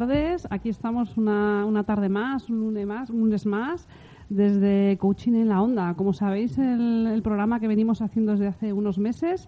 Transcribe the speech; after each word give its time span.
Tardes. 0.00 0.48
Aquí 0.48 0.70
estamos 0.70 1.18
una, 1.18 1.66
una 1.66 1.84
tarde 1.84 2.08
más, 2.08 2.48
un 2.48 2.60
lunes 2.60 2.86
más, 2.86 3.10
un 3.10 3.20
lunes 3.20 3.44
más, 3.44 3.86
desde 4.30 4.96
Coaching 4.96 5.34
en 5.34 5.48
la 5.48 5.60
Onda. 5.60 5.92
Como 5.94 6.14
sabéis, 6.14 6.56
el, 6.56 7.20
programa 7.22 7.60
que 7.60 7.68
venimos 7.68 8.00
haciendo 8.00 8.32
desde 8.32 8.46
hace 8.46 8.72
unos 8.72 8.96
meses, 8.96 9.46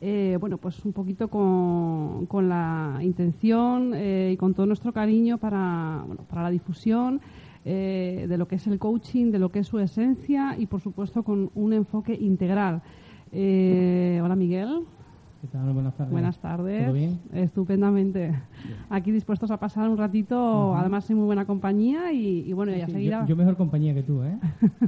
eh, 0.00 0.38
bueno, 0.40 0.56
pues 0.56 0.82
un 0.86 0.94
poquito 0.94 1.28
con, 1.28 2.24
con 2.26 2.48
la 2.48 2.98
intención 3.02 3.92
eh, 3.94 4.30
y 4.32 4.36
con 4.38 4.54
todo 4.54 4.64
nuestro 4.64 4.94
cariño 4.94 5.36
para, 5.36 6.02
bueno, 6.06 6.22
para 6.22 6.44
la 6.44 6.50
difusión 6.50 7.20
eh, 7.66 8.24
de 8.26 8.38
lo 8.38 8.48
que 8.48 8.54
es 8.54 8.66
el 8.66 8.78
coaching, 8.78 9.30
de 9.30 9.38
lo 9.38 9.50
que 9.50 9.58
es 9.58 9.66
su 9.66 9.78
esencia 9.78 10.56
y, 10.58 10.64
por 10.64 10.80
supuesto, 10.80 11.22
con 11.22 11.50
un 11.54 11.74
enfoque 11.74 12.14
integral. 12.14 12.80
Eh, 13.32 14.18
hola, 14.24 14.34
Miguel. 14.34 14.80
¿Qué 15.40 15.46
tal? 15.48 15.72
Buenas 15.72 15.94
tardes. 15.96 16.12
Buenas 16.12 16.38
tardes. 16.38 16.84
¿Todo 16.84 16.92
bien? 16.92 17.18
Estupendamente. 17.32 18.34
Aquí 18.90 19.10
dispuestos 19.10 19.50
a 19.50 19.58
pasar 19.58 19.88
un 19.88 19.96
ratito, 19.96 20.74
además 20.76 21.08
en 21.08 21.16
muy 21.16 21.24
buena 21.24 21.46
compañía 21.46 22.12
y, 22.12 22.40
y 22.46 22.52
bueno, 22.52 22.72
ya 22.76 22.84
Sí, 22.86 22.92
seguirá. 22.92 23.22
yo, 23.22 23.28
yo 23.28 23.36
mejor 23.36 23.56
compañía 23.56 23.94
que 23.94 24.02
tú, 24.02 24.22
¿eh? 24.22 24.38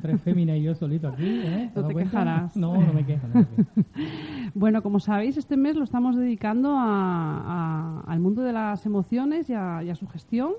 Tres 0.03 0.21
féminas 0.25 0.59
y 0.59 0.63
yo 0.65 0.75
solito 0.75 1.09
aquí, 1.09 1.25
¿eh? 1.43 1.71
¿Te 1.73 1.81
No 1.81 1.87
te 1.87 1.93
cuenta? 1.95 2.11
quejarás. 2.11 2.57
No, 2.57 2.83
no 2.83 2.93
me 2.93 3.07
quejo. 3.07 3.27
No 3.29 3.35
me 3.35 3.47
quejo. 3.47 3.71
Bueno, 4.55 4.83
como 4.83 5.01
sabéis, 5.01 5.39
este 5.39 5.57
mes 5.57 5.77
lo 5.77 5.85
estamos 5.85 6.15
dedicando 6.15 6.77
a- 6.77 6.83
a- 6.85 8.01
al 8.07 8.21
mundo 8.21 8.43
de 8.43 8.53
las 8.53 8.85
emociones 8.85 9.49
y 9.49 9.55
a, 9.55 9.83
y 9.83 9.89
a 9.89 9.95
su 9.95 10.07
gestión. 10.07 10.51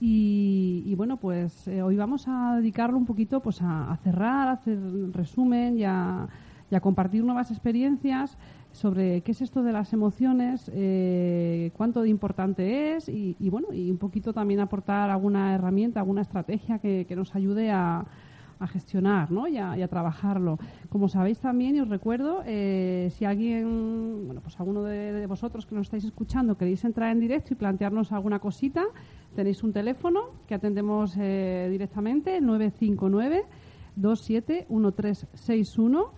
Y, 0.00 0.84
y 0.86 0.94
bueno, 0.94 1.16
pues 1.16 1.66
eh, 1.66 1.82
hoy 1.82 1.96
vamos 1.96 2.28
a 2.28 2.54
dedicarlo 2.56 2.96
un 2.96 3.06
poquito 3.06 3.40
pues 3.40 3.60
a, 3.60 3.90
a 3.90 3.96
cerrar, 3.96 4.46
a 4.46 4.52
hacer 4.52 4.78
resumen 5.12 5.76
y 5.76 5.82
a, 5.84 6.28
y 6.70 6.74
a 6.76 6.80
compartir 6.80 7.24
nuevas 7.24 7.50
experiencias 7.50 8.38
sobre 8.72 9.20
qué 9.20 9.32
es 9.32 9.42
esto 9.42 9.62
de 9.62 9.72
las 9.72 9.92
emociones, 9.92 10.70
eh, 10.74 11.70
cuánto 11.76 12.02
de 12.02 12.08
importante 12.08 12.96
es 12.96 13.08
y, 13.08 13.36
bueno, 13.50 13.68
y 13.72 13.90
un 13.90 13.98
poquito 13.98 14.32
también 14.32 14.60
aportar 14.60 15.10
alguna 15.10 15.54
herramienta, 15.54 16.00
alguna 16.00 16.22
estrategia 16.22 16.78
que, 16.78 17.04
que 17.06 17.16
nos 17.16 17.34
ayude 17.34 17.70
a, 17.70 18.06
a 18.62 18.66
gestionar 18.68 19.30
¿no? 19.30 19.46
y, 19.48 19.58
a, 19.58 19.86
trabajarlo. 19.88 20.58
Como 20.88 21.08
sabéis 21.08 21.40
también, 21.40 21.76
y 21.76 21.80
os 21.80 21.88
recuerdo, 21.88 22.42
eh, 22.46 23.12
si 23.16 23.24
alguien, 23.24 24.26
bueno, 24.26 24.40
pues 24.40 24.60
alguno 24.60 24.84
de, 24.84 25.26
vosotros 25.26 25.66
que 25.66 25.74
nos 25.74 25.88
estáis 25.88 26.04
escuchando 26.04 26.56
queréis 26.56 26.84
entrar 26.84 27.10
en 27.10 27.18
directo 27.20 27.54
y 27.54 27.56
plantearnos 27.56 28.12
alguna 28.12 28.38
cosita, 28.38 28.84
tenéis 29.34 29.64
un 29.64 29.72
teléfono 29.72 30.26
que 30.46 30.54
atendemos 30.54 31.16
eh, 31.18 31.66
directamente, 31.70 32.36
el 32.36 32.46
959 32.46 33.46
271361 33.96 36.12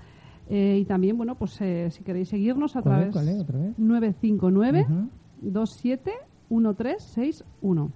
eh, 0.49 0.79
y 0.81 0.85
también, 0.85 1.17
bueno, 1.17 1.35
pues 1.37 1.61
eh, 1.61 1.89
si 1.91 2.05
queréis 2.05 2.29
seguirnos 2.29 2.77
a 2.77 2.83
¿Cuál 2.83 2.95
través 2.95 3.09
es? 3.09 3.13
¿Cuál 3.15 3.29
es? 3.29 3.41
¿Otra 3.41 3.59
vez? 3.59 3.77
959 3.79 4.87
Ujú. 4.89 5.09
271361. 5.43 7.91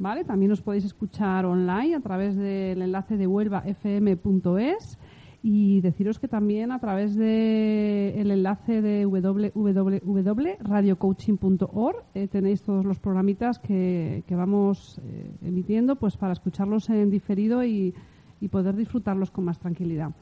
¿Vale? 0.00 0.22
También 0.24 0.52
os 0.52 0.62
podéis 0.62 0.84
escuchar 0.84 1.44
online 1.44 1.96
a 1.96 2.00
través 2.00 2.36
del 2.36 2.82
enlace 2.82 3.16
de 3.16 3.26
huelvafm.es 3.26 4.96
y 5.42 5.80
deciros 5.80 6.18
que 6.20 6.28
también 6.28 6.70
a 6.72 6.78
través 6.78 7.14
del 7.16 8.30
enlace 8.30 8.80
de 8.82 9.06
www.radiocoaching.org 9.06 11.96
eh, 12.14 12.28
tenéis 12.28 12.62
todos 12.62 12.84
los 12.84 12.98
programitas 13.00 13.58
que, 13.58 14.22
que 14.26 14.36
vamos 14.36 15.00
eh, 15.04 15.32
emitiendo 15.42 15.96
pues 15.96 16.16
para 16.16 16.32
escucharlos 16.32 16.88
en 16.90 17.10
diferido 17.10 17.64
y, 17.64 17.92
y 18.40 18.46
poder 18.48 18.76
disfrutarlos 18.76 19.30
con 19.32 19.44
más 19.44 19.58
tranquilidad. 19.58 20.12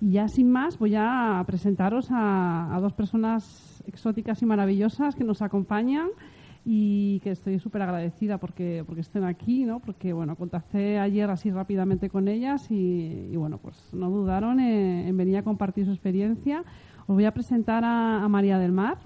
Y 0.00 0.12
ya 0.12 0.28
sin 0.28 0.50
más, 0.50 0.78
voy 0.78 0.94
a 0.96 1.42
presentaros 1.46 2.10
a, 2.10 2.74
a 2.74 2.80
dos 2.80 2.92
personas 2.92 3.82
exóticas 3.86 4.40
y 4.42 4.46
maravillosas 4.46 5.16
que 5.16 5.24
nos 5.24 5.42
acompañan 5.42 6.08
y 6.64 7.20
que 7.20 7.30
estoy 7.30 7.58
súper 7.58 7.82
agradecida 7.82 8.38
porque, 8.38 8.84
porque 8.86 9.00
estén 9.00 9.24
aquí, 9.24 9.64
¿no? 9.64 9.80
Porque, 9.80 10.12
bueno, 10.12 10.36
contacté 10.36 10.98
ayer 10.98 11.28
así 11.30 11.50
rápidamente 11.50 12.10
con 12.10 12.28
ellas 12.28 12.70
y, 12.70 13.28
y, 13.32 13.36
bueno, 13.36 13.58
pues 13.58 13.92
no 13.92 14.10
dudaron 14.10 14.60
en, 14.60 15.08
en 15.08 15.16
venir 15.16 15.38
a 15.38 15.42
compartir 15.42 15.86
su 15.86 15.92
experiencia. 15.92 16.62
Os 17.06 17.14
voy 17.14 17.24
a 17.24 17.32
presentar 17.32 17.84
a, 17.84 18.22
a 18.22 18.28
María 18.28 18.58
del 18.58 18.72
Mar. 18.72 18.98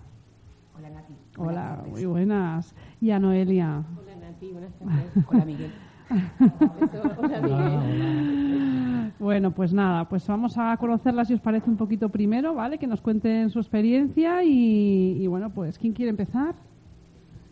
Hola 0.76 0.90
Nati. 0.90 1.14
Hola, 1.38 1.84
muy 1.88 2.04
buenas. 2.04 2.74
Y 3.00 3.12
a 3.12 3.18
Noelia. 3.18 3.84
Hola 3.96 4.16
Nati, 4.16 4.50
buenas 4.50 4.74
tardes. 4.74 5.26
Hola 5.28 5.44
Miguel. 5.44 5.70
Bueno, 9.18 9.52
pues 9.52 9.72
nada, 9.72 10.08
pues 10.08 10.26
vamos 10.26 10.58
a 10.58 10.76
conocerlas 10.78 11.28
si 11.28 11.34
os 11.34 11.40
parece 11.40 11.70
un 11.70 11.76
poquito 11.76 12.08
primero, 12.08 12.54
¿vale? 12.54 12.76
Que 12.78 12.88
nos 12.88 13.00
cuenten 13.00 13.50
su 13.50 13.60
experiencia 13.60 14.42
y, 14.42 15.22
y 15.22 15.26
bueno, 15.28 15.50
pues 15.50 15.78
¿quién 15.78 15.92
quiere 15.92 16.10
empezar? 16.10 16.56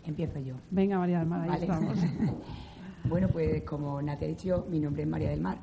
Empiezo 0.04 0.40
yo. 0.40 0.54
Venga, 0.70 0.98
María 0.98 1.20
del 1.20 1.28
Mar, 1.28 1.42
ahí 1.42 1.48
Vale. 1.50 1.62
estamos. 1.62 1.96
bueno, 3.08 3.28
pues 3.28 3.62
como 3.62 4.02
Nati 4.02 4.24
ha 4.24 4.28
dicho, 4.28 4.66
mi 4.68 4.80
nombre 4.80 5.04
es 5.04 5.08
María 5.08 5.30
del 5.30 5.40
Mar. 5.40 5.58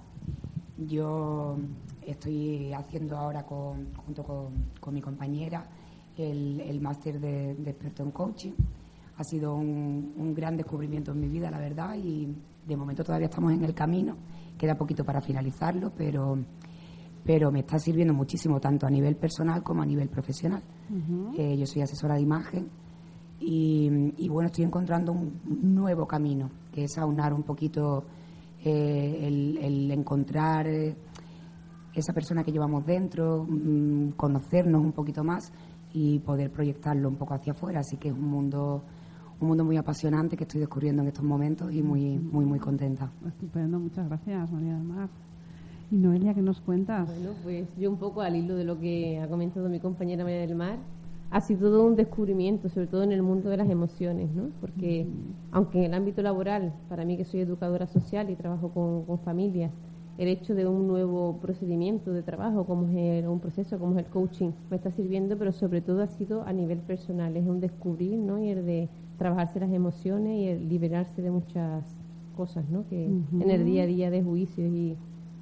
Yo 0.88 1.58
estoy 2.06 2.72
haciendo 2.72 3.18
ahora 3.18 3.44
con- 3.44 3.88
junto 4.06 4.24
con, 4.24 4.48
con 4.80 4.94
mi 4.94 5.02
compañera 5.02 5.66
el, 6.18 6.62
el 6.62 6.80
máster 6.80 7.20
de, 7.20 7.54
de 7.56 7.70
experto 7.72 8.04
en 8.04 8.12
coaching. 8.12 8.52
Ha 9.18 9.24
sido 9.26 9.56
un, 9.56 10.14
un 10.16 10.34
gran 10.34 10.56
descubrimiento 10.56 11.12
en 11.12 11.20
mi 11.20 11.28
vida, 11.28 11.52
la 11.52 11.58
verdad, 11.60 11.96
y 11.98 12.30
de 12.68 12.76
momento 12.76 13.04
todavía 13.04 13.28
estamos 13.28 13.54
en 13.54 13.64
el 13.64 13.74
camino. 13.74 14.16
Queda 14.58 14.76
poquito 14.76 15.04
para 15.04 15.22
finalizarlo, 15.22 15.92
pero, 15.96 16.38
pero 17.24 17.52
me 17.52 17.60
está 17.60 17.80
sirviendo 17.80 18.14
muchísimo 18.14 18.60
tanto 18.60 18.86
a 18.86 18.90
nivel 18.90 19.16
personal 19.16 19.64
como 19.64 19.82
a 19.82 19.86
nivel 19.86 20.10
profesional. 20.10 20.62
Eh, 21.38 21.58
yo 21.58 21.66
soy 21.66 21.82
asesora 21.82 22.16
de 22.16 22.22
imagen 22.22 22.70
y, 23.40 24.14
y, 24.18 24.30
bueno, 24.30 24.48
estoy 24.48 24.66
encontrando 24.66 25.12
un 25.12 25.40
nuevo 25.76 26.08
camino, 26.08 26.50
que 26.72 26.86
es 26.86 26.98
aunar 26.98 27.34
un 27.34 27.44
poquito 27.44 28.04
eh, 28.64 29.28
el, 29.28 29.58
el 29.58 29.92
encontrar 29.92 30.68
eh, 30.68 30.96
esa 31.94 32.14
persona 32.14 32.44
que 32.44 32.52
llevamos 32.52 32.86
dentro, 32.86 33.46
mm, 33.48 34.12
conocernos 34.12 34.82
un 34.82 34.92
poquito 34.92 35.24
más 35.24 35.52
y 35.94 36.20
poder 36.20 36.52
proyectarlo 36.52 37.10
un 37.10 37.16
poco 37.16 37.34
hacia 37.36 37.54
afuera. 37.54 37.80
Así 37.80 37.98
que 37.98 38.10
es 38.10 38.14
un 38.14 38.28
mundo, 38.28 38.84
un 39.40 39.48
mundo 39.48 39.64
muy 39.64 39.78
apasionante 39.78 40.36
que 40.36 40.44
estoy 40.44 40.60
descubriendo 40.62 41.02
en 41.02 41.10
estos 41.10 41.24
momentos 41.24 41.72
y 41.74 41.84
muy, 41.84 42.18
muy, 42.18 42.46
muy 42.46 42.60
contenta. 42.60 43.12
Estupendo, 43.28 43.80
muchas 43.80 44.08
gracias, 44.08 44.52
María 44.52 44.74
del 44.74 44.84
Mar. 44.84 45.10
Y 45.92 45.96
Noelia, 45.98 46.34
¿qué 46.34 46.42
nos 46.42 46.60
cuentas? 46.60 47.08
Bueno, 47.08 47.32
pues 47.44 47.68
yo 47.78 47.90
un 47.90 47.98
poco 47.98 48.22
al 48.22 48.36
hilo 48.36 48.56
de 48.56 48.64
lo 48.66 48.80
que 48.80 49.20
ha 49.20 49.28
comentado 49.28 49.70
mi 49.70 49.80
compañera 49.80 50.24
María 50.24 50.42
del 50.42 50.56
Mar, 50.56 50.78
ha 51.30 51.42
sido 51.42 51.70
todo 51.70 51.86
un 51.86 51.96
descubrimiento, 51.96 52.68
sobre 52.70 52.88
todo 52.88 53.04
en 53.04 53.12
el 53.12 53.22
mundo 53.22 53.50
de 53.50 53.58
las 53.58 53.70
emociones, 53.70 54.30
¿no? 54.34 54.50
Porque 54.60 55.06
aunque 55.52 55.80
en 55.80 55.86
el 55.86 55.94
ámbito 55.94 56.22
laboral, 56.22 56.74
para 56.90 57.06
mí 57.06 57.16
que 57.18 57.26
soy 57.26 57.42
educadora 57.42 57.86
social 57.88 58.30
y 58.30 58.36
trabajo 58.36 58.70
con, 58.70 59.04
con 59.04 59.20
familias, 59.20 59.72
el 60.18 60.30
hecho 60.30 60.56
de 60.56 60.66
un 60.66 60.88
nuevo 60.88 61.38
procedimiento 61.40 62.12
de 62.12 62.24
trabajo, 62.24 62.66
como 62.66 62.88
es 62.88 62.96
el- 63.24 63.28
un 63.28 63.40
proceso, 63.40 63.78
como 63.78 63.92
es 64.00 64.06
el 64.06 64.12
coaching, 64.12 64.50
me 64.72 64.78
está 64.78 64.90
sirviendo, 64.90 65.38
pero 65.38 65.52
sobre 65.52 65.82
todo 65.82 66.02
ha 66.02 66.08
sido 66.08 66.42
a 66.44 66.54
nivel 66.54 66.80
personal, 66.80 67.38
es 67.38 67.46
un 67.46 67.60
descubrir, 67.60 68.18
¿no? 68.18 68.40
Y 68.42 68.50
el 68.50 68.66
de 68.66 68.90
trabajarse 69.18 69.60
las 69.60 69.72
emociones 69.72 70.40
y 70.40 70.48
el 70.48 70.70
liberarse 70.70 71.22
de 71.22 71.32
muchas 71.32 71.84
cosas, 72.36 72.70
¿no? 72.70 72.88
Que 72.88 73.06
en 73.06 73.50
el 73.50 73.66
día 73.66 73.84
a 73.84 73.86
día 73.88 74.10
de 74.12 74.24
juicios 74.24 74.72
y, 74.72 74.96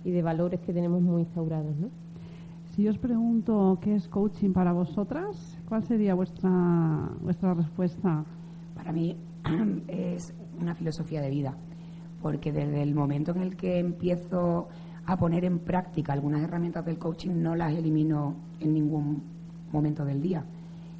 y 0.04 0.12
de 0.12 0.22
valores 0.22 0.60
que 0.62 0.74
tenemos 0.74 1.02
muy 1.02 1.24
instaurados, 1.24 1.76
¿no? 1.76 1.90
Si 2.76 2.84
yo 2.84 2.92
os 2.92 2.98
pregunto 2.98 3.78
qué 3.82 3.96
es 3.96 4.10
coaching 4.10 4.52
para 4.52 4.74
vosotras, 4.74 5.58
¿cuál 5.68 5.84
sería 5.84 6.14
vuestra, 6.14 7.10
vuestra 7.22 7.54
respuesta? 7.54 8.26
Para 8.76 8.92
mí 8.92 9.16
es 9.88 10.34
una 10.60 10.76
filosofía 10.76 11.22
de 11.22 11.30
vida, 11.30 11.56
porque 12.22 12.52
desde 12.52 12.82
el 12.82 12.94
momento 12.94 13.32
en 13.32 13.42
el 13.42 13.56
que 13.56 13.80
empiezo 13.80 14.68
a 15.06 15.18
poner 15.18 15.46
en 15.46 15.60
práctica 15.60 16.12
algunas 16.12 16.42
herramientas 16.42 16.86
del 16.86 16.98
coaching, 16.98 17.42
no 17.42 17.56
las 17.56 17.74
elimino 17.74 18.36
en 18.60 18.74
ningún 18.74 19.24
momento 19.72 20.04
del 20.04 20.22
día. 20.22 20.44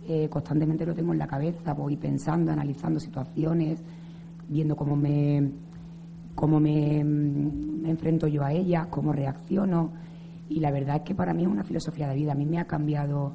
Eh, 0.08 0.30
constantemente 0.30 0.86
lo 0.86 0.94
tengo 0.94 1.14
en 1.14 1.20
la 1.20 1.28
cabeza, 1.28 1.74
voy 1.74 1.98
pensando, 1.98 2.52
analizando 2.52 3.00
situaciones, 3.00 3.84
viendo 4.48 4.76
cómo 4.76 4.96
me 4.96 5.52
cómo 6.36 6.60
me, 6.60 7.04
mm, 7.04 7.82
me 7.82 7.90
enfrento 7.90 8.28
yo 8.28 8.44
a 8.44 8.52
ella, 8.52 8.88
cómo 8.90 9.14
reacciono. 9.14 9.94
Y 10.50 10.60
la 10.60 10.70
verdad 10.70 10.98
es 10.98 11.02
que 11.04 11.16
para 11.16 11.34
mí 11.34 11.44
es 11.44 11.50
una 11.50 11.64
filosofía 11.64 12.08
de 12.10 12.16
vida. 12.16 12.34
A 12.34 12.36
mí 12.36 12.46
me 12.46 12.60
ha 12.60 12.66
cambiado 12.66 13.34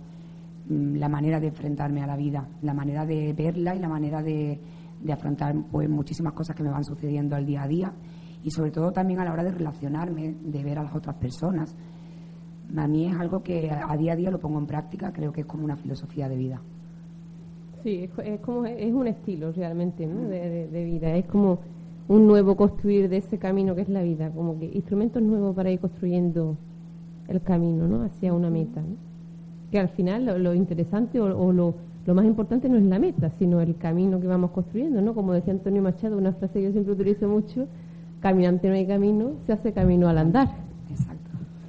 mm, 0.69 0.97
la 0.97 1.09
manera 1.09 1.41
de 1.41 1.49
enfrentarme 1.49 2.03
a 2.03 2.07
la 2.07 2.17
vida, 2.17 2.47
la 2.63 2.75
manera 2.75 3.05
de 3.07 3.33
verla 3.33 3.75
y 3.75 3.79
la 3.81 3.89
manera 3.89 4.23
de, 4.23 4.61
de 5.03 5.13
afrontar 5.13 5.55
pues 5.71 5.89
muchísimas 5.89 6.35
cosas 6.35 6.55
que 6.55 6.63
me 6.63 6.71
van 6.71 6.85
sucediendo 6.85 7.35
al 7.35 7.47
día 7.47 7.63
a 7.63 7.69
día 7.69 7.93
y 8.43 8.51
sobre 8.51 8.71
todo 8.71 8.93
también 8.93 9.21
a 9.21 9.25
la 9.25 9.33
hora 9.33 9.45
de 9.45 9.53
relacionarme, 9.53 10.35
de 10.41 10.65
ver 10.65 10.79
a 10.79 10.85
las 10.85 10.95
otras 10.95 11.17
personas. 11.17 11.75
A 12.77 12.87
mí 12.89 13.07
es 13.07 13.17
algo 13.17 13.43
que 13.43 13.71
a 13.71 13.97
día 13.97 14.13
a 14.13 14.17
día 14.17 14.31
lo 14.31 14.41
pongo 14.41 14.59
en 14.59 14.67
práctica, 14.67 15.13
creo 15.13 15.33
que 15.33 15.43
es 15.43 15.47
como 15.47 15.65
una 15.65 15.77
filosofía 15.77 16.29
de 16.29 16.37
vida. 16.37 16.63
Sí, 17.83 18.05
es, 18.05 18.11
es 18.27 18.41
como 18.41 18.67
es 18.67 18.93
un 18.93 19.07
estilo 19.07 19.53
realmente 19.53 20.07
¿no? 20.07 20.23
de, 20.29 20.49
de- 20.51 20.69
de 20.69 20.85
vida, 20.85 21.15
es 21.17 21.25
como 21.27 21.61
un 22.09 22.27
nuevo 22.27 22.57
construir 22.57 23.09
de 23.09 23.19
ese 23.19 23.39
camino 23.39 23.75
que 23.75 23.83
es 23.83 23.89
la 23.89 24.03
vida, 24.03 24.31
como 24.31 24.59
que 24.59 24.67
instrumentos 24.67 25.23
nuevos 25.23 25.55
para 25.57 25.71
ir 25.71 25.81
construyendo 25.81 26.57
el 27.29 27.43
camino 27.43 27.89
¿no? 27.89 28.03
hacia 28.03 28.35
una 28.35 28.51
meta. 28.51 28.83
¿no? 28.83 28.97
Que 29.71 29.79
al 29.79 29.89
final 29.91 30.27
lo, 30.27 30.39
lo 30.39 30.55
interesante 30.55 31.21
o, 31.21 31.27
o 31.39 31.53
lo, 31.53 31.75
lo 32.07 32.15
más 32.15 32.27
importante 32.27 32.69
no 32.69 32.77
es 32.77 32.85
la 32.85 32.99
meta, 32.99 33.31
sino 33.39 33.61
el 33.61 33.77
camino 33.77 34.21
que 34.21 34.27
vamos 34.27 34.51
construyendo, 34.51 35.01
¿no? 35.03 35.15
Como 35.15 35.33
decía 35.33 35.53
Antonio 35.53 35.83
Machado, 35.83 36.19
una 36.19 36.33
frase 36.33 36.55
que 36.61 36.65
yo 36.67 36.73
siempre 36.73 36.93
utilizo 36.95 37.29
mucho, 37.29 37.69
caminante 38.21 38.69
no 38.69 38.75
hay 38.75 38.87
camino, 38.87 39.33
se 39.47 39.53
hace 39.53 39.73
camino 39.73 40.09
al 40.09 40.19
andar. 40.19 40.49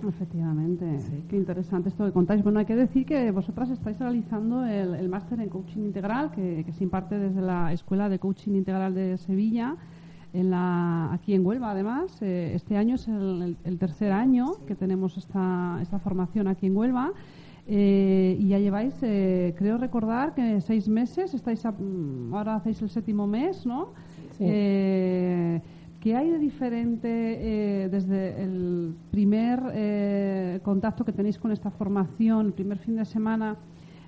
Efectivamente, 0.07 0.85
qué 1.29 1.35
interesante 1.37 1.89
esto 1.89 2.05
que 2.05 2.11
contáis. 2.11 2.43
Bueno, 2.43 2.59
hay 2.59 2.65
que 2.65 2.75
decir 2.75 3.05
que 3.05 3.31
vosotras 3.31 3.69
estáis 3.69 3.97
realizando 3.99 4.65
el, 4.65 4.95
el 4.95 5.09
máster 5.09 5.39
en 5.39 5.49
coaching 5.49 5.81
integral 5.81 6.31
que, 6.31 6.63
que 6.65 6.71
se 6.73 6.83
imparte 6.83 7.17
desde 7.17 7.41
la 7.41 7.71
Escuela 7.73 8.09
de 8.09 8.19
Coaching 8.19 8.51
Integral 8.55 8.93
de 8.95 9.17
Sevilla, 9.17 9.75
en 10.33 10.49
la, 10.49 11.11
aquí 11.13 11.33
en 11.33 11.45
Huelva 11.45 11.71
además. 11.71 12.21
Eh, 12.21 12.53
este 12.55 12.77
año 12.77 12.95
es 12.95 13.07
el, 13.07 13.41
el- 13.41 13.57
el 13.63 13.77
tercer 13.77 14.11
año 14.11 14.53
que 14.67 14.75
tenemos 14.75 15.17
esta, 15.17 15.79
esta 15.81 15.99
formación 15.99 16.47
aquí 16.47 16.67
en 16.67 16.75
Huelva. 16.77 17.11
Eh, 17.67 18.37
y 18.39 18.47
ya 18.47 18.59
lleváis, 18.59 18.95
eh, 19.01 19.53
creo 19.57 19.77
recordar 19.77 20.33
que 20.33 20.59
seis 20.61 20.87
meses, 20.89 21.33
estáis 21.33 21.63
a- 21.65 21.71
mm, 21.71 22.33
ahora 22.33 22.55
hacéis 22.55 22.81
el 22.81 22.89
séptimo 22.89 23.27
mes, 23.27 23.65
¿no? 23.65 23.89
Sí. 24.37 24.45
Eh, 24.47 25.61
¿Qué 26.01 26.15
hay 26.15 26.31
de 26.31 26.39
diferente 26.39 27.05
eh, 27.83 27.87
desde 27.87 28.41
el 28.41 28.95
primer 29.11 29.61
eh, 29.71 30.59
contacto 30.63 31.05
que 31.05 31.11
tenéis 31.11 31.37
con 31.37 31.51
esta 31.51 31.69
formación, 31.69 32.47
el 32.47 32.53
primer 32.53 32.79
fin 32.79 32.95
de 32.95 33.05
semana, 33.05 33.55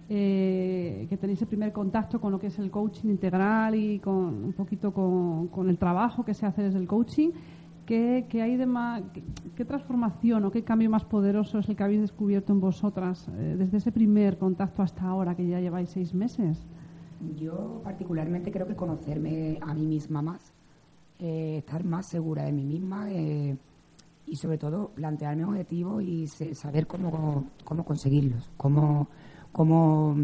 eh, 0.09 1.05
que 1.07 1.17
tenéis 1.17 1.43
el 1.43 1.47
primer 1.47 1.71
contacto 1.71 2.19
con 2.19 2.31
lo 2.31 2.39
que 2.39 2.47
es 2.47 2.57
el 2.57 2.71
coaching 2.71 3.09
integral 3.09 3.75
y 3.75 3.99
con 3.99 4.43
un 4.43 4.53
poquito 4.53 4.91
con, 4.91 5.69
el 5.69 5.77
trabajo 5.77 6.25
que 6.25 6.33
se 6.33 6.47
hace 6.47 6.63
desde 6.63 6.79
el 6.79 6.87
coaching? 6.87 7.29
¿Qué, 7.85 8.25
qué 8.27 8.41
hay 8.41 8.57
de 8.57 8.65
más, 8.65 9.03
qué, 9.13 9.21
qué 9.55 9.63
transformación 9.63 10.45
o 10.45 10.51
qué 10.51 10.63
cambio 10.63 10.89
más 10.89 11.05
poderoso 11.05 11.59
es 11.59 11.69
el 11.69 11.75
que 11.75 11.83
habéis 11.83 12.01
descubierto 12.01 12.53
en 12.53 12.59
vosotras 12.59 13.27
eh, 13.37 13.55
desde 13.55 13.77
ese 13.77 13.91
primer 13.91 14.39
contacto 14.39 14.81
hasta 14.81 15.03
ahora, 15.03 15.35
que 15.35 15.45
ya 15.45 15.59
lleváis 15.59 15.89
seis 15.89 16.11
meses? 16.15 16.65
Yo 17.39 17.81
particularmente 17.83 18.51
creo 18.51 18.65
que 18.65 18.75
conocerme 18.75 19.59
a 19.61 19.75
mí 19.75 19.85
misma 19.85 20.23
más, 20.23 20.52
eh, 21.19 21.57
estar 21.59 21.83
más 21.83 22.07
segura 22.07 22.43
de 22.43 22.51
mí 22.51 22.63
misma 22.65 23.11
eh, 23.11 23.55
y 24.25 24.35
sobre 24.35 24.57
todo 24.57 24.89
plantearme 24.89 25.45
objetivos 25.45 26.03
y 26.03 26.27
se- 26.27 26.55
saber 26.55 26.87
cómo, 26.87 27.45
cómo 27.63 27.83
conseguirlos, 27.83 28.49
cómo, 28.57 29.07
cómo 29.51 30.15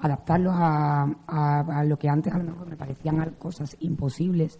adaptarlos 0.00 0.54
a, 0.56 1.02
a- 1.26 1.84
lo 1.84 1.98
que 1.98 2.08
antes 2.08 2.32
a 2.32 2.38
lo 2.38 2.44
mejor 2.44 2.68
me 2.70 2.76
parecían 2.76 3.34
cosas 3.38 3.76
imposibles 3.80 4.58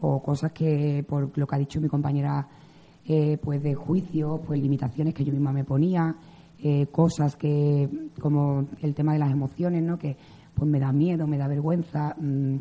o 0.00 0.22
cosas 0.22 0.52
que, 0.52 1.04
por 1.08 1.36
lo 1.36 1.46
que 1.46 1.54
ha 1.56 1.58
dicho 1.58 1.80
mi 1.80 1.88
compañera, 1.88 2.46
eh, 3.04 3.36
pues 3.42 3.62
de 3.62 3.74
juicio, 3.74 4.40
pues 4.46 4.60
limitaciones 4.60 5.12
que 5.14 5.24
yo 5.24 5.32
misma 5.32 5.52
me 5.52 5.64
ponía, 5.64 6.14
eh, 6.62 6.86
cosas 6.88 7.36
que, 7.36 7.88
como 8.20 8.66
el 8.80 8.94
tema 8.94 9.12
de 9.12 9.18
las 9.18 9.30
emociones, 9.30 9.82
¿no? 9.82 9.98
Que 9.98 10.16
pues 10.54 10.70
me 10.70 10.78
da 10.80 10.92
miedo, 10.92 11.26
me 11.26 11.38
da 11.38 11.48
vergüenza, 11.48 12.14
mm, 12.18 12.56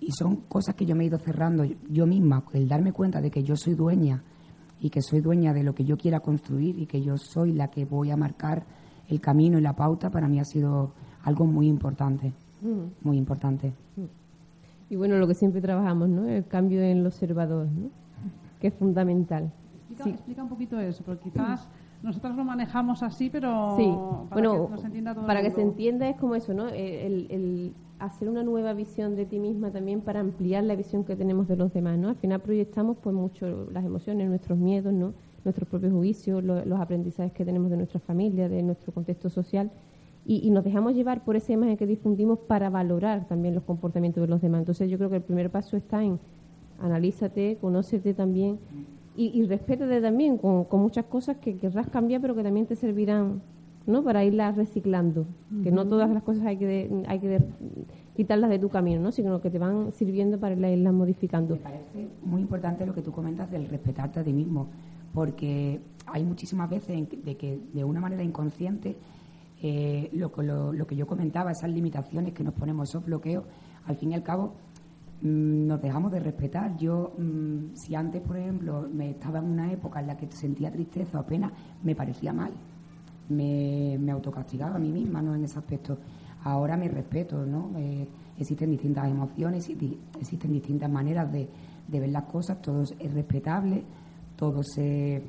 y 0.00 0.12
son 0.12 0.36
cosas 0.48 0.74
que 0.74 0.86
yo 0.86 0.94
me 0.94 1.04
he 1.04 1.06
ido 1.08 1.18
cerrando 1.18 1.64
yo- 1.64 2.06
misma, 2.06 2.44
el 2.52 2.68
darme 2.68 2.92
cuenta 2.92 3.20
de 3.20 3.30
que 3.30 3.42
yo 3.42 3.56
soy 3.56 3.74
dueña 3.74 4.22
y 4.80 4.90
que 4.90 5.02
soy 5.02 5.20
dueña 5.20 5.52
de 5.52 5.62
lo 5.64 5.74
que 5.74 5.84
yo 5.84 5.96
quiera 5.96 6.20
construir 6.20 6.78
y 6.78 6.86
que 6.86 7.02
yo 7.02 7.16
soy 7.18 7.52
la 7.52 7.68
que 7.68 7.84
voy 7.84 8.10
a 8.10 8.16
marcar 8.16 8.64
el 9.08 9.20
camino 9.20 9.58
y 9.58 9.62
la 9.62 9.74
pauta, 9.74 10.10
para 10.10 10.28
mí 10.28 10.38
ha 10.38 10.44
sido 10.44 10.92
algo 11.24 11.46
muy 11.46 11.66
importante, 11.66 12.32
muy 13.02 13.16
importante. 13.18 13.72
Y 14.90 14.96
bueno, 14.96 15.16
lo 15.18 15.26
que 15.26 15.34
siempre 15.34 15.60
trabajamos, 15.60 16.08
¿no? 16.08 16.26
El 16.26 16.46
cambio 16.46 16.80
en 16.80 16.98
el 16.98 17.06
observador, 17.06 17.66
¿no? 17.66 17.90
Que 18.60 18.68
es 18.68 18.74
fundamental. 18.74 19.52
Explica, 19.90 20.10
explica 20.16 20.42
un 20.42 20.48
poquito 20.48 20.78
eso, 20.78 21.02
porque 21.04 21.30
quizás 21.30 21.68
nosotros 22.02 22.36
lo 22.36 22.44
manejamos 22.44 23.02
así, 23.02 23.28
pero 23.30 23.76
Sí, 23.76 23.84
para 24.30 24.40
bueno, 24.48 24.66
que 24.66 24.72
nos 24.72 24.84
entienda 24.84 25.12
todo 25.12 25.22
el 25.22 25.26
para 25.26 25.42
que 25.42 25.50
se 25.50 25.62
entienda 25.62 26.08
es 26.08 26.16
como 26.16 26.34
eso, 26.36 26.54
¿no? 26.54 26.68
El, 26.68 27.26
el 27.30 27.74
hacer 27.98 28.28
una 28.28 28.42
nueva 28.44 28.72
visión 28.74 29.16
de 29.16 29.26
ti 29.26 29.40
misma 29.40 29.70
también 29.70 30.00
para 30.00 30.20
ampliar 30.20 30.64
la 30.64 30.76
visión 30.76 31.04
que 31.04 31.16
tenemos 31.16 31.48
de 31.48 31.56
los 31.56 31.72
demás, 31.72 31.98
¿no? 31.98 32.08
Al 32.10 32.16
final 32.16 32.40
proyectamos 32.40 32.96
pues 33.02 33.14
mucho 33.14 33.68
las 33.72 33.84
emociones, 33.84 34.28
nuestros 34.28 34.58
miedos, 34.58 34.92
¿no? 34.92 35.14
Nuestros 35.44 35.68
propios 35.68 35.92
juicios, 35.92 36.42
lo- 36.44 36.64
los 36.64 36.80
aprendizajes 36.80 37.32
que 37.32 37.44
tenemos 37.44 37.70
de 37.70 37.76
nuestra 37.76 38.00
familia, 38.00 38.48
de 38.48 38.62
nuestro 38.62 38.92
contexto 38.92 39.30
social 39.30 39.70
y, 40.26 40.50
nos 40.50 40.62
dejamos 40.62 40.94
llevar 40.94 41.24
por 41.24 41.36
esa 41.36 41.52
imagen 41.54 41.76
que 41.78 41.86
difundimos 41.86 42.38
para 42.40 42.68
valorar 42.68 43.26
también 43.26 43.54
los 43.54 43.64
comportamientos 43.64 44.20
de 44.20 44.28
los 44.28 44.42
demás. 44.42 44.58
Entonces 44.60 44.90
yo 44.90 44.98
creo 44.98 45.08
que 45.08 45.16
el 45.16 45.22
primer 45.22 45.48
paso 45.50 45.76
está 45.76 46.04
en 46.04 46.18
analízate, 46.80 47.56
conócete 47.60 48.14
también 48.14 48.58
y, 49.16 49.26
y 49.38 49.44
respétate 49.46 50.00
también 50.00 50.36
con, 50.38 50.64
con 50.64 50.80
muchas 50.80 51.06
cosas 51.06 51.38
que 51.38 51.56
querrás 51.56 51.88
cambiar 51.88 52.20
pero 52.20 52.34
que 52.34 52.42
también 52.42 52.66
te 52.66 52.76
servirán 52.76 53.40
¿no? 53.88 54.04
para 54.04 54.24
irlas 54.24 54.54
reciclando. 54.56 55.26
Que 55.64 55.72
no 55.72 55.86
todas 55.88 56.08
las 56.10 56.22
cosas 56.22 56.44
hay 56.46 56.56
que, 56.58 56.66
de- 56.66 57.02
hay 57.08 57.18
que 57.18 57.28
de- 57.28 57.44
quitarlas 58.14 58.50
de 58.50 58.58
tu 58.60 58.68
camino, 58.68 59.00
¿no? 59.00 59.10
sino 59.10 59.40
que 59.40 59.50
te 59.50 59.58
van 59.58 59.90
sirviendo 59.92 60.38
para 60.38 60.54
irlas, 60.54 60.70
irlas 60.72 60.92
modificando. 60.94 61.54
Me 61.56 61.60
parece 61.60 62.08
muy 62.22 62.40
importante 62.42 62.84
lo 62.86 62.94
que 62.94 63.02
tú 63.02 63.10
comentas 63.12 63.50
del 63.50 63.66
respetarte 63.68 64.20
a 64.20 64.22
ti 64.24 64.32
mismo, 64.32 64.68
porque 65.12 65.80
hay 66.06 66.22
muchísimas 66.24 66.68
veces 66.70 67.08
de 67.24 67.36
que 67.36 67.58
de 67.72 67.82
una 67.84 68.00
manera 68.00 68.22
inconsciente 68.22 68.96
eh, 69.60 70.10
lo, 70.12 70.30
que- 70.30 70.42
lo, 70.44 70.72
lo 70.72 70.86
que 70.86 70.94
yo 70.94 71.06
comentaba, 71.06 71.50
esas 71.50 71.70
limitaciones 71.70 72.32
que 72.34 72.44
nos 72.44 72.54
ponemos, 72.54 72.88
esos 72.90 73.04
bloqueos, 73.04 73.44
al 73.86 73.96
fin 73.96 74.12
y 74.12 74.14
al 74.14 74.22
cabo 74.22 74.52
mm, 75.22 75.66
nos 75.66 75.80
dejamos 75.82 76.12
de 76.12 76.20
respetar. 76.20 76.76
Yo, 76.76 77.14
mm, 77.18 77.74
si 77.74 77.94
antes, 77.94 78.20
por 78.22 78.36
ejemplo, 78.36 78.86
me 78.92 79.10
estaba 79.10 79.38
en 79.40 79.46
una 79.46 79.72
época 79.72 79.98
en 80.00 80.06
la 80.08 80.16
que 80.16 80.30
sentía 80.30 80.70
tristeza 80.70 81.18
o 81.20 81.26
pena, 81.26 81.50
me 81.82 81.94
parecía 81.96 82.32
mal. 82.32 82.52
Me, 83.30 83.96
me 84.00 84.12
autocastigaba 84.12 84.76
a 84.76 84.78
mí 84.78 84.90
misma 84.90 85.20
¿no? 85.22 85.34
en 85.34 85.44
ese 85.44 85.58
aspecto. 85.58 85.98
Ahora 86.44 86.76
me 86.76 86.88
respeto, 86.88 87.44
¿no? 87.44 87.70
Eh, 87.76 88.06
existen 88.38 88.70
distintas 88.70 89.08
emociones, 89.10 89.68
existen 90.20 90.52
distintas 90.52 90.90
maneras 90.90 91.30
de, 91.32 91.48
de 91.88 92.00
ver 92.00 92.10
las 92.10 92.24
cosas, 92.24 92.62
todo 92.62 92.82
es 92.82 93.12
respetable, 93.12 93.82
todo 94.36 94.62
se, 94.62 95.20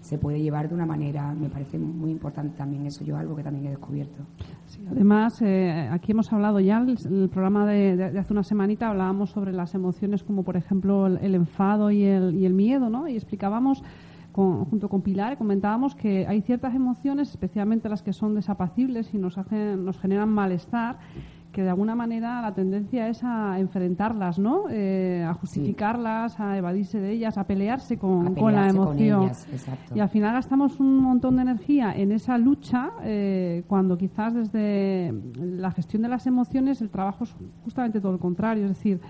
se 0.00 0.18
puede 0.18 0.40
llevar 0.42 0.68
de 0.68 0.74
una 0.74 0.84
manera, 0.84 1.32
me 1.32 1.48
parece 1.48 1.78
muy 1.78 2.10
importante 2.10 2.56
también 2.58 2.84
eso, 2.86 3.04
yo 3.04 3.16
algo 3.16 3.36
que 3.36 3.44
también 3.44 3.66
he 3.66 3.70
descubierto. 3.70 4.24
Sí, 4.66 4.80
además, 4.90 5.40
eh, 5.42 5.88
aquí 5.92 6.10
hemos 6.12 6.30
hablado 6.32 6.58
ya, 6.58 6.78
el, 6.78 6.96
el 7.22 7.28
programa 7.28 7.64
de, 7.66 7.96
de- 7.96 8.10
de 8.10 8.18
hace 8.18 8.32
una 8.32 8.42
semanita 8.42 8.88
hablábamos 8.88 9.30
sobre 9.30 9.52
las 9.52 9.74
emociones 9.76 10.24
como, 10.24 10.42
por 10.42 10.56
ejemplo, 10.56 11.06
el, 11.06 11.18
el 11.18 11.34
enfado 11.36 11.92
y 11.92 12.02
el, 12.02 12.34
y 12.34 12.44
el 12.44 12.52
miedo, 12.54 12.90
¿no? 12.90 13.06
Y 13.06 13.14
explicábamos, 13.14 13.82
con- 14.38 14.64
junto 14.66 14.88
con 14.88 15.02
Pilar, 15.02 15.36
comentábamos 15.36 15.96
que 15.96 16.24
hay 16.28 16.42
ciertas 16.42 16.72
emociones, 16.72 17.28
especialmente 17.30 17.88
las 17.88 18.02
que 18.04 18.12
son 18.12 18.36
desapacibles 18.36 19.12
y 19.12 19.18
nos, 19.18 19.36
hacen, 19.36 19.84
nos 19.84 19.98
generan 19.98 20.28
malestar, 20.28 20.98
que 21.50 21.62
de 21.64 21.70
alguna 21.70 21.96
manera 21.96 22.40
la 22.40 22.54
tendencia 22.54 23.08
es 23.08 23.24
a 23.24 23.58
enfrentarlas, 23.58 24.38
¿no? 24.38 24.66
Eh, 24.70 25.24
a 25.28 25.34
justificarlas, 25.34 26.38
a 26.38 26.56
evadirse 26.56 27.00
de 27.00 27.10
ellas, 27.10 27.36
a 27.36 27.48
pelearse 27.48 27.98
con, 27.98 28.28
A 28.28 28.34
con 28.34 28.52
la 28.54 28.68
con 28.68 28.76
emoción. 28.76 29.22
ellas. 29.24 29.48
Y 29.92 29.98
al 29.98 30.08
final 30.08 30.34
gastamos 30.34 30.78
un 30.78 30.98
montón 30.98 31.34
de 31.36 31.42
energía 31.42 31.92
en 31.96 32.12
esa 32.12 32.38
lucha 32.38 32.90
eh, 33.02 33.64
cuando 33.66 33.98
quizás 33.98 34.34
desde 34.34 35.12
la 35.34 35.72
gestión 35.72 36.02
de 36.02 36.08
las 36.10 36.28
emociones 36.28 36.80
el 36.80 36.90
trabajo 36.90 37.24
es 37.24 37.34
justamente 37.64 38.00
todo 38.00 38.12
lo 38.12 38.18
contrario. 38.20 38.62
Es 38.64 38.70
decir, 38.76 39.00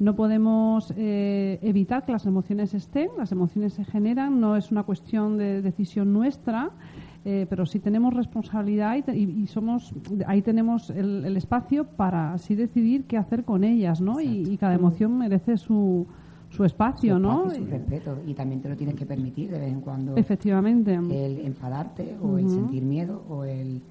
no 0.00 0.14
podemos 0.14 0.92
eh, 0.96 1.58
evitar 1.62 2.04
que 2.04 2.12
las 2.12 2.24
emociones 2.26 2.72
estén, 2.74 3.08
las 3.18 3.32
emociones 3.32 3.72
se 3.74 3.84
generan, 3.84 4.40
no 4.40 4.54
es 4.56 4.70
una 4.70 4.82
cuestión 4.84 5.36
de 5.38 5.60
decisión 5.62 6.12
nuestra. 6.12 6.70
eh, 7.24 7.46
pero 7.50 7.66
sí 7.66 7.78
tenemos 7.80 8.14
responsabilidad 8.14 8.96
y, 8.96 9.10
y- 9.12 9.42
y 9.42 9.46
somos 9.48 9.92
ahí 10.26 10.40
tenemos 10.40 10.88
el, 10.90 11.24
el 11.24 11.36
espacio 11.36 11.84
para 11.84 12.32
así 12.32 12.54
decidir 12.54 13.04
qué 13.04 13.16
hacer 13.18 13.44
con 13.44 13.64
ellas, 13.64 14.00
¿no? 14.00 14.20
Y, 14.20 14.48
y 14.48 14.56
cada 14.56 14.74
emoción 14.74 15.18
merece 15.18 15.56
su, 15.58 16.06
su 16.48 16.64
espacio, 16.64 17.16
Su 17.16 17.20
¿no? 17.20 17.42
espacio 17.42 17.62
y 17.62 17.64
su 17.66 17.70
respeto, 17.72 18.18
y 18.26 18.34
también 18.34 18.60
te 18.62 18.68
lo 18.68 18.76
tienes 18.76 18.94
que 18.94 19.04
permitir 19.04 19.50
de 19.50 19.58
vez 19.58 19.72
en 19.72 19.80
cuando. 19.80 20.16
Efectivamente. 20.16 20.94
el 20.94 21.40
enfadarte 21.44 22.16
o 22.22 22.38
el 22.38 22.48
sentir 22.48 22.84
miedo 22.84 23.22
o 23.28 23.44
el 23.44 23.82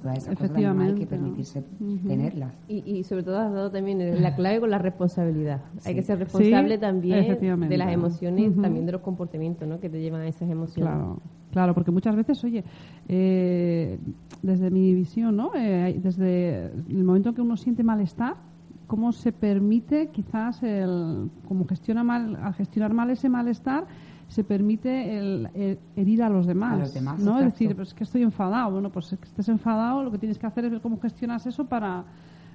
todas 0.00 0.18
esas 0.18 0.34
cosas 0.34 0.52
también 0.52 0.80
hay 0.80 0.88
Efectivamente. 0.90 1.00
que 1.00 1.06
permitirse 1.06 1.64
tenerlas. 2.06 2.52
Y, 2.68 2.78
y 2.90 3.04
sobre 3.04 3.22
todo 3.22 3.38
has 3.38 3.52
dado 3.52 3.70
también 3.70 4.22
la 4.22 4.34
clave 4.34 4.60
con 4.60 4.70
la 4.70 4.78
responsabilidad. 4.78 5.60
Hay 5.84 5.94
que 5.94 6.02
ser 6.02 6.18
responsable 6.18 6.74
Sí, 6.74 6.80
también 6.80 7.68
de 7.68 7.76
las 7.76 7.92
emociones, 7.92 8.56
también 8.60 8.86
de 8.86 8.92
los 8.92 9.00
comportamientos 9.00 9.68
¿no? 9.68 9.80
que 9.80 9.88
te 9.88 10.00
llevan 10.00 10.22
a 10.22 10.28
esas 10.28 10.48
emociones. 10.50 10.92
Claro, 10.92 11.18
claro, 11.52 11.74
porque 11.74 11.90
muchas 11.90 12.16
veces, 12.16 12.42
oye, 12.44 12.64
eh, 13.08 13.98
desde 14.42 14.70
mi 14.70 14.94
visión, 14.94 15.36
¿no? 15.36 15.52
Eh, 15.54 15.98
desde 16.02 16.66
el 16.66 17.04
momento 17.04 17.30
en 17.30 17.34
que 17.34 17.42
uno 17.42 17.56
siente 17.56 17.82
malestar, 17.82 18.36
cómo 18.86 19.12
se 19.12 19.32
permite 19.32 20.08
quizás 20.08 20.62
el, 20.62 21.30
como 21.46 21.66
gestiona 21.66 22.02
mal, 22.02 22.36
al 22.42 22.54
gestionar 22.54 22.92
mal 22.92 23.10
ese 23.10 23.28
malestar, 23.28 23.86
se 24.30 24.44
permite 24.44 25.18
el, 25.18 25.48
el 25.54 25.78
herir 25.96 26.22
a 26.22 26.28
los 26.28 26.46
demás, 26.46 26.74
A 26.74 26.76
los 26.78 26.94
demás, 26.94 27.18
¿no? 27.20 27.38
Es 27.40 27.46
decir, 27.46 27.74
pues 27.74 27.88
es 27.88 27.94
que 27.94 28.04
estoy 28.04 28.22
enfadado, 28.22 28.70
bueno, 28.70 28.88
pues 28.90 29.12
es 29.12 29.18
que 29.18 29.26
estés 29.26 29.48
enfadado, 29.48 30.02
lo 30.04 30.10
que 30.12 30.18
tienes 30.18 30.38
que 30.38 30.46
hacer 30.46 30.64
es 30.66 30.70
ver 30.70 30.80
cómo 30.80 31.00
gestionas 31.00 31.44
eso 31.46 31.64
para 31.66 32.04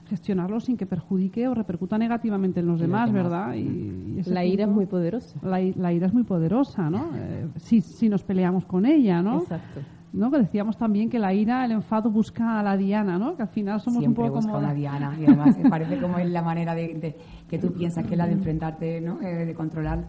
gestionarlo 0.08 0.60
sin 0.60 0.78
que 0.78 0.86
perjudique 0.86 1.48
o 1.48 1.54
repercuta 1.56 1.98
negativamente 1.98 2.60
en 2.62 2.68
los 2.68 2.80
demás, 2.80 3.08
demás. 3.12 3.24
¿verdad? 3.24 3.54
Y, 3.56 4.22
La 4.28 4.46
ira 4.46 4.64
es 4.66 4.70
muy 4.70 4.86
poderosa. 4.86 5.38
la, 5.44 5.60
i- 5.62 5.74
la 5.74 5.92
ira 5.92 6.08
es 6.08 6.14
muy 6.14 6.24
poderosa, 6.24 6.90
¿no? 6.90 7.10
Eh, 7.16 7.48
si, 7.58 7.82
si 7.82 8.08
nos 8.08 8.24
peleamos 8.24 8.66
con 8.66 8.86
ella, 8.86 9.22
¿no? 9.22 9.40
Exacto. 9.42 9.82
¿no? 10.14 10.32
Que 10.32 10.38
decíamos 10.38 10.78
también 10.78 11.10
que 11.10 11.20
la 11.20 11.34
ira, 11.34 11.66
el 11.66 11.72
enfado 11.72 12.10
busca 12.10 12.60
a 12.60 12.64
la 12.64 12.78
diana, 12.78 13.18
¿no? 13.20 13.36
Que 13.36 13.42
al 13.42 13.48
final 13.50 13.82
somos 13.82 14.00
Siempre 14.00 14.24
un 14.24 14.30
poco 14.30 14.38
busca 14.40 14.52
como... 14.54 14.64
una 14.64 14.74
diana 14.74 15.14
y 15.20 15.26
además 15.28 15.58
parece 15.70 16.00
como 16.00 16.20
es 16.20 16.30
la 16.30 16.42
manera 16.42 16.74
de, 16.74 16.94
de- 16.94 17.18
que 17.50 17.58
tú 17.60 17.74
piensas 17.74 18.06
que 18.06 18.12
es 18.14 18.18
la 18.18 18.28
de 18.28 18.34
enfrentarte, 18.34 19.02
¿no? 19.02 19.20
Eh, 19.22 19.44
de 19.46 19.54
controlar, 19.54 20.06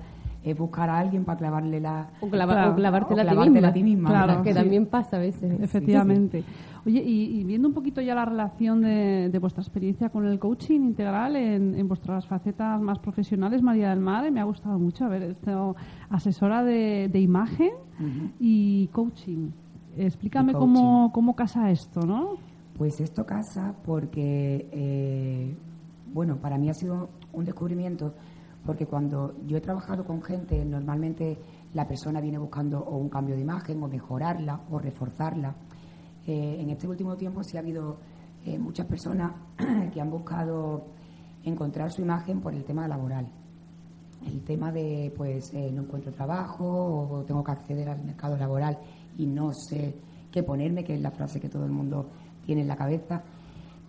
es 0.50 0.58
buscar 0.58 0.88
a 0.90 0.98
alguien 0.98 1.24
para 1.24 1.38
clavarle 1.38 1.80
la... 1.80 2.08
O, 2.20 2.28
clava- 2.28 2.52
Claro. 2.54 2.72
o 2.72 2.74
clavártela, 2.76 3.22
O 3.22 3.22
a 3.22 3.24
ti 3.24 3.30
clavártela 3.30 3.54
misma. 3.54 3.68
a 3.68 3.72
ti 3.72 3.82
misma, 3.82 4.08
Claro, 4.10 4.42
que 4.42 4.50
sí. 4.52 4.58
también 4.58 4.86
pasa 4.86 5.16
a 5.16 5.20
veces. 5.20 5.60
Efectivamente. 5.60 6.44
Oye, 6.86 7.02
y, 7.02 7.40
y 7.40 7.44
viendo 7.44 7.66
un 7.66 7.74
poquito 7.74 8.00
ya 8.00 8.14
la 8.14 8.24
relación 8.24 8.80
de, 8.82 9.28
de 9.28 9.38
vuestra 9.40 9.60
experiencia 9.62 10.08
con 10.08 10.24
el 10.26 10.38
coaching 10.38 10.80
integral 10.82 11.34
en, 11.34 11.74
en 11.74 11.88
vuestras 11.88 12.26
facetas 12.26 12.80
más 12.80 12.98
profesionales, 13.00 13.60
María 13.60 13.90
del 13.90 13.98
Mar, 14.00 14.30
me 14.30 14.38
ha 14.40 14.44
gustado 14.44 14.78
mucho 14.78 15.04
haber 15.04 15.22
estado 15.24 15.74
asesora 16.10 16.62
de, 16.62 17.08
de 17.12 17.20
imagen 17.20 17.70
y 18.38 18.86
coaching. 18.92 19.50
Explícame 19.96 20.52
Y 20.52 20.54
Cómo, 20.54 21.10
cómo 21.12 21.34
casa 21.34 21.70
esto, 21.70 22.02
¿no? 22.06 22.34
Pues 22.76 23.00
esto 23.00 23.24
casa 23.26 23.74
porque, 23.84 24.68
eh, 24.70 25.54
bueno, 26.12 26.36
para 26.36 26.58
mí 26.58 26.68
ha 26.68 26.74
sido 26.74 27.08
un 27.32 27.44
descubrimiento 27.46 28.14
porque 28.66 28.86
cuando 28.86 29.36
yo 29.46 29.56
he 29.56 29.60
trabajado 29.60 30.04
con 30.04 30.20
gente, 30.20 30.62
normalmente 30.64 31.38
la 31.72 31.86
persona 31.86 32.20
viene 32.20 32.38
buscando 32.38 32.80
o 32.80 32.96
un 32.96 33.08
cambio 33.08 33.36
de 33.36 33.42
imagen 33.42 33.82
o 33.82 33.88
mejorarla 33.88 34.60
o 34.70 34.78
reforzarla. 34.78 35.54
Eh, 36.26 36.56
en 36.60 36.70
este 36.70 36.88
último 36.88 37.16
tiempo 37.16 37.42
sí 37.44 37.56
ha 37.56 37.60
habido 37.60 37.98
eh, 38.44 38.58
muchas 38.58 38.86
personas 38.86 39.32
que 39.92 40.00
han 40.00 40.10
buscado 40.10 40.86
encontrar 41.44 41.92
su 41.92 42.02
imagen 42.02 42.40
por 42.40 42.54
el 42.54 42.64
tema 42.64 42.88
laboral. 42.88 43.28
El 44.26 44.42
tema 44.42 44.72
de, 44.72 45.12
pues, 45.16 45.54
eh, 45.54 45.70
no 45.72 45.82
encuentro 45.82 46.12
trabajo 46.12 46.64
o 46.66 47.24
tengo 47.24 47.44
que 47.44 47.52
acceder 47.52 47.88
al 47.88 48.02
mercado 48.02 48.36
laboral 48.36 48.78
y 49.16 49.26
no 49.26 49.52
sé 49.52 49.94
qué 50.32 50.42
ponerme, 50.42 50.82
que 50.82 50.94
es 50.94 51.00
la 51.00 51.12
frase 51.12 51.38
que 51.38 51.48
todo 51.48 51.64
el 51.64 51.70
mundo 51.70 52.10
tiene 52.44 52.62
en 52.62 52.68
la 52.68 52.76
cabeza. 52.76 53.22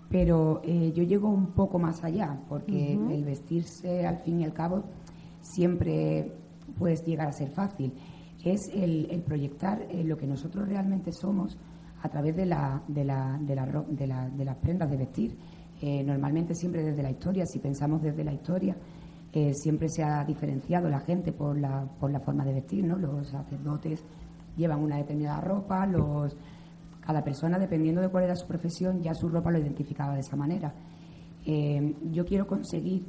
Pero 0.10 0.62
eh, 0.64 0.94
yo 0.96 1.04
llego 1.04 1.30
un 1.30 1.48
poco 1.48 1.80
más 1.80 2.04
allá, 2.04 2.40
porque 2.48 2.94
el 2.94 3.26
vestirse, 3.26 4.06
al 4.08 4.18
fin 4.20 4.40
y 4.40 4.46
al 4.46 4.54
cabo, 4.54 4.84
siempre 5.42 6.32
puedes 6.78 7.04
llegar 7.06 7.28
a 7.28 7.32
ser 7.32 7.50
fácil. 7.50 7.94
Es 8.44 8.70
el, 8.74 9.08
el 9.12 9.22
proyectar 9.22 9.82
eh, 9.90 10.04
lo 10.04 10.18
que 10.18 10.28
nosotros 10.28 10.68
realmente 10.68 11.12
somos 11.12 11.58
a 12.02 12.10
través 12.10 12.36
de, 12.36 12.46
la, 12.46 12.82
de, 12.88 13.04
la, 13.04 13.38
de, 13.42 13.56
la 13.56 13.66
de, 13.90 14.08
la- 14.08 14.30
de 14.30 14.46
las 14.46 14.56
prendas 14.58 14.90
de 14.90 14.98
vestir. 14.98 15.38
Eh, 15.82 16.04
normalmente 16.04 16.56
siempre 16.56 16.84
desde 16.84 17.04
la 17.04 17.12
historia, 17.12 17.46
si 17.46 17.60
pensamos 17.60 18.02
desde 18.02 18.24
la 18.24 18.34
historia, 18.34 18.76
eh, 19.34 19.54
siempre 19.54 19.90
se 19.90 20.04
ha 20.04 20.24
diferenciado 20.24 20.90
la 20.90 21.00
gente 21.02 21.32
por 21.34 21.58
la, 21.58 21.86
por 22.00 22.12
la 22.12 22.20
forma 22.20 22.46
de 22.46 22.54
vestir, 22.54 22.86
¿no? 22.86 22.98
Los 22.98 23.28
sacerdotes 23.28 24.04
llevan 24.56 24.80
una 24.82 24.98
determinada 24.98 25.42
ropa, 25.42 25.86
los, 25.86 26.36
cada 27.08 27.24
persona, 27.24 27.58
dependiendo 27.58 28.02
de 28.02 28.10
cuál 28.10 28.26
era 28.26 28.36
su 28.36 28.46
profesión, 28.46 29.02
ya 29.02 29.14
su 29.14 29.30
ropa 29.30 29.50
lo 29.50 29.60
identificaba 29.60 30.14
de 30.14 30.20
esa 30.20 30.36
manera. 30.36 30.74
Eh, 31.46 31.96
yo 32.12 32.26
quiero 32.26 32.46
conseguir 32.46 33.06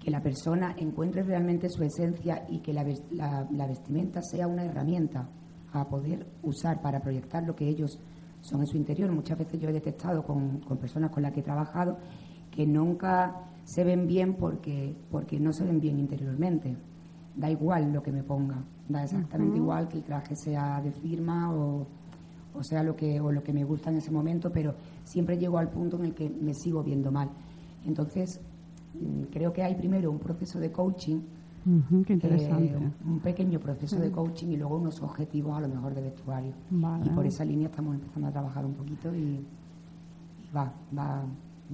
que 0.00 0.10
la 0.10 0.20
persona 0.20 0.74
encuentre 0.76 1.22
realmente 1.22 1.68
su 1.70 1.84
esencia 1.84 2.44
y 2.48 2.58
que 2.58 2.72
la, 2.72 2.84
la- 3.12 3.46
la 3.52 3.66
vestimenta 3.68 4.20
sea 4.22 4.48
una 4.48 4.64
herramienta 4.64 5.28
a 5.72 5.88
poder 5.88 6.26
usar 6.42 6.80
para 6.82 6.98
proyectar 7.00 7.44
lo 7.44 7.54
que 7.54 7.68
ellos 7.68 8.00
son 8.40 8.62
en 8.62 8.66
su 8.66 8.76
interior. 8.76 9.12
Muchas 9.12 9.38
veces 9.38 9.60
yo 9.60 9.68
he 9.68 9.72
detectado 9.72 10.24
con, 10.24 10.58
con 10.60 10.78
personas 10.78 11.10
con 11.12 11.22
las 11.22 11.32
que 11.32 11.40
he 11.40 11.44
trabajado 11.44 11.98
que 12.50 12.66
nunca 12.66 13.36
se 13.64 13.84
ven 13.84 14.08
bien 14.08 14.34
porque, 14.34 14.96
porque 15.10 15.38
no 15.38 15.52
se 15.52 15.64
ven 15.64 15.78
bien 15.78 16.00
interiormente. 16.00 16.76
Da 17.36 17.48
igual 17.48 17.92
lo 17.92 18.02
que 18.02 18.10
me 18.10 18.24
ponga, 18.24 18.56
da 18.88 19.04
exactamente 19.04 19.58
igual 19.58 19.86
que 19.86 19.98
el 19.98 20.02
traje 20.02 20.34
sea 20.34 20.80
de 20.82 20.90
firma 20.90 21.54
o, 21.54 21.86
o 22.54 22.62
sea 22.62 22.82
lo 22.82 22.96
que, 22.96 23.20
o 23.20 23.30
lo 23.32 23.42
que 23.42 23.52
me 23.52 23.64
gusta 23.64 23.90
en 23.90 23.96
ese 23.98 24.10
momento, 24.10 24.50
pero 24.50 24.74
siempre 25.04 25.38
llego 25.38 25.58
al 25.58 25.68
punto 25.68 25.96
en 25.98 26.04
el 26.06 26.14
que 26.14 26.28
me 26.28 26.54
sigo 26.54 26.82
viendo 26.82 27.10
mal. 27.10 27.28
Entonces, 27.86 28.40
mm, 28.94 29.24
creo 29.32 29.52
que 29.52 29.62
hay 29.62 29.74
primero 29.74 30.10
un 30.10 30.18
proceso 30.18 30.58
de 30.58 30.70
coaching, 30.70 31.20
qué 32.06 32.12
interesante. 32.14 32.74
eh, 32.74 32.90
un 33.06 33.20
pequeño 33.20 33.60
proceso 33.60 33.96
de 34.00 34.10
coaching 34.10 34.48
y 34.48 34.56
luego 34.56 34.76
unos 34.76 35.00
objetivos 35.02 35.56
a 35.56 35.60
lo 35.60 35.68
mejor 35.68 35.94
de 35.94 36.02
vestuario. 36.02 36.52
Vale. 36.70 37.04
Y 37.06 37.10
por 37.10 37.26
esa 37.26 37.44
línea 37.44 37.68
estamos 37.68 37.94
empezando 37.94 38.28
a 38.28 38.32
trabajar 38.32 38.64
un 38.64 38.74
poquito 38.74 39.14
y, 39.14 39.18
y 39.18 39.46
va, 40.56 40.72
va, 40.96 41.22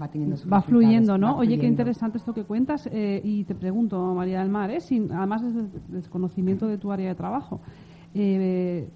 va 0.00 0.08
teniendo 0.08 0.36
sus 0.36 0.52
va 0.52 0.60
fluyendo, 0.60 1.16
¿no? 1.16 1.28
va 1.34 1.36
Oye, 1.38 1.58
qué 1.58 1.66
interesante 1.66 2.18
esto 2.18 2.34
que 2.34 2.44
cuentas. 2.44 2.88
eh, 2.92 3.20
y 3.24 3.44
te 3.44 3.54
pregunto, 3.54 4.14
María 4.14 4.40
del 4.40 4.50
Mar, 4.50 4.70
¿eh? 4.70 4.80
Sin, 4.80 5.10
además 5.12 5.42
desde 5.42 5.60
el 5.60 5.70
desconocimiento 5.88 6.66
de 6.66 6.78
tu 6.78 6.90
área 6.92 7.08
de 7.08 7.14
trabajo, 7.14 7.60
eh, 8.14 8.88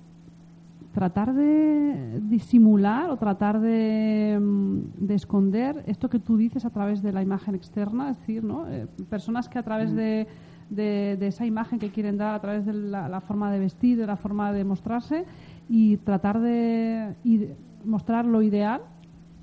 tratar 0.93 1.33
de 1.35 2.21
disimular 2.23 3.11
o 3.11 3.17
tratar 3.17 3.61
de, 3.61 4.39
mm, 4.41 5.07
de 5.07 5.15
esconder 5.15 5.85
esto 5.87 6.09
que 6.11 6.19
tú 6.19 6.37
dices 6.37 6.65
a 6.65 6.71
través 6.71 7.01
de 7.03 7.13
la 7.13 7.23
imagen 7.23 7.55
externa, 7.55 8.11
es 8.11 8.19
decir, 8.19 8.43
¿no? 8.45 8.67
Eh, 8.69 8.87
personas 9.09 9.49
que 9.49 9.59
a 9.59 9.63
través 9.63 9.95
de, 9.95 10.27
de- 10.69 11.17
de 11.19 11.27
esa 11.29 11.47
imagen 11.47 11.79
que 11.79 11.91
quieren 11.91 12.17
dar, 12.19 12.35
a 12.35 12.41
través 12.41 12.67
de 12.67 12.73
la, 12.73 13.09
la 13.09 13.21
forma 13.21 13.53
de 13.53 13.59
vestir, 13.61 13.99
de 13.99 14.07
la 14.07 14.17
forma 14.17 14.53
de 14.53 14.65
mostrarse, 14.65 15.25
y 15.69 15.97
tratar 15.99 16.41
de, 16.41 17.15
y 17.25 17.47
mostrar 17.85 18.25
lo 18.27 18.43
ideal 18.43 18.81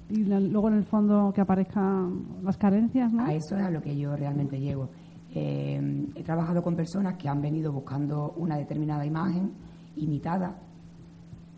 y 0.09 0.25
la- 0.25 0.39
luego 0.41 0.67
en 0.67 0.75
el 0.75 0.83
fondo 0.83 1.31
que 1.33 1.41
aparezcan 1.41 2.23
las 2.43 2.57
carencias, 2.57 3.11
¿no? 3.13 3.23
A 3.23 3.33
eso 3.33 3.55
es 3.57 3.63
a 3.63 3.71
lo 3.71 3.81
que 3.81 3.97
yo 3.97 4.15
realmente 4.17 4.59
llego. 4.59 4.89
Eh, 5.33 6.07
he 6.15 6.23
trabajado 6.23 6.61
con 6.61 6.75
personas 6.75 7.15
que 7.15 7.29
han 7.29 7.41
venido 7.41 7.71
buscando 7.71 8.33
una 8.37 8.57
determinada 8.57 9.05
imagen 9.05 9.51
imitada, 9.95 10.55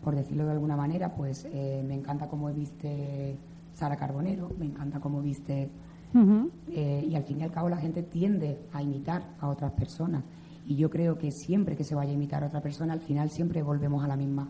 por 0.02 0.16
decirlo 0.16 0.46
de 0.46 0.52
alguna 0.52 0.76
manera, 0.76 1.14
pues 1.14 1.46
eh, 1.52 1.82
me 1.86 1.94
encanta 1.94 2.28
cómo 2.28 2.52
viste 2.52 3.36
Sara 3.74 3.96
Carbonero, 3.96 4.50
me 4.58 4.66
encanta 4.66 5.00
cómo 5.00 5.20
viste 5.20 5.70
eh, 6.68 7.06
y 7.08 7.14
al 7.14 7.22
fin 7.24 7.40
y 7.40 7.42
al 7.44 7.52
cabo 7.52 7.68
la 7.68 7.76
gente 7.76 8.02
tiende 8.02 8.58
a 8.72 8.82
imitar 8.82 9.36
a 9.38 9.48
otras 9.48 9.72
personas. 9.72 10.24
Y 10.66 10.76
yo 10.76 10.90
creo 10.90 11.18
que 11.18 11.30
siempre 11.30 11.76
que 11.76 11.84
se 11.84 11.94
vaya 11.94 12.10
a 12.10 12.14
imitar 12.14 12.42
a 12.42 12.46
otra 12.46 12.60
persona 12.60 12.92
al 12.92 13.00
final 13.00 13.30
siempre 13.30 13.62
volvemos 13.62 14.02
a 14.04 14.08
la 14.08 14.16
misma 14.16 14.48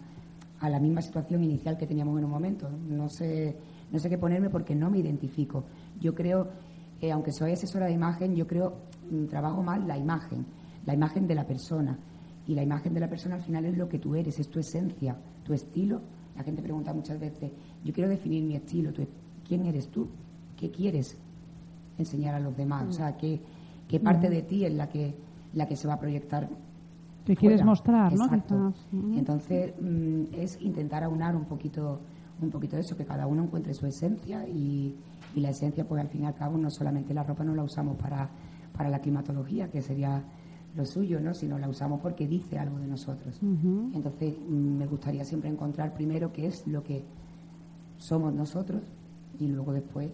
a 0.61 0.69
la 0.69 0.79
misma 0.79 1.01
situación 1.01 1.43
inicial 1.43 1.79
que 1.79 1.87
teníamos 1.87 2.19
en 2.19 2.25
un 2.25 2.31
momento. 2.31 2.69
No 2.71 3.09
sé 3.09 3.57
no 3.91 3.99
sé 3.99 4.09
qué 4.09 4.19
ponerme 4.19 4.51
porque 4.51 4.75
no 4.75 4.91
me 4.91 4.99
identifico. 4.99 5.65
Yo 5.99 6.15
creo 6.15 6.49
eh, 7.01 7.11
aunque 7.11 7.33
soy 7.33 7.53
asesora 7.53 7.87
de 7.87 7.93
imagen 7.93 8.37
yo 8.37 8.47
creo 8.47 8.75
mm, 9.11 9.27
trabajo 9.27 9.63
más 9.63 9.85
la 9.87 9.97
imagen 9.97 10.47
la 10.87 10.95
imagen 10.95 11.27
de 11.27 11.35
la 11.35 11.47
persona. 11.47 11.99
Y 12.47 12.55
la 12.55 12.63
imagen 12.63 12.95
de 12.95 13.01
la 13.01 13.09
persona 13.09 13.37
al 13.37 13.43
final 13.43 13.65
es 13.67 13.77
lo 13.77 13.89
que 13.89 13.99
tú 13.99 14.15
eres 14.15 14.39
es 14.39 14.49
tu 14.49 14.59
esencia 14.59 15.17
tu 15.45 15.53
estilo 15.55 16.01
la 16.37 16.43
gente 16.43 16.63
pregunta 16.63 16.93
muchas 16.95 17.19
veces 17.21 17.51
yo 17.85 17.93
quiero 17.93 18.09
definir 18.09 18.43
mi 18.45 18.55
estilo 18.57 18.93
tu- 18.93 19.07
quién 19.47 19.67
eres 19.67 19.89
tú 19.89 20.09
qué 20.57 20.71
quieres 20.71 21.17
enseñar 21.99 22.35
a 22.35 22.41
los 22.41 22.57
demás. 22.57 22.87
O 22.89 22.93
sea, 22.93 23.17
qué, 23.17 23.41
qué 23.89 24.01
parte 24.01 24.31
de 24.31 24.43
ti 24.43 24.65
es 24.65 24.73
la 24.75 24.89
que, 24.89 25.15
la 25.55 25.67
que 25.67 25.77
se 25.77 25.87
va 25.89 25.95
a 25.95 25.99
proyectar. 26.01 26.49
Que 27.27 27.37
quieres 27.37 27.63
mostrar, 27.65 28.13
¿no? 28.15 28.25
Quizás. 28.25 28.87
Mm. 28.93 29.19
Entonces, 29.19 29.75
mm, 29.81 30.23
es 30.35 30.61
intentar 30.63 31.03
aunar 31.05 31.37
un 31.37 31.45
poquito, 31.45 32.01
un 32.41 32.51
poquito 32.51 32.77
de 32.77 32.83
eso, 32.83 32.97
que 32.97 33.05
cada 33.05 33.27
uno 33.27 33.43
encuentre 33.45 33.75
su 33.75 33.87
esencia 33.87 34.47
y, 34.49 34.95
y 35.35 35.41
la 35.41 35.51
esencia, 35.51 35.87
pues 35.87 36.01
al 36.01 36.09
fin 36.09 36.23
y 36.23 36.27
al 36.27 36.35
cabo, 36.35 36.57
no 36.59 36.71
solamente 36.71 37.13
la 37.13 37.23
ropa 37.23 37.45
no 37.45 37.55
la 37.55 37.63
usamos 37.65 37.97
para, 37.99 38.29
para 38.75 38.89
la 38.89 38.99
climatología, 39.01 39.71
que 39.71 39.83
sería 39.83 40.23
lo 40.77 40.85
suyo, 40.87 41.21
¿no? 41.21 41.35
sino 41.35 41.59
la 41.59 41.69
usamos 41.69 42.01
porque 42.01 42.27
dice 42.29 42.59
algo 42.59 42.79
de 42.79 42.87
nosotros. 42.87 43.39
Entonces, 43.95 44.35
mm, 44.49 44.79
me 44.79 44.87
gustaría 44.87 45.25
siempre 45.25 45.51
encontrar 45.51 45.95
primero 45.95 46.33
qué 46.33 46.47
es 46.47 46.67
lo 46.67 46.83
que 46.85 47.03
somos 47.99 48.33
nosotros 48.33 48.81
y 49.39 49.49
luego 49.49 49.73
después 49.73 50.11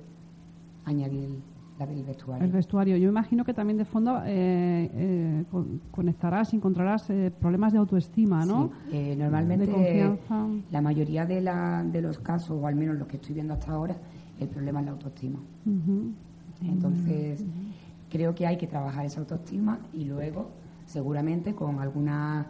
añadir 0.84 1.25
el, 1.25 1.38
la 1.78 1.86
del 1.86 2.02
vestuario. 2.04 2.44
El 2.46 2.52
vestuario. 2.52 2.96
Yo 2.96 3.08
imagino 3.08 3.44
que 3.44 3.52
también 3.52 3.76
de 3.76 3.84
fondo 3.84 4.18
eh, 4.25 4.90
eh, 4.94 5.44
con- 5.50 5.80
conectarás, 5.90 6.54
encontrarás 6.54 7.10
eh, 7.10 7.30
problemas 7.38 7.72
de 7.72 7.78
autoestima, 7.78 8.46
¿no? 8.46 8.70
Sí, 8.90 8.96
eh, 8.96 9.16
normalmente 9.16 9.66
De 9.66 9.72
confianza. 9.72 10.46
la 10.70 10.80
mayoría 10.80 11.26
de, 11.26 11.42
la- 11.42 11.84
de 11.84 12.00
los 12.00 12.18
casos, 12.18 12.58
o 12.62 12.66
al 12.66 12.76
menos 12.76 12.96
los 12.96 13.06
que 13.08 13.16
estoy 13.16 13.34
viendo 13.34 13.52
hasta 13.52 13.72
ahora, 13.72 13.96
el 14.40 14.48
problema 14.48 14.80
es 14.80 14.86
la 14.86 14.92
autoestima. 14.92 15.38
Entonces, 16.62 17.44
creo 18.10 18.34
que 18.34 18.46
hay 18.46 18.56
que 18.56 18.66
trabajar 18.66 19.04
esa 19.06 19.20
autoestima 19.20 19.78
y 19.92 20.04
luego, 20.04 20.50
seguramente, 20.86 21.54
con 21.54 21.80
algunas 21.80 22.46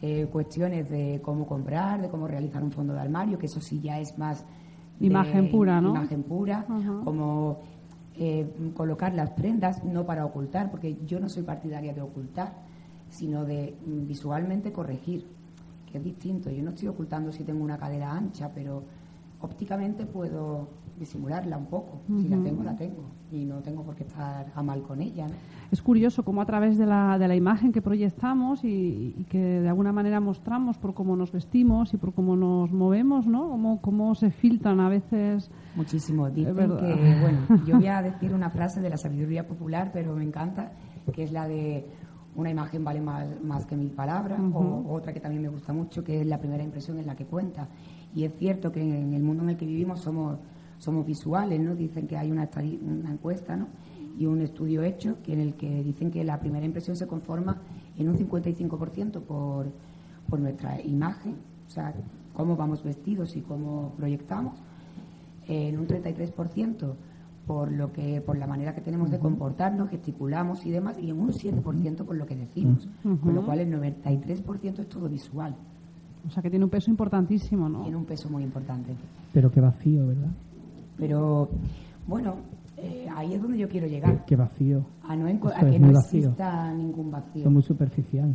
eh, 0.00 0.26
cuestiones 0.30 0.88
de 0.88 1.20
cómo 1.22 1.46
comprar, 1.46 2.00
de 2.00 2.08
cómo 2.08 2.28
realizar 2.28 2.62
un 2.62 2.70
fondo 2.70 2.92
de 2.92 3.00
armario, 3.00 3.38
que 3.38 3.46
eso 3.46 3.60
sí 3.60 3.80
ya 3.80 3.98
es 3.98 4.16
más... 4.18 4.44
de 4.98 5.06
Imagen 5.06 5.50
pura, 5.50 5.80
¿no? 5.80 5.90
Imagen 5.90 6.22
pura, 6.22 6.66
como 7.04 7.60
eh, 8.16 8.72
colocar 8.74 9.14
las 9.14 9.30
prendas, 9.30 9.84
no 9.84 10.04
para 10.04 10.24
ocultar, 10.24 10.70
porque 10.70 10.98
yo 11.06 11.20
no 11.20 11.28
soy 11.28 11.42
partidaria 11.42 11.92
de 11.92 12.00
ocultar, 12.00 12.52
sino 13.08 13.44
de 13.44 13.76
mm, 13.86 14.06
visualmente 14.06 14.72
corregir, 14.72 15.26
que 15.90 15.98
es 15.98 16.04
distinto. 16.04 16.50
Yo 16.50 16.62
no 16.62 16.70
estoy 16.70 16.88
ocultando 16.88 17.32
si 17.32 17.44
tengo 17.44 17.64
una 17.64 17.78
cadera 17.78 18.12
ancha, 18.12 18.50
pero 18.54 18.82
ópticamente 19.40 20.04
puedo 20.04 20.68
disimularla 20.98 21.56
un 21.56 21.66
poco. 21.66 22.00
Si 22.06 22.28
la 22.28 22.42
tengo, 22.42 22.62
la 22.62 22.76
tengo. 22.76 23.04
Y 23.30 23.44
no 23.44 23.60
tengo 23.60 23.82
por 23.84 23.94
qué 23.94 24.04
estar 24.04 24.50
a 24.54 24.62
mal 24.62 24.82
con 24.82 25.00
ella. 25.00 25.26
¿no? 25.26 25.34
Es 25.70 25.82
curioso 25.82 26.24
cómo 26.24 26.40
a 26.40 26.46
través 26.46 26.78
de 26.78 26.86
la, 26.86 27.18
de 27.18 27.28
la 27.28 27.36
imagen 27.36 27.72
que 27.72 27.82
proyectamos 27.82 28.64
y, 28.64 29.14
y 29.16 29.24
que 29.24 29.38
de 29.38 29.68
alguna 29.68 29.92
manera 29.92 30.20
mostramos 30.20 30.78
por 30.78 30.94
cómo 30.94 31.14
nos 31.16 31.30
vestimos 31.30 31.92
y 31.94 31.96
por 31.96 32.12
cómo 32.14 32.36
nos 32.36 32.72
movemos, 32.72 33.26
¿no? 33.26 33.48
Cómo, 33.48 33.80
cómo 33.80 34.14
se 34.14 34.30
filtran 34.30 34.80
a 34.80 34.88
veces. 34.88 35.50
Muchísimo. 35.76 36.30
Dicen 36.30 36.54
que, 36.54 37.18
bueno, 37.20 37.64
yo 37.66 37.76
voy 37.76 37.86
a 37.86 38.02
decir 38.02 38.34
una 38.34 38.50
frase 38.50 38.80
de 38.80 38.90
la 38.90 38.96
sabiduría 38.96 39.46
popular, 39.46 39.90
pero 39.92 40.14
me 40.14 40.24
encanta, 40.24 40.72
que 41.12 41.22
es 41.22 41.32
la 41.32 41.46
de 41.46 41.86
una 42.34 42.50
imagen 42.50 42.84
vale 42.84 43.00
más, 43.00 43.26
más 43.42 43.66
que 43.66 43.76
mil 43.76 43.90
palabras, 43.90 44.40
o 44.54 44.84
otra 44.92 45.12
que 45.12 45.20
también 45.20 45.42
me 45.42 45.48
gusta 45.48 45.72
mucho, 45.72 46.04
que 46.04 46.20
es 46.20 46.26
la 46.26 46.38
primera 46.38 46.62
impresión 46.62 46.98
en 46.98 47.06
la 47.06 47.16
que 47.16 47.26
cuenta. 47.26 47.68
Y 48.14 48.24
es 48.24 48.32
cierto 48.38 48.70
que 48.70 48.80
en 48.80 49.12
el 49.12 49.22
mundo 49.22 49.42
en 49.42 49.50
el 49.50 49.56
que 49.56 49.66
vivimos 49.66 50.00
somos, 50.00 50.38
somos 50.78 51.06
visuales, 51.06 51.60
¿no? 51.60 51.74
Dicen 51.74 52.06
que 52.06 52.16
hay 52.16 52.30
una, 52.30 52.48
una 52.82 53.12
encuesta, 53.12 53.56
¿no? 53.56 53.68
Y 54.18 54.26
un 54.26 54.40
estudio 54.40 54.82
hecho 54.82 55.18
que 55.22 55.32
en 55.32 55.40
el 55.40 55.54
que 55.54 55.82
dicen 55.82 56.10
que 56.10 56.24
la 56.24 56.40
primera 56.40 56.66
impresión 56.66 56.96
se 56.96 57.06
conforma 57.06 57.58
en 57.96 58.08
un 58.08 58.16
55% 58.16 59.20
por, 59.20 59.66
por 60.28 60.40
nuestra 60.40 60.80
imagen, 60.82 61.36
o 61.66 61.70
sea, 61.70 61.94
cómo 62.32 62.56
vamos 62.56 62.82
vestidos 62.82 63.36
y 63.36 63.40
cómo 63.40 63.92
proyectamos, 63.96 64.54
en 65.46 65.78
un 65.78 65.86
33% 65.86 66.94
por 67.46 67.72
lo 67.72 67.90
que 67.92 68.20
por 68.20 68.36
la 68.36 68.46
manera 68.46 68.74
que 68.74 68.82
tenemos 68.82 69.10
de 69.10 69.18
comportarnos, 69.18 69.88
gesticulamos 69.88 70.64
y 70.66 70.70
demás, 70.70 70.98
y 71.00 71.08
en 71.08 71.18
un 71.18 71.30
7% 71.30 72.04
por 72.04 72.14
lo 72.14 72.26
que 72.26 72.36
decimos, 72.36 72.86
con 73.02 73.34
lo 73.34 73.42
cual 73.42 73.60
el 73.60 73.72
93% 73.72 74.80
es 74.80 74.88
todo 74.88 75.08
visual, 75.08 75.56
O 76.26 76.30
sea, 76.30 76.42
que 76.42 76.50
tiene 76.50 76.66
un 76.66 76.70
peso 76.70 76.90
importantísimo, 76.90 77.68
¿no? 77.68 77.82
tiene 77.82 77.96
un 77.96 78.04
peso 78.04 78.28
muy 78.28 78.42
importante. 78.42 78.94
Pero 79.32 79.50
qué 79.50 79.60
vacío, 79.62 80.06
¿verdad? 80.06 80.28
Pero 80.98 81.48
bueno, 82.06 82.34
eh, 82.76 83.06
ahí 83.14 83.34
es 83.34 83.42
donde 83.42 83.58
yo 83.58 83.68
quiero 83.68 83.86
llegar, 83.86 84.24
Qué 84.26 84.36
vacío. 84.36 84.84
a, 85.02 85.16
no 85.16 85.26
Esto 85.28 85.48
a 85.48 85.60
que 85.70 85.78
no 85.78 85.92
vacío. 85.92 86.20
exista 86.20 86.72
ningún 86.74 87.10
vacío. 87.10 87.40
Eso 87.40 87.48
es 87.48 87.52
muy 87.54 87.62
superficial. 87.62 88.34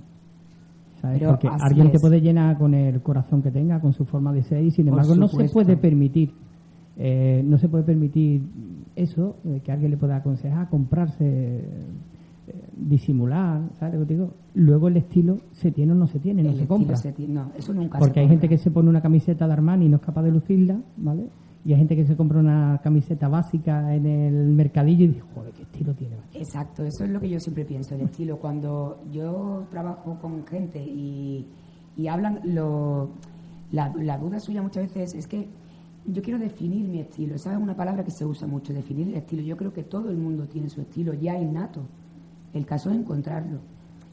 ¿Sabes? 1.02 1.20
Pero 1.20 1.32
Porque 1.32 1.50
alguien 1.50 1.92
te 1.92 2.00
puede 2.00 2.22
llenar 2.22 2.58
con 2.58 2.74
el 2.74 3.02
corazón 3.02 3.42
que 3.42 3.52
tenga, 3.52 3.80
con 3.82 3.92
su 3.94 4.06
forma 4.06 4.32
de 4.32 4.44
ser, 4.44 4.64
y 4.64 4.72
sin 4.72 4.88
embargo 4.88 5.16
no 5.16 5.28
se 5.28 5.50
puede 5.50 5.76
permitir, 5.76 6.32
eh, 6.98 7.42
no 7.46 7.58
se 7.58 7.68
puede 7.68 7.84
permitir 7.84 8.42
eso, 8.96 9.36
eh, 9.44 9.60
que 9.64 9.72
alguien 9.74 9.92
le 9.92 9.98
pueda 9.98 10.16
aconsejar, 10.18 10.70
comprarse, 10.70 11.26
eh, 11.26 11.64
disimular, 12.78 13.62
¿sabes 13.80 14.00
lo 14.00 14.08
que 14.08 14.14
digo? 14.14 14.30
Luego 14.54 14.88
el 14.88 14.96
estilo 14.98 15.40
se 15.52 15.72
tiene 15.72 15.92
o 15.92 15.96
no 15.96 16.08
se 16.08 16.20
tiene, 16.20 16.42
no 16.44 16.54
se 16.54 16.68
compra. 16.68 16.96
se 16.96 17.12
tiene- 17.12 17.34
no, 17.34 17.52
eso 17.58 17.74
nunca 17.74 18.00
Porque 18.00 18.16
se 18.16 18.20
hay 18.22 18.28
gente 18.30 18.48
que 18.48 18.58
se 18.58 18.72
pone 18.72 18.90
una 18.90 19.02
camiseta 19.02 19.46
de 19.48 19.54
Armani 19.54 19.88
y 19.88 19.90
no 19.90 19.98
es 19.98 20.02
capaz 20.04 20.22
de 20.24 20.32
lucirla, 20.32 20.78
¿vale? 20.98 21.28
Y 21.66 21.72
hay 21.72 21.80
gente 21.80 21.96
que 21.96 22.06
se 22.06 22.16
compra 22.18 22.40
una 22.40 22.80
camiseta 22.84 23.30
básica 23.30 23.96
en 23.96 24.06
el 24.06 24.50
mercadillo 24.50 25.06
y 25.06 25.08
dice, 25.10 25.22
joder, 25.34 25.54
qué 25.54 25.64
estilo 25.64 25.94
tiene. 25.94 26.18
macho". 26.18 26.38
Exacto, 26.38 26.84
eso 26.84 27.06
es 27.06 27.10
lo 27.10 27.22
que 27.22 27.30
yo 27.30 27.40
siempre 27.40 27.64
pienso, 27.64 27.96
el 27.96 28.02
estilo. 28.02 28.38
Cuando 28.38 29.02
yo 29.12 29.66
trabajo 29.72 30.18
con 30.20 30.46
gente 30.46 30.84
y, 30.84 31.48
y 31.96 32.08
hablan, 32.08 32.42
lo, 32.44 33.12
la, 33.72 33.94
la 33.96 34.18
duda 34.18 34.40
suya 34.40 34.62
muchas 34.62 34.94
veces 34.94 35.14
es 35.16 35.28
que 35.28 35.48
yo 36.06 36.22
quiero 36.22 36.38
definir 36.38 36.88
mi 36.90 37.00
estilo. 37.00 37.36
Esa 37.36 37.54
es 37.54 37.58
una 37.58 37.76
palabra 37.76 38.04
que 38.04 38.12
se 38.12 38.26
usa 38.26 38.46
mucho, 38.46 38.74
definir 38.74 39.08
el 39.08 39.16
estilo. 39.16 39.42
Yo 39.42 39.56
creo 39.56 39.72
que 39.72 39.84
todo 39.84 40.10
el 40.10 40.18
mundo 40.18 40.46
tiene 40.48 40.70
su 40.70 40.82
estilo 40.82 41.14
ya 41.14 41.38
innato. 41.40 41.82
El 42.54 42.66
caso 42.66 42.90
es 42.90 42.98
encontrarlo. 42.98 43.60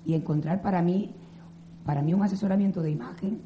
Y 0.06 0.14
encontrar 0.14 0.62
para 0.62 0.82
mí, 0.82 1.10
para 1.84 2.00
mí 2.00 2.14
un 2.14 2.22
asesoramiento 2.22 2.80
de 2.80 2.92
imagen 2.92 3.40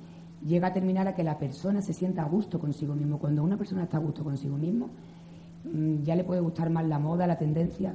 llega 0.45 0.69
a 0.69 0.73
terminar 0.73 1.09
a 1.09 1.15
que 1.15 1.25
la 1.25 1.39
persona 1.39 1.81
se 1.81 1.93
sienta 1.93 2.23
a 2.23 2.29
gusto 2.29 2.59
consigo 2.59 2.95
mismo. 2.95 3.19
Cuando 3.19 3.43
una 3.43 3.57
persona 3.57 3.85
está 3.85 3.97
a 3.97 4.01
gusto 4.01 4.23
consigo 4.23 4.57
mismo, 4.57 4.91
mm, 5.65 6.03
ya 6.03 6.15
le 6.15 6.25
puede 6.25 6.41
gustar 6.41 6.71
más 6.71 6.87
la 6.87 6.99
moda, 6.99 7.27
la 7.27 7.39
tendencia, 7.39 7.95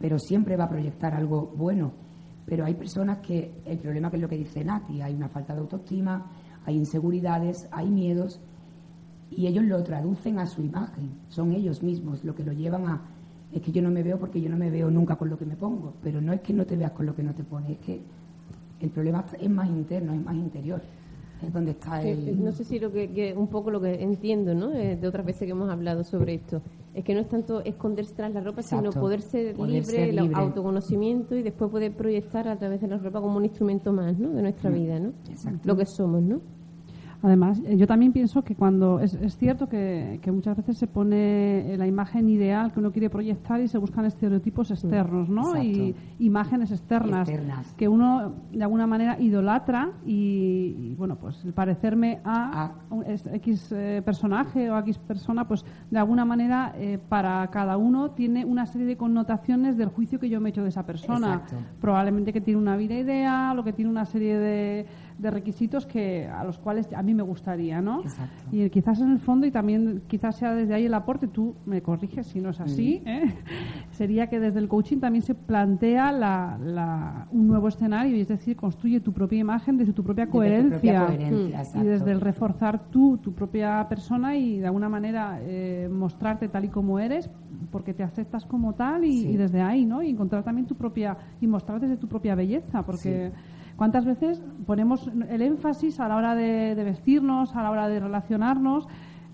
pero 0.00 0.18
siempre 0.18 0.56
va 0.56 0.64
a 0.64 0.68
proyectar 0.68 1.14
algo 1.14 1.52
bueno. 1.56 1.92
Pero 2.46 2.64
hay 2.64 2.74
personas 2.74 3.18
que, 3.18 3.62
el 3.64 3.78
problema 3.78 4.10
que 4.10 4.16
es 4.16 4.22
lo 4.22 4.28
que 4.28 4.36
dice 4.36 4.64
Nati, 4.64 5.00
hay 5.00 5.14
una 5.14 5.28
falta 5.28 5.54
de 5.54 5.60
autoestima, 5.60 6.26
hay 6.66 6.76
inseguridades, 6.76 7.68
hay 7.70 7.88
miedos, 7.88 8.40
y 9.30 9.46
ellos 9.46 9.64
lo 9.64 9.82
traducen 9.82 10.38
a 10.38 10.46
su 10.46 10.62
imagen, 10.62 11.10
son 11.28 11.52
ellos 11.52 11.82
mismos 11.82 12.22
lo 12.24 12.34
que 12.34 12.44
lo 12.44 12.52
llevan 12.52 12.86
a, 12.86 13.02
es 13.52 13.62
que 13.62 13.72
yo 13.72 13.82
no 13.82 13.90
me 13.90 14.02
veo 14.02 14.18
porque 14.18 14.40
yo 14.40 14.50
no 14.50 14.56
me 14.56 14.70
veo 14.70 14.90
nunca 14.90 15.16
con 15.16 15.30
lo 15.30 15.38
que 15.38 15.46
me 15.46 15.56
pongo, 15.56 15.94
pero 16.02 16.20
no 16.20 16.32
es 16.32 16.40
que 16.40 16.52
no 16.52 16.66
te 16.66 16.76
veas 16.76 16.92
con 16.92 17.06
lo 17.06 17.14
que 17.14 17.22
no 17.22 17.34
te 17.34 17.44
pones, 17.44 17.70
es 17.72 17.78
que 17.78 18.02
el 18.80 18.90
problema 18.90 19.24
es 19.40 19.50
más 19.50 19.68
interno, 19.68 20.12
es 20.12 20.22
más 20.22 20.34
interior, 20.34 20.82
es 21.46 21.52
donde 21.52 21.70
está 21.72 22.00
Que- 22.00 22.12
el... 22.12 22.44
No 22.44 22.52
sé 22.52 22.64
si 22.64 22.78
lo 22.78 22.90
que, 22.92 23.10
que 23.10 23.34
un 23.34 23.48
poco 23.48 23.70
lo 23.70 23.80
que 23.80 24.02
entiendo, 24.02 24.54
¿no? 24.54 24.72
Eh, 24.72 24.96
de 25.00 25.06
otras 25.08 25.24
veces 25.26 25.46
que 25.46 25.50
hemos 25.52 25.70
hablado 25.70 26.04
sobre 26.04 26.34
esto, 26.34 26.60
es 26.94 27.04
que 27.04 27.14
no 27.14 27.20
es 27.20 27.28
tanto 27.28 27.60
esconderse 27.64 28.14
tras 28.14 28.32
la 28.32 28.40
ropa, 28.40 28.62
sino 28.62 28.90
poder 28.90 29.20
ser 29.22 29.54
Poder 29.54 29.72
libre, 29.72 29.86
ser 29.86 30.08
el 30.10 30.16
libre. 30.16 30.36
autoconocimiento 30.36 31.34
y 31.36 31.42
después 31.42 31.70
poder 31.70 31.92
proyectar 31.92 32.46
a 32.48 32.56
través 32.56 32.80
de 32.80 32.88
la 32.88 32.98
ropa 32.98 33.20
como 33.20 33.36
un 33.36 33.44
instrumento 33.44 33.92
más, 33.92 34.18
¿no? 34.18 34.30
De 34.30 34.42
nuestra 34.42 34.70
vida, 34.70 34.98
¿no? 34.98 35.08
Mm. 35.08 35.30
Exacto. 35.30 35.60
Lo 35.64 35.76
que 35.76 35.86
somos, 35.86 36.22
¿no? 36.22 36.40
Además, 37.24 37.58
eh, 37.64 37.78
yo 37.78 37.86
también 37.86 38.12
pienso 38.12 38.44
que 38.44 38.54
cuando 38.54 39.00
es, 39.00 39.14
es 39.14 39.38
cierto 39.38 39.66
que, 39.66 40.18
que 40.20 40.30
muchas 40.30 40.58
veces 40.58 40.76
se 40.76 40.86
pone 40.86 41.72
eh, 41.72 41.76
la 41.78 41.86
imagen 41.86 42.28
ideal 42.28 42.70
que 42.70 42.80
uno 42.80 42.92
quiere 42.92 43.08
proyectar 43.08 43.62
y 43.62 43.68
se 43.68 43.78
buscan 43.78 44.04
estereotipos 44.04 44.70
externos, 44.70 45.30
¿no? 45.30 45.56
Exacto. 45.56 45.62
Y 45.62 45.94
imágenes 46.18 46.70
externas, 46.70 47.26
Externas. 47.26 47.72
que 47.78 47.88
uno 47.88 48.34
de 48.52 48.62
alguna 48.62 48.86
manera 48.86 49.18
idolatra 49.18 49.92
y, 50.04 50.76
y, 50.78 50.94
bueno, 50.98 51.16
pues 51.16 51.42
el 51.46 51.54
parecerme 51.54 52.20
a 52.24 52.62
A. 52.64 52.72
un 52.90 53.04
es- 53.04 53.26
X 53.26 53.72
eh, 53.72 54.02
personaje 54.04 54.68
o 54.70 54.74
a 54.76 54.80
X 54.80 54.98
persona, 54.98 55.48
pues 55.48 55.64
de 55.90 55.98
alguna 55.98 56.26
manera 56.26 56.74
eh, 56.76 56.98
para 57.08 57.46
cada 57.50 57.78
uno 57.78 58.10
tiene 58.10 58.44
una 58.44 58.66
serie 58.66 58.86
de 58.86 58.98
connotaciones 58.98 59.78
del 59.78 59.88
juicio 59.88 60.20
que 60.20 60.28
yo 60.28 60.42
me 60.42 60.48
he 60.48 60.50
hecho 60.50 60.62
de 60.62 60.68
esa 60.68 60.84
persona. 60.84 61.36
Exacto. 61.42 61.56
Probablemente 61.80 62.34
que 62.34 62.42
tiene 62.42 62.60
una 62.60 62.76
vida 62.76 62.96
ideal 62.98 63.58
o 63.58 63.64
que 63.64 63.72
tiene 63.72 63.90
una 63.90 64.04
serie 64.04 64.36
de, 64.38 64.86
de 65.18 65.30
requisitos 65.30 65.86
que 65.86 66.26
a 66.26 66.42
los 66.44 66.58
cuales 66.58 66.92
a 66.92 67.02
mí 67.02 67.14
me 67.14 67.22
gustaría, 67.22 67.80
¿no? 67.80 68.00
Exacto. 68.02 68.34
Y 68.50 68.68
quizás 68.70 69.00
en 69.00 69.12
el 69.12 69.18
fondo, 69.20 69.46
y 69.46 69.50
también 69.52 70.02
quizás 70.08 70.36
sea 70.36 70.52
desde 70.54 70.74
ahí 70.74 70.86
el 70.86 70.94
aporte, 70.94 71.28
tú 71.28 71.54
me 71.66 71.80
corriges 71.82 72.26
si 72.26 72.40
no 72.40 72.50
es 72.50 72.60
así, 72.60 73.00
Mm. 73.04 73.08
¿eh? 73.08 73.34
sería 73.92 74.26
que 74.28 74.40
desde 74.40 74.58
el 74.58 74.68
coaching 74.68 74.98
también 74.98 75.22
se 75.22 75.34
plantea 75.34 76.10
la, 76.10 76.58
la- 76.60 77.28
un 77.30 77.46
nuevo 77.46 77.68
escenario, 77.68 78.16
y 78.16 78.20
es 78.22 78.28
decir, 78.28 78.56
construye 78.56 79.00
tu 79.00 79.12
propia 79.12 79.38
imagen 79.38 79.76
desde 79.76 79.92
tu 79.92 80.02
propia 80.02 80.24
Desde 80.24 80.32
tu 80.32 80.38
coherencia. 80.38 81.06
propia 81.06 81.06
coherencia, 81.06 81.80
y 81.80 81.84
desde 81.84 82.10
el 82.10 82.20
reforzar 82.20 82.90
tú, 82.90 83.18
tu 83.18 83.32
propia 83.32 83.86
persona 83.88 84.36
y 84.36 84.58
de 84.58 84.66
alguna 84.66 84.88
manera 84.88 85.38
eh, 85.42 85.88
mostrarte 85.92 86.48
tal 86.48 86.64
y 86.64 86.68
como 86.68 86.98
eres, 86.98 87.30
porque 87.70 87.94
te 87.94 88.02
aceptas 88.02 88.44
como 88.44 88.72
tal 88.74 89.04
y, 89.04 89.22
Sí. 89.22 89.28
y 89.28 89.36
desde 89.36 89.60
ahí, 89.62 89.84
¿no? 89.86 90.02
Y 90.02 90.10
encontrar 90.10 90.42
también 90.42 90.66
tu 90.66 90.74
propia, 90.74 91.16
y 91.40 91.46
mostrar 91.46 91.80
desde 91.80 91.96
tu 91.96 92.08
propia 92.08 92.34
belleza, 92.34 92.82
porque 92.84 93.30
cuántas 93.76 94.04
veces 94.04 94.42
ponemos 94.66 95.10
el 95.28 95.42
énfasis 95.42 96.00
a 96.00 96.08
la 96.08 96.16
hora 96.16 96.34
de, 96.34 96.74
de 96.74 96.84
vestirnos, 96.84 97.54
a 97.56 97.62
la 97.62 97.70
hora 97.70 97.88
de 97.88 98.00
relacionarnos, 98.00 98.86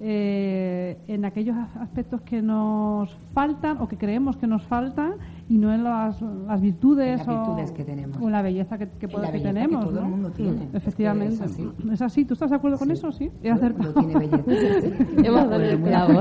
eh, 0.03 0.97
en 1.09 1.27
aquellos 1.27 1.55
as- 1.59 1.77
aspectos 1.77 2.23
que 2.23 2.41
nos 2.41 3.15
faltan 3.35 3.77
o 3.83 3.87
que 3.87 3.99
creemos 3.99 4.39
que 4.39 4.47
nos 4.47 4.63
faltan 4.65 5.13
y 5.47 5.59
no 5.59 5.75
en 5.75 5.85
las, 5.85 6.23
las 6.23 6.59
virtudes, 6.59 7.21
En 7.21 7.27
las 7.27 7.29
o, 7.29 7.33
virtudes 7.33 7.73
que 7.73 7.85
tenemos. 7.85 8.17
o 8.19 8.25
en 8.27 8.33
la 8.33 8.41
belleza 8.41 8.79
que, 8.79 8.89
que, 8.89 9.09
puede- 9.09 9.27
la 9.27 9.33
que 9.33 9.39
belleza 9.39 9.53
que 9.53 9.61
tenemos. 9.61 9.85
todo 9.91 9.99
el 10.01 10.07
mundo 10.07 10.31
tiene. 10.31 10.65
Es 10.65 10.71
que 10.71 10.77
Efectivamente. 10.79 11.35
es 11.35 11.41
así. 11.43 11.69
Es 11.93 12.01
así. 12.03 12.25
¿Tú 12.25 12.33
estás 12.33 12.49
de 12.49 12.57
acuerdo 12.57 12.79
con 12.79 12.91
eso? 12.91 13.13
Sí. 13.13 13.31
He 13.43 13.53
tiene 13.55 14.19
belleza. 14.19 14.89
Hemos 15.23 15.51
dado 15.51 15.63
el 15.63 15.81
clavo. 15.83 16.13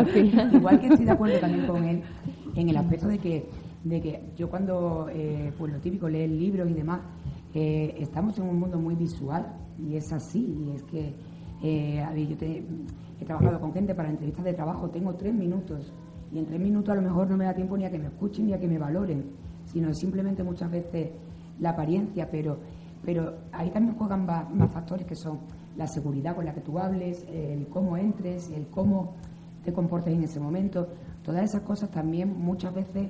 Igual 0.53 0.79
que 0.81 0.87
estoy 0.87 1.05
de 1.05 1.11
acuerdo 1.11 1.39
también 1.39 1.65
con 1.65 1.83
él 1.85 2.01
en 2.55 2.67
el 2.69 2.75
aspecto 2.75 3.07
de 3.07 3.17
que, 3.19 3.49
de 3.85 4.01
que 4.01 4.23
yo 4.37 4.49
cuando, 4.49 5.07
eh, 5.09 5.53
pues 5.57 5.71
lo 5.71 5.79
típico, 5.79 6.09
leer 6.09 6.29
libros 6.31 6.69
y 6.69 6.73
demás, 6.73 6.99
eh, 7.53 7.95
estamos 7.99 8.37
en 8.37 8.45
un 8.45 8.59
mundo 8.59 8.77
muy 8.77 8.95
visual 8.95 9.45
y 9.77 9.95
es 9.95 10.11
así. 10.11 10.39
Y 10.39 10.75
es 10.75 10.83
que, 10.83 11.13
eh, 11.61 12.03
yo 12.15 12.35
he 13.19 13.25
trabajado 13.25 13.59
con 13.59 13.73
gente 13.73 13.95
para 13.95 14.09
entrevistas 14.09 14.45
de 14.45 14.53
trabajo, 14.53 14.89
tengo 14.89 15.13
tres 15.15 15.33
minutos 15.33 15.91
Y 16.31 16.39
en 16.39 16.45
tres 16.45 16.59
minutos 16.59 16.89
a 16.89 16.95
lo 16.95 17.01
mejor 17.01 17.29
no 17.29 17.35
me 17.35 17.45
da 17.45 17.53
tiempo 17.53 17.75
ni 17.77 17.85
a 17.85 17.91
que 17.91 17.97
me 17.97 18.05
escuchen 18.07 18.45
ni 18.45 18.53
a 18.53 18.59
que 18.59 18.67
me 18.67 18.77
valoren, 18.77 19.31
sino 19.65 19.93
simplemente 19.93 20.43
muchas 20.43 20.69
veces 20.69 21.09
la 21.59 21.71
apariencia, 21.71 22.29
pero, 22.29 22.57
pero 23.03 23.33
ahí 23.51 23.71
también 23.71 23.97
juegan 23.97 24.25
más 24.25 24.71
factores 24.71 25.05
que 25.07 25.15
son 25.15 25.39
la 25.75 25.87
seguridad 25.87 26.35
con 26.35 26.45
la 26.45 26.53
que 26.53 26.61
tú 26.61 26.77
hables, 26.77 27.25
el 27.31 27.67
cómo 27.67 27.97
entres, 27.97 28.51
el 28.51 28.67
cómo 28.67 29.15
te 29.63 29.73
comportes 29.73 30.13
en 30.13 30.23
ese 30.23 30.39
momento. 30.39 30.87
Todas 31.23 31.43
esas 31.43 31.61
cosas 31.63 31.89
también 31.89 32.39
muchas 32.39 32.73
veces 32.73 33.09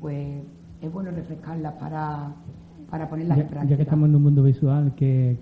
pues 0.00 0.42
es 0.80 0.92
bueno 0.92 1.10
refrescarlas 1.10 1.74
para, 1.74 2.34
para 2.94 3.08
ponerlas 3.08 3.38
en 3.38 3.48
práctica. 3.48 3.70
Ya 3.70 3.76
que 3.76 3.82
estamos 3.82 4.08
en 4.08 4.14
un 4.14 4.22
mundo 4.22 4.44
visual, 4.44 4.94
que, 4.94 5.36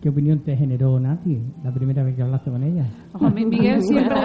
¿Qué 0.00 0.08
opinión 0.08 0.40
te 0.40 0.56
generó 0.56 0.98
Nati 0.98 1.40
la 1.62 1.72
primera 1.72 2.02
vez 2.02 2.16
que 2.16 2.22
hablaste 2.22 2.50
con 2.50 2.62
ella? 2.62 2.84
Miguel 3.34 3.82
siempre, 3.82 4.16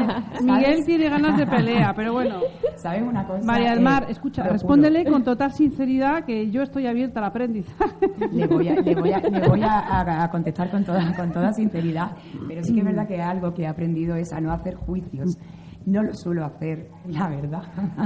Miguel 0.43 0.85
tiene 0.85 1.09
ganas 1.09 1.37
de 1.37 1.45
pelea, 1.45 1.93
pero 1.95 2.13
bueno. 2.13 2.41
¿Sabes 2.77 3.03
una 3.03 3.25
cosa? 3.27 3.45
María 3.45 3.71
del 3.71 3.81
Mar, 3.81 4.07
escucha, 4.09 4.43
respóndele 4.43 5.05
con 5.05 5.23
total 5.23 5.51
sinceridad 5.51 6.25
que 6.25 6.49
yo 6.49 6.63
estoy 6.63 6.87
abierta 6.87 7.19
al 7.19 7.25
aprendizaje. 7.25 8.11
Le 8.31 8.47
voy 8.47 8.69
a, 8.69 8.75
le 8.75 8.95
voy 8.95 9.11
a, 9.11 9.19
le 9.19 9.47
voy 9.47 9.61
a, 9.63 10.29
contestar 10.31 10.71
con 10.71 10.83
toda, 10.83 11.15
con 11.15 11.31
toda 11.31 11.53
sinceridad, 11.53 12.17
pero 12.47 12.63
sí 12.63 12.73
que 12.73 12.79
es 12.79 12.85
verdad 12.85 13.07
que 13.07 13.21
algo 13.21 13.53
que 13.53 13.63
he 13.63 13.67
aprendido 13.67 14.15
es 14.15 14.33
a 14.33 14.41
no 14.41 14.51
hacer 14.51 14.75
juicios 14.75 15.37
no 15.85 16.03
lo 16.03 16.13
suelo 16.13 16.45
hacer, 16.45 16.89
la 17.07 17.29
verdad. 17.29 17.63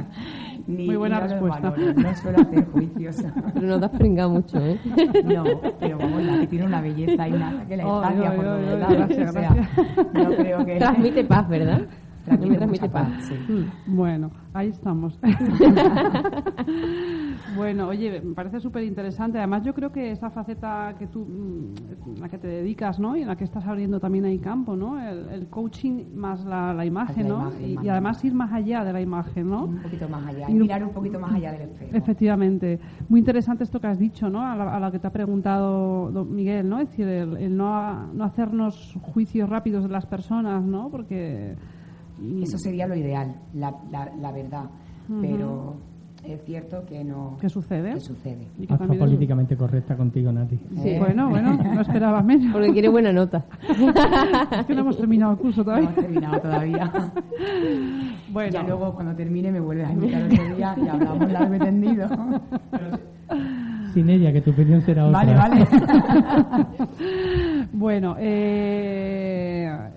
Ni, 0.67 0.85
Muy 0.85 0.95
buena 0.97 1.19
respuesta. 1.19 1.73
no 1.95 2.15
suelo 2.15 2.41
hacer 2.41 2.65
juicios. 2.71 3.23
Pero 3.53 3.67
no 3.67 3.79
te 3.79 3.85
has 3.85 3.91
pringado 3.91 4.29
mucho, 4.29 4.59
¿eh? 4.59 4.79
No, 5.23 5.43
pero 5.79 5.97
vamos, 5.97 6.23
la 6.23 6.39
que 6.39 6.47
tiene 6.47 6.65
una 6.65 6.81
belleza 6.81 7.27
y 7.27 7.33
una 7.33 7.65
que 7.67 7.77
la 7.77 7.83
estancia 7.83 8.35
por 8.35 8.45
todos 8.45 8.79
lados. 8.79 9.11
O 9.11 9.31
sea, 9.31 9.55
no 10.13 10.35
creo 10.35 10.65
que... 10.65 10.75
Transmite 10.77 11.23
paz, 11.23 11.47
¿verdad? 11.47 11.81
Transmite, 12.27 12.57
transmite 12.57 12.89
paz, 12.89 13.07
sí. 13.21 13.35
Bueno, 13.85 14.31
ahí 14.53 14.67
estamos. 14.67 15.17
bueno, 17.55 17.87
oye, 17.87 18.21
me 18.21 18.35
parece 18.35 18.59
súper 18.59 18.83
interesante. 18.83 19.37
Además, 19.37 19.63
yo 19.63 19.73
creo 19.73 19.93
que 19.93 20.11
esa 20.11 20.29
faceta 20.29 20.93
que 20.99 21.07
tú, 21.07 21.25
mm, 21.25 22.19
la 22.19 22.27
que 22.27 22.37
te 22.37 22.47
dedicas, 22.47 22.99
¿no? 22.99 23.15
Y 23.15 23.21
en 23.21 23.29
la 23.29 23.37
que 23.37 23.45
estás 23.45 23.65
abriendo 23.65 24.01
también 24.01 24.25
ahí 24.25 24.39
campo, 24.39 24.75
¿no? 24.75 25.01
El, 25.01 25.47
coaching 25.47 26.03
más 26.15 26.43
la, 26.43 26.85
imagen, 26.85 27.29
¿no? 27.29 27.53
y, 27.61 27.87
además 27.87 28.21
ir 28.25 28.33
más 28.33 28.51
allá 28.51 28.83
de 28.83 28.91
la 28.91 28.99
imagen, 28.99 29.49
¿no? 29.49 29.63
Un 29.63 29.81
poquito 29.81 30.09
más 30.09 30.27
allá, 30.27 30.49
y 30.49 30.53
mirar 30.53 30.83
un 30.83 30.91
poquito 30.91 31.21
más 31.21 31.33
allá 31.33 31.53
del 31.53 31.61
espejo. 31.61 31.95
Efectivamente. 31.95 32.77
Muy 33.07 33.21
interesante 33.21 33.63
esto 33.63 33.79
que 33.79 33.87
has 33.87 33.99
dicho, 33.99 34.29
¿no? 34.29 34.41
A, 34.41 34.79
lo 34.79 34.91
que 34.91 34.99
te 34.99 35.07
ha 35.07 35.13
preguntado 35.13 36.25
Miguel, 36.25 36.67
¿no? 36.67 36.79
Es 36.79 36.89
decir, 36.89 37.07
el, 37.07 37.55
no, 37.55 38.11
no 38.13 38.25
hacernos 38.25 38.97
juicios 39.01 39.49
rápidos 39.49 39.83
de 39.83 39.89
las 39.89 40.05
personas, 40.05 40.65
¿no? 40.65 40.89
Porque 40.89 41.55
eso 42.41 42.57
sería 42.57 42.87
lo 42.87 42.95
ideal, 42.95 43.35
la, 43.53 43.73
la, 43.91 44.31
verdad. 44.31 44.65
Pero 45.21 45.77
es 46.23 46.43
cierto 46.43 46.83
que 46.85 47.03
no. 47.03 47.37
¿Qué 47.39 47.49
sucede? 47.49 47.93
Que 47.93 47.99
sucede. 48.01 48.47
Y 48.57 48.67
que 48.67 48.75
políticamente 48.75 49.55
correcta 49.55 49.95
contigo, 49.95 50.31
Nati. 50.31 50.57
Sí. 50.81 50.95
Bueno, 50.99 51.29
bueno, 51.29 51.53
no 51.55 51.81
esperaba 51.81 52.21
menos. 52.21 52.51
Porque 52.51 52.71
quiere 52.73 52.89
buena 52.89 53.13
nota. 53.13 53.45
es 54.59 54.65
que 54.65 54.75
no 54.75 54.81
hemos 54.81 54.97
terminado 54.97 55.33
el 55.33 55.37
curso 55.37 55.63
todavía. 55.63 55.89
No 55.89 55.91
hemos 55.91 56.03
terminado 56.03 56.41
todavía. 56.41 56.91
bueno. 58.31 58.51
Ya 58.51 58.63
luego, 58.63 58.93
cuando 58.93 59.15
termine, 59.15 59.51
me 59.51 59.59
vuelves 59.59 59.87
a 59.87 59.93
invitar 59.93 60.23
otro 60.23 60.55
día 60.55 60.75
y 60.77 60.87
hablamos 60.87 61.31
largo 61.31 61.55
y 61.55 61.59
tendido. 61.59 62.09
Sin 63.93 64.09
ella, 64.09 64.33
que 64.33 64.41
tu 64.41 64.51
opinión 64.51 64.81
será 64.81 65.07
otra. 65.07 65.23
Vale, 65.23 65.33
vale. 65.33 65.67
bueno, 67.73 68.15
eh 68.19 69.96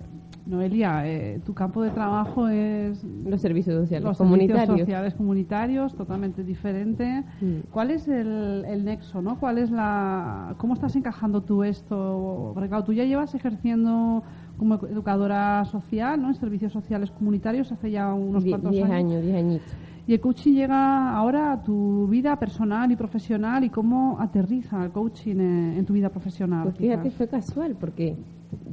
Noelia, 0.51 1.07
eh, 1.07 1.39
tu 1.45 1.53
campo 1.53 1.81
de 1.81 1.91
trabajo 1.91 2.49
es 2.49 3.03
los 3.03 3.39
servicios 3.39 3.73
sociales 3.73 4.03
los 4.03 4.17
comunitarios. 4.17 4.65
Servicios 4.65 4.85
sociales 4.85 5.13
comunitarios, 5.15 5.95
totalmente 5.95 6.43
diferente. 6.43 7.23
Mm. 7.39 7.71
¿Cuál 7.71 7.91
es 7.91 8.07
el, 8.09 8.83
nexo, 8.83 9.21
no? 9.21 9.39
¿Cuál 9.39 9.59
es 9.59 9.71
la, 9.71 10.53
cómo 10.57 10.73
estás 10.73 10.95
encajando 10.97 11.41
tú 11.41 11.63
esto? 11.63 12.51
Porque 12.53 12.67
claro, 12.67 12.83
tú 12.83 12.91
ya 12.91 13.05
llevas 13.05 13.33
ejerciendo 13.33 14.23
como 14.57 14.75
educadora 14.75 15.63
social, 15.65 16.21
¿no? 16.21 16.27
En 16.27 16.35
servicios 16.35 16.73
sociales 16.73 17.11
comunitarios 17.11 17.71
hace 17.71 17.89
ya 17.89 18.13
unos 18.13 18.43
cuantos 18.43 18.71
años. 18.71 18.87
Diez 18.87 18.91
años, 18.91 19.21
diez 19.23 19.35
añitos. 19.37 19.71
Y 20.05 20.13
el 20.13 20.19
coaching 20.19 20.53
llega 20.53 21.15
ahora 21.15 21.53
a 21.53 21.63
tu 21.63 22.07
vida 22.07 22.37
personal 22.37 22.91
y 22.91 22.97
profesional 22.97 23.63
y 23.63 23.69
cómo 23.69 24.17
aterriza 24.19 24.83
el 24.83 24.91
coaching 24.91 25.37
en, 25.37 25.85
tu 25.85 25.93
vida 25.93 26.09
profesional. 26.09 26.63
Pues 26.63 26.75
fíjate, 26.75 27.11
fue 27.11 27.29
casual 27.29 27.77
porque 27.79 28.17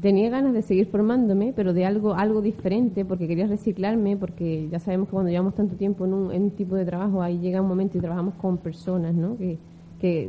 tenía 0.01 0.31
ganas 0.31 0.53
de 0.53 0.63
seguir 0.63 0.87
formándome, 0.87 1.53
pero 1.55 1.73
de 1.73 1.85
algo 1.85 2.15
algo 2.15 2.41
diferente, 2.41 3.05
porque 3.05 3.27
quería 3.27 3.47
reciclarme, 3.47 4.17
porque 4.17 4.69
ya 4.71 4.79
sabemos 4.79 5.09
que 5.09 5.13
cuando 5.13 5.31
llevamos 5.31 5.55
tanto 5.55 5.77
tiempo 5.77 6.05
en 6.05 6.15
un, 6.15 6.33
en 6.33 6.43
un 6.45 6.51
tipo 6.51 6.75
de 6.75 6.85
trabajo, 6.85 7.23
ahí 7.23 7.39
llega 7.39 7.61
un 7.61 7.69
momento 7.69 7.99
y 7.99 8.01
trabajamos 8.01 8.35
con 8.35 8.59
personas, 8.59 9.15
¿no? 9.15 9.37
Que, 9.37 9.59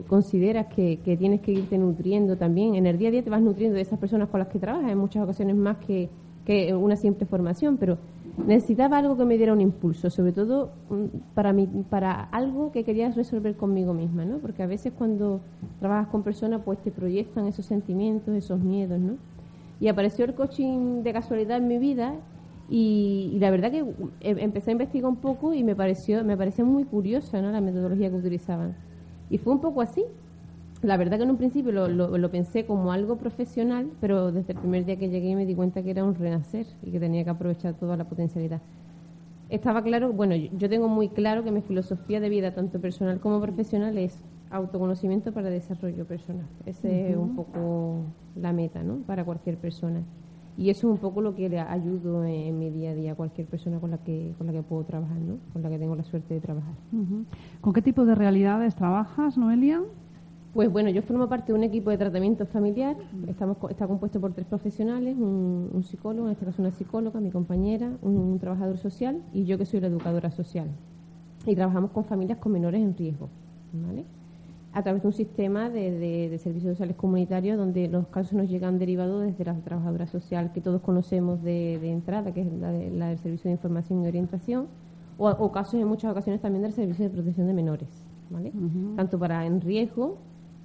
consideras 0.07 0.65
que, 0.73 0.97
que, 1.05 1.15
tienes 1.15 1.41
que 1.41 1.51
irte 1.51 1.77
nutriendo 1.77 2.37
también. 2.37 2.73
En 2.73 2.87
el 2.87 2.97
día 2.97 3.09
a 3.09 3.11
día 3.11 3.23
te 3.23 3.29
vas 3.29 3.41
nutriendo 3.41 3.75
de 3.75 3.83
esas 3.83 3.99
personas 3.99 4.27
con 4.29 4.39
las 4.39 4.47
que 4.47 4.57
trabajas, 4.57 4.91
en 4.91 4.97
muchas 4.97 5.23
ocasiones 5.23 5.55
más 5.55 5.77
que, 5.77 6.09
que 6.43 6.73
una 6.73 6.95
simple 6.95 7.27
formación, 7.27 7.77
pero 7.77 7.99
necesitaba 8.45 8.97
algo 8.97 9.17
que 9.17 9.25
me 9.25 9.37
diera 9.37 9.53
un 9.53 9.61
impulso, 9.61 10.09
sobre 10.09 10.31
todo 10.31 10.71
mm, 10.89 11.33
para, 11.35 11.53
mí, 11.53 11.67
para 11.89 12.23
algo 12.23 12.71
que 12.71 12.83
quería 12.83 13.11
resolver 13.11 13.55
conmigo 13.55 13.93
misma, 13.93 14.25
¿no? 14.25 14.37
Porque 14.37 14.63
a 14.63 14.67
veces 14.67 14.93
cuando 14.97 15.41
trabajas 15.79 16.07
con 16.07 16.23
personas, 16.23 16.61
pues 16.63 16.79
te 16.79 16.91
proyectan 16.91 17.45
esos 17.47 17.65
sentimientos, 17.65 18.35
esos 18.35 18.59
miedos, 18.59 18.99
¿no? 18.99 19.17
Y 19.79 19.87
apareció 19.87 20.25
el 20.25 20.33
coaching 20.33 21.03
de 21.03 21.13
casualidad 21.13 21.57
en 21.57 21.67
mi 21.67 21.77
vida 21.77 22.15
y, 22.69 23.37
la 23.39 23.49
verdad 23.49 23.71
que 23.71 23.79
em, 23.79 24.37
empecé 24.37 24.71
a 24.71 24.73
investigar 24.73 25.09
un 25.09 25.17
poco 25.17 25.53
y 25.53 25.63
me 25.63 25.75
pareció, 25.75 26.23
me 26.23 26.37
pareció 26.37 26.65
muy 26.65 26.83
curiosa, 26.83 27.41
¿no? 27.41 27.51
La 27.51 27.61
metodología 27.61 28.09
que 28.09 28.17
utilizaban. 28.17 28.75
Y 29.29 29.37
fue 29.37 29.53
un 29.53 29.61
poco 29.61 29.81
así, 29.81 30.03
la 30.81 30.95
verdad 30.95 31.17
que 31.17 31.23
en 31.23 31.31
un 31.31 31.37
principio 31.37 31.71
lo, 31.71 31.87
lo, 31.89 32.31
pensé 32.31 32.65
como 32.65 32.91
algo 32.91 33.17
profesional, 33.17 33.89
pero 33.99 34.31
desde 34.31 34.53
el 34.53 34.59
primer 34.59 34.85
día 34.85 34.97
que 34.97 35.09
llegué 35.09 35.35
me 35.35 35.45
di 35.45 35.55
cuenta 35.55 35.83
que 35.83 35.91
era 35.91 36.03
un 36.03 36.15
renacer 36.15 36.67
y 36.83 36.91
que 36.91 36.99
tenía 36.99 37.23
que 37.23 37.29
aprovechar 37.31 37.73
toda 37.73 37.97
la 37.97 38.05
potencialidad. 38.05 38.61
Estaba 39.49 39.81
claro, 39.83 40.13
bueno, 40.13 40.35
yo 40.35 40.69
tengo 40.69 40.87
muy 40.87 41.09
claro 41.09 41.43
que 41.43 41.51
mi 41.51 41.61
filosofía 41.61 42.19
de 42.19 42.29
vida, 42.29 42.53
tanto 42.53 42.79
personal 42.79 43.19
como 43.19 43.41
profesional, 43.41 43.97
es 43.97 44.23
autoconocimiento 44.49 45.31
para 45.31 45.49
desarrollo 45.49 46.05
personal. 46.05 46.47
Esa 46.65 46.89
es 46.89 47.15
un 47.15 47.35
poco 47.35 48.03
la 48.35 48.53
meta, 48.53 48.83
¿no? 48.83 48.97
Para 49.05 49.23
cualquier 49.23 49.57
persona. 49.57 50.03
Y 50.57 50.69
eso 50.69 50.87
es 50.87 50.93
un 50.93 50.97
poco 50.97 51.21
lo 51.21 51.35
que 51.35 51.47
le 51.47 51.59
ayudo 51.59 52.25
en, 52.25 52.59
mi 52.59 52.69
día 52.69 52.91
a 52.91 52.93
día 52.93 53.11
a 53.13 53.15
cualquier 53.15 53.47
persona 53.47 53.79
con 53.79 53.91
la 53.91 53.97
que 53.99 54.33
con 54.37 54.45
la 54.45 54.51
que 54.51 54.61
puedo 54.61 54.83
trabajar, 54.83 55.17
¿no? 55.17 55.37
Con 55.53 55.61
la 55.61 55.69
que 55.69 55.79
tengo 55.79 55.95
la 55.95 56.03
suerte 56.03 56.33
de 56.33 56.41
trabajar. 56.41 56.73
¿Con 57.61 57.71
qué 57.73 57.81
tipo 57.81 58.05
de 58.05 58.13
realidades 58.13 58.75
trabajas, 58.75 59.37
Noelia? 59.37 59.81
Pues 60.53 60.71
bueno, 60.71 60.89
yo 60.89 61.01
formo 61.03 61.29
parte 61.29 61.53
de 61.53 61.57
un 61.57 61.63
equipo 61.63 61.91
de 61.91 61.97
tratamiento 61.97 62.45
familiar. 62.45 62.97
Estamos, 63.27 63.57
está 63.69 63.87
compuesto 63.87 64.19
por 64.19 64.33
tres 64.33 64.47
profesionales, 64.47 65.15
un, 65.17 65.81
psicólogo, 65.83 66.27
en 66.27 66.33
este 66.33 66.45
caso 66.45 66.61
una 66.61 66.71
psicóloga, 66.71 67.19
mi 67.21 67.29
compañera, 67.29 67.91
un, 68.01 68.37
trabajador 68.39 68.77
social 68.77 69.21
y 69.31 69.45
yo 69.45 69.57
que 69.57 69.65
soy 69.65 69.79
la 69.79 69.87
educadora 69.87 70.31
social. 70.31 70.67
Y 71.45 71.55
trabajamos 71.55 71.91
con 71.91 72.03
familias 72.03 72.39
con 72.39 72.51
menores 72.51 72.81
en 72.81 72.97
riesgo, 72.97 73.29
¿vale? 73.71 74.03
A 74.71 74.83
través 74.83 75.01
de 75.01 75.07
un 75.07 75.13
sistema 75.13 75.69
de, 75.69 76.37
servicios 76.41 76.73
sociales 76.73 76.95
comunitarios 76.95 77.57
donde 77.57 77.87
los 77.87 78.07
casos 78.07 78.33
nos 78.33 78.49
llegan 78.49 78.77
derivados 78.77 79.23
desde 79.23 79.43
la 79.43 79.55
trabajadora 79.55 80.05
social 80.05 80.51
que 80.53 80.61
todos 80.61 80.81
conocemos 80.81 81.41
de, 81.41 81.75
entrada, 81.91 82.33
que 82.33 82.41
es 82.41 82.53
la, 82.53 82.71
del 82.71 83.17
Servicio 83.17 83.49
de 83.49 83.53
Información 83.53 84.03
y 84.03 84.07
Orientación, 84.07 84.67
o, 85.17 85.51
casos 85.51 85.75
en 85.75 85.87
muchas 85.87 86.11
ocasiones 86.11 86.41
también 86.41 86.61
del 86.61 86.73
Servicio 86.73 87.05
de 87.05 87.09
Protección 87.09 87.47
de 87.47 87.53
Menores, 87.53 87.89
¿vale? 88.29 88.53
Tanto 88.95 89.17
para 89.17 89.45
en 89.45 89.59
riesgo 89.59 90.17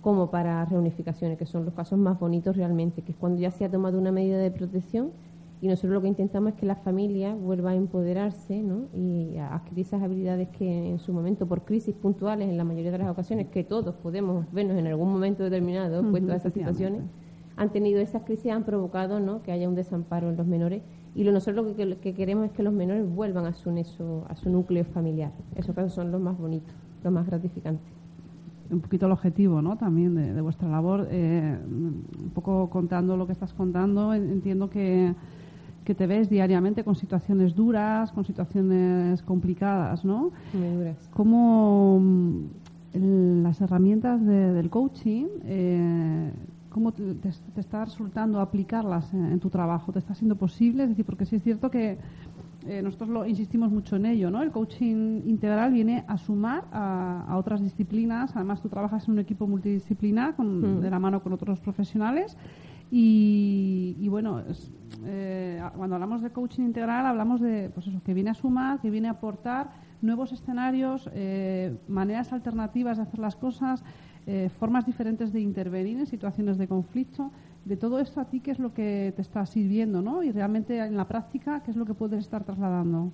como 0.02 0.30
para 0.30 0.64
reunificaciones, 0.66 1.38
que 1.38 1.46
son 1.46 1.64
los 1.64 1.72
casos 1.72 1.98
más 1.98 2.20
bonitos 2.20 2.56
realmente, 2.56 3.00
que 3.00 3.12
es 3.12 3.18
cuando 3.18 3.40
ya 3.40 3.50
se 3.50 3.64
ha 3.64 3.70
tomado 3.70 3.98
una 3.98 4.12
medida 4.12 4.36
de 4.36 4.50
protección 4.50 5.12
y 5.60 5.68
nosotros 5.68 5.94
lo 5.94 6.02
que 6.02 6.08
intentamos 6.08 6.52
es 6.52 6.58
que 6.58 6.66
la 6.66 6.76
familia 6.76 7.34
vuelva 7.34 7.70
a 7.70 7.74
empoderarse 7.74 8.62
¿no? 8.62 8.88
y 8.92 9.36
a 9.38 9.54
adquirir 9.54 9.86
esas 9.86 10.02
habilidades 10.02 10.48
que 10.48 10.90
en 10.90 10.98
su 10.98 11.12
momento, 11.12 11.46
por 11.46 11.64
crisis 11.64 11.94
puntuales, 11.94 12.48
en 12.50 12.56
la 12.56 12.64
mayoría 12.64 12.90
de 12.90 12.98
las 12.98 13.08
ocasiones, 13.08 13.48
que 13.48 13.64
todos 13.64 13.94
podemos 13.94 14.44
vernos 14.52 14.76
en 14.76 14.86
algún 14.86 15.10
momento 15.10 15.42
determinado 15.42 16.02
puesto 16.10 16.32
a 16.32 16.36
esas 16.36 16.52
situaciones, 16.52 17.02
han 17.56 17.70
tenido 17.70 18.00
esas 18.00 18.24
crisis, 18.24 18.52
han 18.52 18.64
provocado 18.64 19.20
¿no? 19.20 19.42
que 19.42 19.52
haya 19.52 19.68
un 19.68 19.74
desamparo 19.74 20.28
en 20.28 20.36
los 20.36 20.46
menores 20.46 20.82
y 21.14 21.24
lo, 21.24 21.32
nosotros 21.32 21.64
lo 21.64 21.76
que, 21.76 21.96
que, 21.96 22.12
queremos 22.12 22.46
es 22.46 22.52
que 22.52 22.62
los 22.62 22.74
menores 22.74 23.08
vuelvan 23.08 23.46
a 23.46 23.54
su, 23.54 23.70
a 24.28 24.36
su 24.36 24.50
núcleo 24.50 24.84
familiar. 24.84 25.32
Esos 25.54 25.74
casos 25.74 25.94
son 25.94 26.10
los 26.10 26.20
más 26.20 26.36
bonitos, 26.36 26.74
los 27.02 27.12
más 27.12 27.26
gratificantes 27.26 27.94
un 28.70 28.80
poquito 28.80 29.06
el 29.06 29.12
objetivo 29.12 29.60
¿no? 29.62 29.76
también 29.76 30.14
de, 30.14 30.40
vuestra 30.40 30.68
labor. 30.68 31.06
Eh, 31.10 31.56
un 31.64 32.30
poco 32.34 32.68
contando 32.70 33.16
lo 33.16 33.26
que 33.26 33.32
estás 33.32 33.52
contando, 33.52 34.14
entiendo 34.14 34.68
que, 34.68 35.14
que, 35.84 35.94
te 35.94 36.06
ves 36.06 36.28
diariamente 36.28 36.84
con 36.84 36.94
situaciones 36.94 37.54
duras, 37.54 38.12
con 38.12 38.24
situaciones 38.24 39.22
complicadas, 39.22 40.04
¿no? 40.04 40.30
Muy 40.52 40.76
duras. 40.76 40.96
¿Cómo 41.12 42.00
mm, 42.00 43.42
las 43.42 43.60
herramientas 43.60 44.24
del 44.24 44.70
coaching, 44.70 45.26
eh, 45.44 46.30
cómo 46.70 46.92
te, 46.92 47.28
está 47.56 47.84
resultando 47.84 48.40
aplicarlas 48.40 49.12
en, 49.14 49.38
tu 49.40 49.50
trabajo? 49.50 49.92
¿Te 49.92 49.98
está 49.98 50.14
siendo 50.14 50.36
posible? 50.36 50.84
Es 50.84 50.90
decir, 50.90 51.04
porque 51.04 51.26
sí 51.26 51.36
es 51.36 51.42
cierto 51.42 51.70
que 51.70 51.98
eh, 52.66 52.80
nosotros 52.82 53.10
lo 53.10 53.26
insistimos 53.26 53.70
mucho 53.70 53.96
en 53.96 54.06
ello, 54.06 54.30
¿no? 54.30 54.42
El 54.42 54.50
coaching 54.50 55.20
integral 55.26 55.72
viene 55.72 56.04
a 56.08 56.16
sumar 56.16 56.64
a, 56.72 57.24
a 57.28 57.36
otras 57.36 57.60
disciplinas. 57.60 58.34
Además, 58.34 58.62
tú 58.62 58.68
trabajas 58.68 59.06
en 59.06 59.12
un 59.12 59.18
equipo 59.18 59.46
multidisciplinar 59.46 60.34
con, 60.34 60.78
Mm. 60.78 60.80
de 60.80 60.90
la 60.90 60.98
mano 60.98 61.22
con 61.22 61.32
otros 61.32 61.60
profesionales. 61.60 62.36
Y, 62.96 63.96
y 63.98 64.08
bueno, 64.08 64.38
es- 64.48 64.70
eh, 65.04 65.60
cuando 65.76 65.96
hablamos 65.96 66.22
de 66.22 66.30
coaching 66.30 66.62
integral, 66.62 67.04
hablamos 67.06 67.40
de, 67.40 67.68
pues 67.74 67.88
eso, 67.88 68.00
que 68.04 68.14
viene 68.14 68.30
a 68.30 68.34
sumar, 68.34 68.80
que 68.80 68.88
viene 68.88 69.08
a 69.08 69.12
aportar 69.18 69.70
nuevos 70.00 70.30
escenarios, 70.30 71.10
eh, 71.12 71.76
maneras 71.88 72.32
alternativas 72.32 72.98
de 72.98 73.02
hacer 73.02 73.18
las 73.18 73.34
cosas, 73.34 73.82
eh, 74.28 74.48
formas 74.60 74.86
diferentes 74.86 75.32
de 75.32 75.40
intervenir 75.40 75.98
en 75.98 76.06
situaciones 76.06 76.56
de 76.56 76.68
conflicto. 76.68 77.32
De 77.64 77.76
todo 77.76 77.98
esto 77.98 78.20
a 78.20 78.26
ti, 78.26 78.38
¿qué 78.38 78.52
es 78.52 78.60
lo 78.60 78.72
que 78.72 79.12
te 79.16 79.22
está 79.22 79.44
sirviendo, 79.44 80.00
no? 80.00 80.22
Y 80.22 80.30
realmente 80.30 80.78
en 80.78 80.96
la 80.96 81.08
práctica, 81.08 81.64
¿qué 81.64 81.72
es 81.72 81.76
lo 81.76 81.86
que 81.86 81.94
puedes 81.94 82.20
estar 82.20 82.44
trasladando? 82.44 83.10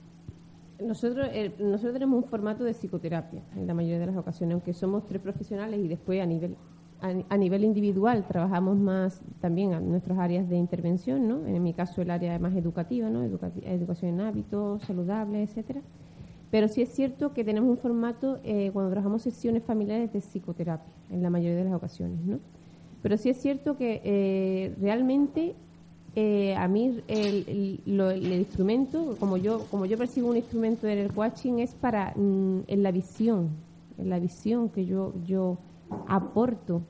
Nosotros, 0.87 1.27
eh, 1.33 1.55
nosotros 1.59 1.95
tenemos 1.95 2.23
un 2.23 2.29
formato 2.29 2.64
de 2.64 2.75
psicoterapia 2.75 3.40
en 3.57 3.66
la 3.66 3.73
mayoría 3.73 3.99
de 4.01 4.07
las 4.07 4.16
ocasiones, 4.19 4.53
aunque 4.55 4.75
somos 4.75 5.07
tres 5.07 5.23
profesionales 5.23 5.81
y 5.83 5.88
después 5.88 6.21
a 6.21 6.27
nivel 6.27 6.57
a, 7.29 7.37
nivel 7.37 7.65
individual 7.65 8.25
trabajamos 8.27 8.77
más 8.77 9.21
también 9.41 9.73
en 9.73 9.91
nuestras 9.91 10.19
áreas 10.19 10.49
de 10.49 10.57
intervención, 10.57 11.27
¿no? 11.29 11.47
En 11.47 11.63
mi 11.63 11.73
caso 11.73 12.03
el 12.03 12.11
área 12.11 12.39
más 12.39 12.55
educativa, 12.55 13.09
¿no? 13.11 13.23
Educación 13.23 14.15
en 14.15 14.21
hábitos 14.21 14.83
saludables, 14.83 15.49
etcétera. 15.51 15.81
Pero 16.51 16.69
sí 16.69 16.83
es 16.83 16.89
cierto 16.91 17.33
que 17.33 17.45
tenemos 17.45 17.71
un 17.71 17.77
formato 17.79 18.39
eh, 18.45 18.71
cuando 18.73 18.91
trabajamos 18.91 19.23
sesiones 19.23 19.63
familiares 19.63 20.13
de 20.13 20.21
psicoterapia 20.21 20.93
en 21.11 21.23
la 21.23 21.31
mayoría 21.31 21.57
de 21.59 21.65
las 21.65 21.75
ocasiones, 21.75 22.21
¿no? 22.25 22.39
Pero 23.03 23.17
sí 23.17 23.31
es 23.31 23.39
cierto 23.39 23.77
que 23.77 24.01
eh, 24.05 24.75
realmente 24.81 25.55
eh, 26.17 26.55
a 26.57 26.67
mí 26.69 27.01
el, 27.09 27.45
el- 27.87 28.01
el 28.01 28.33
instrumento, 28.33 29.17
como 29.21 29.37
yo 29.37 29.61
como 29.71 29.87
yo 29.87 29.97
percibo 29.97 30.29
un 30.29 30.37
instrumento 30.37 30.89
en 30.89 30.99
el 30.99 31.13
coaching 31.13 31.61
es 31.61 31.75
para 31.75 32.13
mm, 32.17 32.63
en 32.67 32.83
la 32.83 32.91
visión, 32.91 33.49
en 33.97 34.11
la 34.11 34.19
visión 34.19 34.69
que 34.71 34.85
yo 34.87 35.13
yo 35.25 35.57
aporto, 36.07 36.83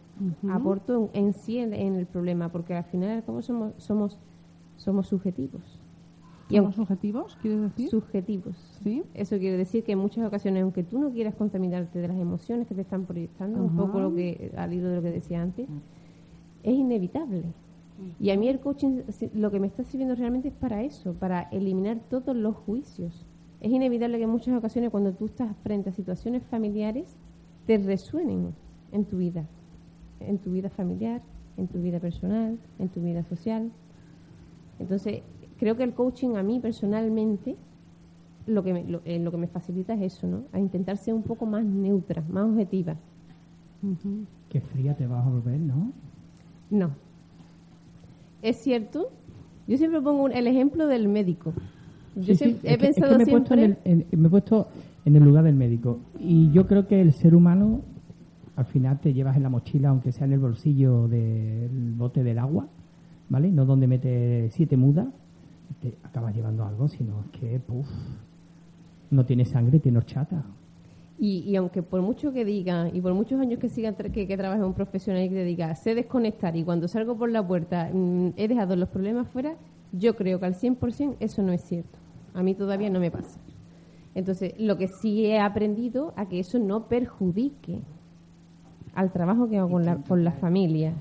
aporto 0.50 1.10
en, 1.12 1.26
en 1.26 1.32
sí 1.32 1.58
en, 1.58 1.72
en 1.72 1.94
el 1.96 2.06
problema, 2.06 2.50
porque 2.50 2.74
al 2.74 2.84
final 2.84 3.22
somos 3.24 3.74
somos 3.78 4.18
somos 4.76 5.06
subjetivos. 5.08 5.80
Y 6.48 6.56
¿Somos 6.56 6.74
subjetivos, 6.74 7.36
quieres 7.40 7.60
decir? 7.62 7.88
subjetivos. 7.90 8.56
Sí. 8.82 9.04
Eso 9.14 9.38
quiere 9.38 9.56
decir 9.56 9.84
que 9.84 9.92
en 9.92 10.00
muchas 10.00 10.26
ocasiones, 10.26 10.64
aunque 10.64 10.82
tú 10.82 10.98
no 10.98 11.10
quieras 11.12 11.36
contaminarte 11.36 12.00
de 12.00 12.08
las 12.08 12.16
emociones 12.16 12.66
que 12.66 12.74
te 12.74 12.80
están 12.80 13.04
proyectando, 13.06 13.62
un 13.62 13.68
Ajá. 13.68 13.76
poco 13.86 14.00
lo 14.00 14.12
que 14.12 14.52
al 14.56 14.72
hilo 14.72 14.88
de 14.88 14.96
lo 14.96 15.02
que 15.02 15.12
decía 15.12 15.40
antes, 15.40 15.68
es 16.64 16.74
inevitable. 16.74 17.44
Y 18.18 18.30
a 18.30 18.36
mí 18.36 18.48
el 18.48 18.58
coaching 18.58 19.02
lo 19.34 19.50
que 19.50 19.60
me 19.60 19.66
está 19.66 19.84
sirviendo 19.84 20.14
realmente 20.16 20.48
es 20.48 20.54
para 20.54 20.82
eso, 20.82 21.12
para 21.12 21.42
eliminar 21.50 21.98
todos 22.08 22.34
los 22.34 22.56
juicios. 22.56 23.26
Es 23.60 23.70
inevitable 23.70 24.16
que 24.16 24.24
en 24.24 24.30
muchas 24.30 24.56
ocasiones 24.56 24.90
cuando 24.90 25.12
tú 25.12 25.26
estás 25.26 25.54
frente 25.62 25.90
a 25.90 25.92
situaciones 25.92 26.42
familiares 26.44 27.16
te 27.66 27.78
resuenen 27.78 28.54
en 28.92 29.04
tu 29.04 29.18
vida, 29.18 29.44
en 30.20 30.38
tu 30.38 30.50
vida 30.52 30.68
familiar, 30.70 31.22
en 31.56 31.66
tu 31.68 31.80
vida 31.80 31.98
personal, 32.00 32.58
en 32.78 32.88
tu 32.88 33.00
vida 33.02 33.22
social. 33.24 33.70
Entonces, 34.78 35.22
creo 35.58 35.76
que 35.76 35.82
el 35.84 35.92
coaching 35.94 36.36
a 36.36 36.42
mí 36.42 36.58
personalmente 36.60 37.56
lo 38.46 38.62
que 38.64 38.72
me, 38.72 38.84
lo, 38.84 39.02
eh, 39.04 39.18
lo 39.18 39.30
que 39.30 39.36
me 39.36 39.46
facilita 39.46 39.94
es 39.94 40.14
eso, 40.14 40.26
¿no? 40.26 40.42
A 40.52 40.58
intentar 40.58 40.96
ser 40.96 41.14
un 41.14 41.22
poco 41.22 41.46
más 41.46 41.64
neutra, 41.64 42.22
más 42.30 42.44
objetiva. 42.44 42.96
Qué 44.48 44.60
fría 44.60 44.94
te 44.96 45.06
vas 45.06 45.24
a 45.24 45.28
volver, 45.30 45.58
¿no? 45.60 45.92
No. 46.70 46.90
Es 48.42 48.56
cierto. 48.56 49.10
Yo 49.68 49.76
siempre 49.76 50.00
pongo 50.00 50.24
un- 50.24 50.32
el 50.32 50.46
ejemplo 50.46 50.86
del 50.86 51.08
médico. 51.08 51.52
Yo 52.16 52.22
Sí, 52.22 52.34
sí, 52.34 52.36
siempre- 52.36 52.70
es 52.70 52.74
he 52.74 52.78
que- 52.78 52.86
es 52.88 52.94
que 52.94 53.00
pensado 53.00 53.16
me 53.18 53.22
he 53.24 53.26
puesto 53.26 53.54
en 53.54 53.60
siempre. 53.60 53.92
el- 53.92 54.06
en- 54.10 54.20
me 54.20 54.26
he 54.26 54.30
puesto 54.30 54.68
en 55.04 55.16
el 55.16 55.22
lugar 55.24 55.44
del 55.44 55.54
médico. 55.54 55.98
Y 56.18 56.50
yo 56.50 56.66
creo 56.66 56.86
que 56.88 57.00
el 57.00 57.12
ser 57.12 57.34
humano, 57.34 57.82
al 58.60 58.66
final 58.66 59.00
te 59.00 59.12
llevas 59.12 59.36
en 59.36 59.42
la 59.42 59.48
mochila, 59.48 59.88
aunque 59.88 60.12
sea 60.12 60.26
en 60.26 60.34
el 60.34 60.38
bolsillo 60.38 61.08
del 61.08 61.94
bote 61.96 62.22
del 62.22 62.38
agua, 62.38 62.66
¿vale? 63.28 63.50
No 63.50 63.64
donde 63.64 63.86
mete 63.86 64.50
siete 64.52 64.76
mudas, 64.76 65.08
te 65.80 65.94
acabas 66.02 66.34
llevando 66.34 66.64
algo, 66.64 66.86
sino 66.88 67.20
es 67.20 67.40
que, 67.40 67.58
puf, 67.60 67.86
no 69.10 69.24
tiene 69.24 69.44
sangre, 69.44 69.78
tiene 69.78 69.98
horchata. 69.98 70.44
Y, 71.18 71.38
y 71.40 71.56
aunque 71.56 71.82
por 71.82 72.00
mucho 72.02 72.32
que 72.32 72.44
diga, 72.44 72.88
y 72.92 73.00
por 73.00 73.14
muchos 73.14 73.40
años 73.40 73.58
que 73.58 73.68
siga 73.68 73.96
tra- 73.96 74.10
que, 74.10 74.26
que 74.26 74.36
trabaje 74.36 74.62
un 74.62 74.72
profesional 74.74 75.22
y 75.24 75.28
que 75.28 75.44
diga, 75.44 75.74
sé 75.74 75.94
desconectar 75.94 76.56
y 76.56 76.62
cuando 76.64 76.86
salgo 76.88 77.16
por 77.16 77.30
la 77.30 77.46
puerta 77.46 77.90
mm, 77.92 78.30
he 78.36 78.46
dejado 78.48 78.76
los 78.76 78.88
problemas 78.88 79.28
fuera, 79.28 79.54
yo 79.92 80.16
creo 80.16 80.38
que 80.38 80.46
al 80.46 80.54
100% 80.54 81.16
eso 81.20 81.42
no 81.42 81.52
es 81.52 81.62
cierto. 81.62 81.98
A 82.34 82.42
mí 82.42 82.54
todavía 82.54 82.90
no 82.90 83.00
me 83.00 83.10
pasa. 83.10 83.38
Entonces, 84.14 84.54
lo 84.58 84.76
que 84.76 84.88
sí 84.88 85.26
he 85.26 85.38
aprendido 85.40 86.12
a 86.16 86.28
que 86.28 86.40
eso 86.40 86.58
no 86.58 86.88
perjudique 86.88 87.80
al 88.94 89.12
trabajo 89.12 89.48
que 89.48 89.58
hago 89.58 89.70
con 89.70 89.84
la, 89.84 89.96
con 89.96 90.24
la 90.24 90.32
familia. 90.32 90.92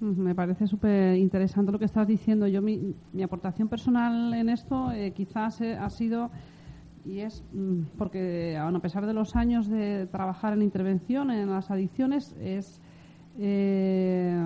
Me 0.00 0.34
parece 0.34 0.66
súper 0.66 1.16
interesante 1.16 1.72
lo 1.72 1.78
que 1.78 1.86
estás 1.86 2.06
diciendo. 2.06 2.46
Yo 2.46 2.62
mi, 2.62 2.94
mi 3.12 3.22
aportación 3.22 3.68
personal 3.68 4.32
en 4.34 4.48
esto 4.48 4.92
eh, 4.92 5.10
quizás 5.10 5.60
eh, 5.60 5.76
ha 5.76 5.90
sido 5.90 6.30
y 7.04 7.20
es 7.20 7.42
mm, 7.52 7.96
porque 7.98 8.56
a 8.56 8.70
pesar 8.78 9.06
de 9.06 9.12
los 9.12 9.34
años 9.34 9.68
de 9.68 10.06
trabajar 10.06 10.52
en 10.52 10.62
intervención 10.62 11.30
en 11.30 11.50
las 11.50 11.70
adicciones 11.70 12.34
es 12.40 12.80
eh, 13.38 14.36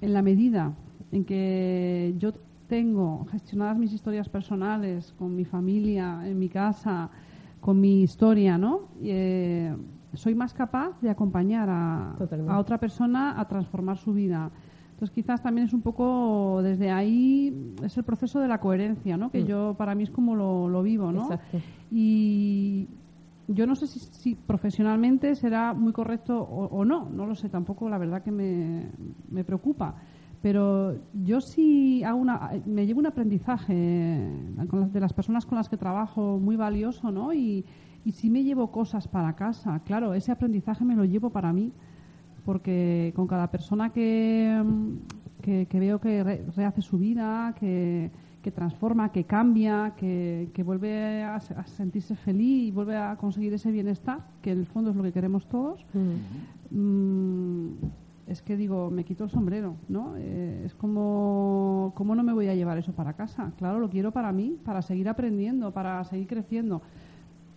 en 0.00 0.12
la 0.12 0.22
medida 0.22 0.74
en 1.10 1.24
que 1.24 2.14
yo 2.18 2.32
tengo 2.68 3.26
gestionadas 3.30 3.78
mis 3.78 3.92
historias 3.92 4.28
personales 4.28 5.14
con 5.18 5.34
mi 5.34 5.44
familia, 5.44 6.20
en 6.26 6.38
mi 6.38 6.48
casa, 6.48 7.08
con 7.60 7.80
mi 7.80 8.02
historia, 8.02 8.58
¿no? 8.58 8.82
Eh, 9.02 9.74
soy 10.14 10.34
más 10.34 10.54
capaz 10.54 11.00
de 11.00 11.10
acompañar 11.10 11.68
a, 11.70 12.16
a 12.48 12.58
otra 12.58 12.78
persona 12.78 13.38
a 13.40 13.46
transformar 13.48 13.98
su 13.98 14.12
vida. 14.12 14.50
Entonces 14.90 15.14
quizás 15.14 15.42
también 15.42 15.66
es 15.68 15.72
un 15.74 15.82
poco 15.82 16.60
desde 16.62 16.90
ahí 16.90 17.74
es 17.84 17.96
el 17.96 18.02
proceso 18.04 18.40
de 18.40 18.48
la 18.48 18.58
coherencia, 18.58 19.16
¿no? 19.16 19.30
Que 19.30 19.42
Mm. 19.44 19.46
yo 19.46 19.74
para 19.78 19.94
mí 19.94 20.02
es 20.02 20.10
como 20.10 20.34
lo, 20.34 20.68
lo 20.68 20.82
vivo, 20.82 21.12
¿no? 21.12 21.22
Exacto. 21.24 21.60
Y 21.92 22.88
yo 23.46 23.66
no 23.66 23.74
sé 23.76 23.86
si, 23.86 24.00
si 24.00 24.34
profesionalmente 24.34 25.34
será 25.36 25.72
muy 25.72 25.92
correcto 25.92 26.40
o, 26.40 26.66
o 26.66 26.84
no, 26.84 27.08
no 27.10 27.26
lo 27.26 27.34
sé 27.34 27.48
tampoco, 27.48 27.88
la 27.88 27.98
verdad 27.98 28.22
que 28.22 28.30
me, 28.32 28.86
me 29.30 29.44
preocupa. 29.44 29.94
Pero 30.42 30.96
yo 31.24 31.40
sí 31.40 32.02
hago 32.04 32.18
una, 32.18 32.50
me 32.66 32.86
llevo 32.86 33.00
un 33.00 33.06
aprendizaje 33.06 34.30
las- 34.72 34.92
de 34.92 35.00
las 35.00 35.12
personas 35.12 35.46
con 35.46 35.56
las 35.58 35.68
que 35.68 35.76
trabajo 35.76 36.38
muy 36.38 36.56
valioso, 36.56 37.10
¿no? 37.10 37.32
Y, 37.32 37.64
y 38.08 38.12
sí 38.12 38.30
me 38.30 38.42
llevo 38.42 38.70
cosas 38.70 39.06
para 39.06 39.34
casa. 39.34 39.80
Claro, 39.84 40.14
ese 40.14 40.32
aprendizaje 40.32 40.82
me 40.84 40.96
lo 40.96 41.04
llevo 41.04 41.28
para 41.30 41.52
mí, 41.52 41.72
porque 42.44 43.12
con 43.14 43.26
cada 43.26 43.50
persona 43.50 43.90
que, 43.90 44.58
mm, 44.64 45.42
que, 45.42 45.66
que 45.66 45.78
veo 45.78 46.00
que 46.00 46.24
re- 46.24 46.44
rehace 46.56 46.80
su 46.80 46.96
vida, 46.98 47.54
que, 47.60 48.10
que 48.40 48.50
transforma, 48.50 49.12
que 49.12 49.24
cambia, 49.24 49.92
que, 49.94 50.48
que 50.54 50.62
vuelve 50.62 51.22
a 51.22 51.38
sentirse 51.66 52.14
feliz 52.16 52.68
y 52.68 52.70
vuelve 52.70 52.96
a 52.96 53.16
conseguir 53.16 53.52
ese 53.52 53.70
bienestar, 53.70 54.20
que 54.40 54.52
en 54.52 54.60
el 54.60 54.66
fondo 54.66 54.88
es 54.90 54.96
lo 54.96 55.02
que 55.02 55.12
queremos 55.12 55.46
todos, 55.46 55.84
mm, 56.70 57.68
es 58.26 58.42
que 58.42 58.56
digo, 58.56 58.90
me 58.90 59.04
quito 59.04 59.24
el 59.24 59.30
sombrero, 59.30 59.76
¿no? 59.88 60.14
Eh, 60.16 60.62
es 60.66 60.74
como, 60.74 61.92
¿cómo 61.94 62.14
no 62.14 62.22
me 62.22 62.32
voy 62.32 62.48
a 62.48 62.54
llevar 62.54 62.76
eso 62.78 62.92
para 62.92 63.14
casa? 63.14 63.52
Claro, 63.56 63.78
lo 63.80 63.88
quiero 63.88 64.12
para 64.12 64.32
mí, 64.32 64.56
para 64.64 64.82
seguir 64.82 65.08
aprendiendo, 65.08 65.72
para 65.72 66.02
seguir 66.04 66.26
creciendo. 66.26 66.82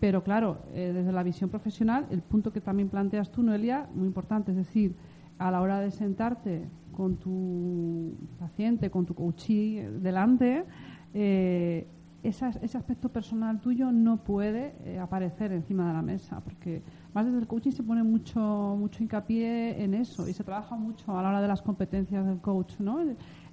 Pero 0.02 0.24
claro, 0.24 0.58
eh, 0.74 0.92
desde 0.94 1.12
la 1.12 1.22
visión 1.22 1.52
profesional, 1.52 2.08
el 2.10 2.24
punto 2.24 2.52
que 2.52 2.60
también 2.60 2.90
planteas 2.90 3.32
tú, 3.32 3.44
Noelia, 3.44 3.88
muy 3.94 4.08
importante, 4.08 4.50
es 4.52 4.58
decir, 4.58 4.96
a 5.38 5.52
la 5.52 5.62
hora 5.62 5.80
de 5.80 5.92
sentarte 5.92 6.68
con 6.92 7.18
tu 7.18 8.16
paciente, 8.40 8.90
con 8.90 9.06
tu 9.06 9.14
coachee 9.14 9.78
eh, 9.78 9.92
delante, 9.92 10.66
eh, 11.14 11.88
ese 12.24 12.78
aspecto 12.78 13.10
personal 13.10 13.60
tuyo 13.60 13.92
no 13.92 14.18
puede 14.18 14.76
eh, 14.86 15.00
aparecer 15.00 15.52
encima 15.52 15.88
de 15.88 15.94
la 15.94 16.02
mesa, 16.02 16.40
porque 16.40 16.82
más 17.14 17.26
desde 17.26 17.38
el 17.38 17.48
coaching 17.48 17.72
se 17.72 17.84
pone 17.84 18.04
mucho 18.04 18.76
mucho 18.78 19.04
hincapié 19.04 19.84
en 19.84 19.94
eso 19.94 20.28
y 20.28 20.34
se 20.34 20.44
trabaja 20.44 20.76
mucho 20.76 21.16
a 21.18 21.22
la 21.22 21.30
hora 21.30 21.42
de 21.42 21.48
las 21.48 21.62
competencias 21.62 22.26
del 22.26 22.40
coach, 22.40 22.80
¿no? 22.80 23.00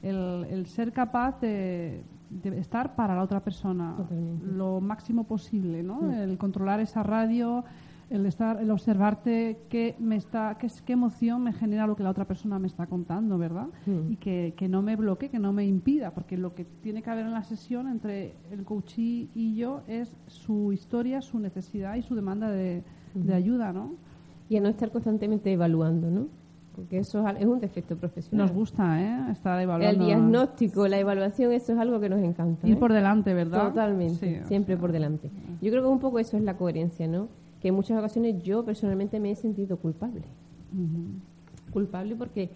El 0.03 0.67
ser 0.67 0.93
capaz 0.93 1.41
de, 1.41 2.05
de 2.31 2.59
estar 2.59 2.95
para 2.95 3.15
la 3.15 3.23
otra 3.23 3.41
persona 3.41 3.95
Totalmente. 3.97 4.47
lo 4.47 4.81
máximo 4.81 5.25
posible, 5.25 5.83
¿no? 5.83 6.13
El 6.13 6.37
controlar 6.39 6.81
esa 6.81 7.03
radio, 7.03 7.65
el 8.11 8.25
estar, 8.27 8.61
el 8.61 8.71
observarte 8.71 9.59
qué 9.69 9.95
me 9.99 10.17
está, 10.17 10.57
qué, 10.59 10.93
emoción 10.93 11.43
me 11.43 11.53
genera 11.53 11.87
lo 11.87 11.97
que 11.97 12.03
la 12.03 12.11
otra 12.11 12.25
persona 12.25 12.59
me 12.59 12.67
está 12.67 12.87
contando, 12.87 13.39
¿verdad? 13.39 13.69
Y 14.09 14.17
que, 14.17 14.55
que 14.57 14.69
no 14.69 14.83
me 14.83 14.97
bloquee, 14.97 15.29
que 15.29 15.39
no 15.39 15.53
me 15.53 15.67
impida, 15.67 16.13
porque 16.13 16.37
lo 16.37 16.55
que 16.55 16.65
tiene 16.65 17.03
que 17.03 17.11
haber 17.11 17.27
en 17.27 17.33
la 17.33 17.45
sesión 17.45 17.89
entre 17.89 18.35
el 18.51 18.65
coachee 18.65 19.29
y 19.35 19.55
yo 19.57 19.83
es 19.87 20.17
su 20.27 20.73
historia, 20.73 21.21
su 21.21 21.39
necesidad 21.39 21.97
y 21.97 22.03
su 22.03 22.15
demanda 22.15 22.51
de, 22.51 22.83
de 23.15 23.35
ayuda, 23.35 23.73
¿no? 23.73 23.95
Y 24.49 24.57
a 24.57 24.61
no 24.61 24.69
estar 24.69 24.91
constantemente 24.91 25.53
evaluando, 25.53 26.11
¿no? 26.11 26.29
Porque 26.79 26.99
eso 26.99 27.27
es 27.27 27.45
un 27.45 27.59
defecto 27.59 27.97
profesional. 27.97 28.47
Nos 28.47 28.55
gusta, 28.55 29.03
¿eh? 29.03 29.33
Estar 29.33 29.61
evaluando. 29.61 30.01
El 30.01 30.07
diagnóstico, 30.07 30.87
la 30.87 30.97
evaluación, 31.01 31.51
eso 31.51 31.73
es 31.73 31.79
algo 31.79 31.99
que 31.99 32.09
nos 32.09 32.21
encanta. 32.21 32.69
Ir 32.69 32.75
¿eh? 32.75 32.77
por 32.77 32.93
delante, 32.93 33.35
¿verdad? 33.35 33.71
Totalmente, 33.71 34.45
siempre 34.47 34.77
por 34.77 34.93
delante. 34.93 35.29
Yo 35.61 35.73
creo 35.73 35.83
que 35.83 35.89
un 35.89 35.99
poco 35.99 36.21
eso 36.21 36.37
es 36.37 36.45
la 36.45 36.57
coherencia, 36.57 37.09
¿no? 37.09 37.27
Que 37.61 37.69
en 37.69 37.75
muchas 37.75 37.99
ocasiones 37.99 38.45
yo 38.45 38.65
personalmente 38.65 39.19
me 39.19 39.33
he 39.33 39.35
sentido 39.35 39.77
culpable. 39.77 40.23
Culpable 41.73 42.15
porque 42.15 42.49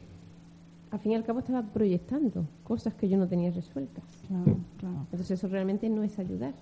al 0.92 1.00
fin 1.00 1.12
y 1.12 1.14
al 1.16 1.24
cabo 1.24 1.40
estaba 1.40 1.62
proyectando 1.62 2.46
cosas 2.62 2.94
que 2.94 3.08
yo 3.08 3.16
no 3.16 3.26
tenía 3.26 3.50
resueltas. 3.50 4.04
Claro, 4.28 4.56
claro. 4.78 4.98
Entonces 5.10 5.32
eso 5.32 5.48
realmente 5.48 5.90
no 5.90 6.04
es 6.04 6.16
ayudar. 6.20 6.54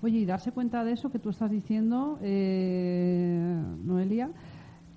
Oye, 0.00 0.20
y 0.20 0.24
darse 0.24 0.52
cuenta 0.52 0.84
de 0.84 0.92
eso 0.92 1.10
que 1.10 1.18
tú 1.18 1.28
estás 1.28 1.50
diciendo, 1.50 2.18
eh, 2.22 3.62
Noelia, 3.84 4.30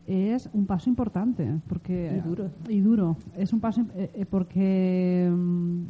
es 0.08 0.50
un 0.54 0.65
paso 0.65 0.89
importante. 0.89 1.60
porque 1.67 2.17
Y 2.17 2.28
duro. 2.28 2.50
Y 2.70 2.80
duro. 2.80 3.17
Es 3.36 3.52
un 3.52 3.60
paso 3.60 3.82
eh, 3.96 4.10
eh, 4.13 4.26
porque 4.26 5.30
mm, 5.30 5.84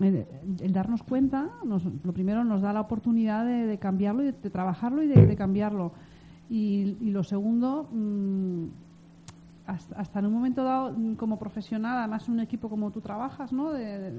el, 0.00 0.26
el 0.60 0.72
darnos 0.72 1.02
cuenta, 1.02 1.50
nos, 1.64 1.84
lo 1.84 2.12
primero 2.12 2.44
nos 2.44 2.62
da 2.62 2.72
la 2.72 2.80
oportunidad 2.80 3.44
de, 3.44 3.66
de 3.66 3.78
cambiarlo 3.78 4.22
y 4.22 4.26
de, 4.26 4.32
de 4.32 4.50
trabajarlo 4.50 5.02
y 5.02 5.06
de, 5.06 5.26
de 5.26 5.36
cambiarlo. 5.36 5.92
Y, 6.48 6.96
y 7.00 7.10
lo 7.10 7.22
segundo, 7.22 7.88
mm, 7.92 8.64
hasta, 9.66 9.96
hasta 9.96 10.18
en 10.20 10.26
un 10.26 10.32
momento 10.32 10.64
dado, 10.64 10.94
mm, 10.96 11.16
como 11.16 11.38
profesional, 11.38 11.98
además 11.98 12.26
en 12.26 12.34
un 12.34 12.40
equipo 12.40 12.70
como 12.70 12.90
tú 12.90 13.02
trabajas, 13.02 13.52
¿no? 13.52 13.72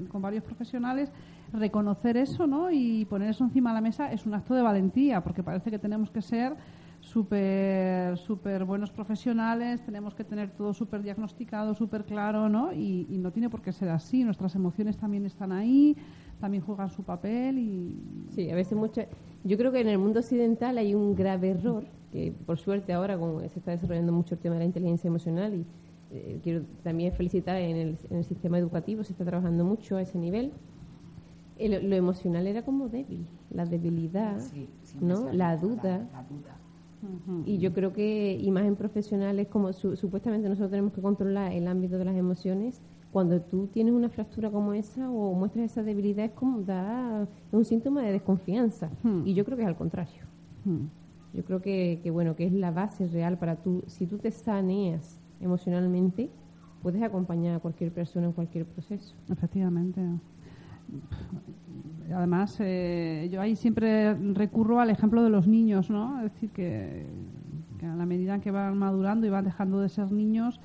Con 0.09 0.21
varios 0.21 0.43
profesionales, 0.43 1.11
reconocer 1.51 2.17
eso, 2.17 2.45
¿no? 2.45 2.69
Y 2.69 3.05
poner 3.05 3.31
eso 3.31 3.43
encima 3.43 3.71
de 3.71 3.73
la 3.73 3.81
mesa 3.81 4.11
es 4.11 4.27
un 4.27 4.35
acto 4.35 4.53
de 4.53 4.61
valentía, 4.61 5.21
porque 5.23 5.41
parece 5.41 5.71
que 5.71 5.79
tenemos 5.79 6.11
que 6.11 6.21
ser 6.21 6.55
súper 7.09 8.17
súper 8.17 8.63
buenos 8.65 8.91
profesionales, 8.91 9.83
tenemos 9.83 10.13
que 10.13 10.23
tener 10.23 10.51
todo 10.51 10.73
súper 10.73 11.01
diagnosticado, 11.01 11.73
súper 11.73 12.05
claro, 12.05 12.47
¿no? 12.49 12.71
Y, 12.73 13.07
y 13.09 13.17
no 13.17 13.31
tiene 13.31 13.49
por 13.49 13.61
qué 13.61 13.71
ser 13.71 13.89
así. 13.89 14.23
Nuestras 14.23 14.55
emociones 14.55 14.95
también 14.97 15.25
están 15.25 15.51
ahí, 15.51 15.97
también 16.39 16.63
juegan 16.63 16.89
su 16.89 17.03
papel 17.03 17.57
y 17.57 17.95
Sí, 18.35 18.49
a 18.51 18.55
veces 18.55 18.77
mucho. 18.77 19.01
Yo 19.43 19.57
creo 19.57 19.71
que 19.71 19.81
en 19.81 19.89
el 19.89 19.97
mundo 19.97 20.19
occidental 20.19 20.77
hay 20.77 20.93
un 20.93 21.15
grave 21.15 21.49
error, 21.49 21.83
que 22.11 22.31
por 22.45 22.57
suerte 22.57 22.93
ahora 22.93 23.17
como 23.17 23.39
se 23.41 23.59
está 23.59 23.71
desarrollando 23.71 24.11
mucho 24.11 24.35
el 24.35 24.41
tema 24.41 24.55
de 24.55 24.59
la 24.59 24.65
inteligencia 24.65 25.07
emocional 25.07 25.53
y 25.55 25.65
eh, 26.11 26.39
quiero 26.43 26.63
también 26.83 27.11
felicitar 27.13 27.55
en 27.57 27.75
el, 27.75 27.97
en 28.09 28.17
el 28.17 28.23
sistema 28.25 28.57
educativo, 28.57 29.03
se 29.03 29.11
está 29.13 29.25
trabajando 29.25 29.63
mucho 29.65 29.97
a 29.97 30.01
ese 30.01 30.17
nivel. 30.17 30.51
El- 31.57 31.89
lo 31.89 31.95
emocional 31.95 32.47
era 32.47 32.61
como 32.61 32.87
débil, 32.87 33.25
la 33.51 33.65
debilidad, 33.65 34.37
Sí, 34.39 34.67
¿no? 35.01 35.23
se 35.23 35.29
ha 35.29 35.33
La 35.33 35.57
duda. 35.57 36.07
Y 37.45 37.59
yo 37.59 37.71
creo 37.73 37.93
que 37.93 38.37
imagen 38.41 38.75
profesional 38.75 39.39
es 39.39 39.47
como 39.47 39.71
su- 39.73 39.95
supuestamente 39.95 40.49
nosotros 40.49 40.71
tenemos 40.71 40.93
que 40.93 41.01
controlar 41.01 41.51
el 41.53 41.67
ámbito 41.67 41.97
de 41.97 42.05
las 42.05 42.15
emociones. 42.15 42.81
Cuando 43.11 43.41
tú 43.41 43.67
tienes 43.67 43.93
una 43.93 44.09
fractura 44.09 44.51
como 44.51 44.73
esa 44.73 45.09
o 45.09 45.33
muestras 45.33 45.71
esa 45.71 45.81
debilidad 45.83 46.25
es 46.25 46.31
como 46.31 46.61
da 46.61 47.23
es 47.23 47.53
un 47.53 47.65
síntoma 47.65 48.01
de 48.03 48.11
desconfianza. 48.11 48.89
Hmm. 49.03 49.25
Y 49.25 49.33
yo 49.33 49.45
creo 49.45 49.55
que 49.57 49.63
es 49.63 49.69
al 49.69 49.77
contrario. 49.77 50.21
Hmm. 50.65 50.87
Yo 51.33 51.43
creo 51.45 51.61
que, 51.61 51.99
que 52.03 52.11
bueno 52.11 52.35
que 52.35 52.45
es 52.45 52.51
la 52.53 52.71
base 52.71 53.07
real 53.07 53.37
para 53.37 53.55
tú. 53.55 53.83
Si 53.87 54.05
tú 54.05 54.17
te 54.17 54.31
saneas 54.31 55.19
emocionalmente, 55.41 56.29
puedes 56.83 57.01
acompañar 57.01 57.55
a 57.55 57.59
cualquier 57.59 57.91
persona 57.91 58.27
en 58.27 58.33
cualquier 58.33 58.65
proceso. 58.65 59.15
Efectivamente. 59.29 60.01
Además, 62.13 62.57
eh, 62.59 63.29
yo 63.31 63.41
ahí 63.41 63.55
siempre 63.55 64.13
recurro 64.33 64.79
al 64.79 64.89
ejemplo 64.89 65.23
de 65.23 65.29
los 65.29 65.47
niños, 65.47 65.89
¿no? 65.89 66.17
Es 66.23 66.33
decir, 66.33 66.49
que, 66.51 67.05
que 67.79 67.85
a 67.85 67.95
la 67.95 68.05
medida 68.05 68.35
en 68.35 68.41
que 68.41 68.51
van 68.51 68.77
madurando 68.77 69.25
y 69.27 69.29
van 69.29 69.45
dejando 69.45 69.79
de 69.79 69.89
ser 69.89 70.11
niños, 70.11 70.59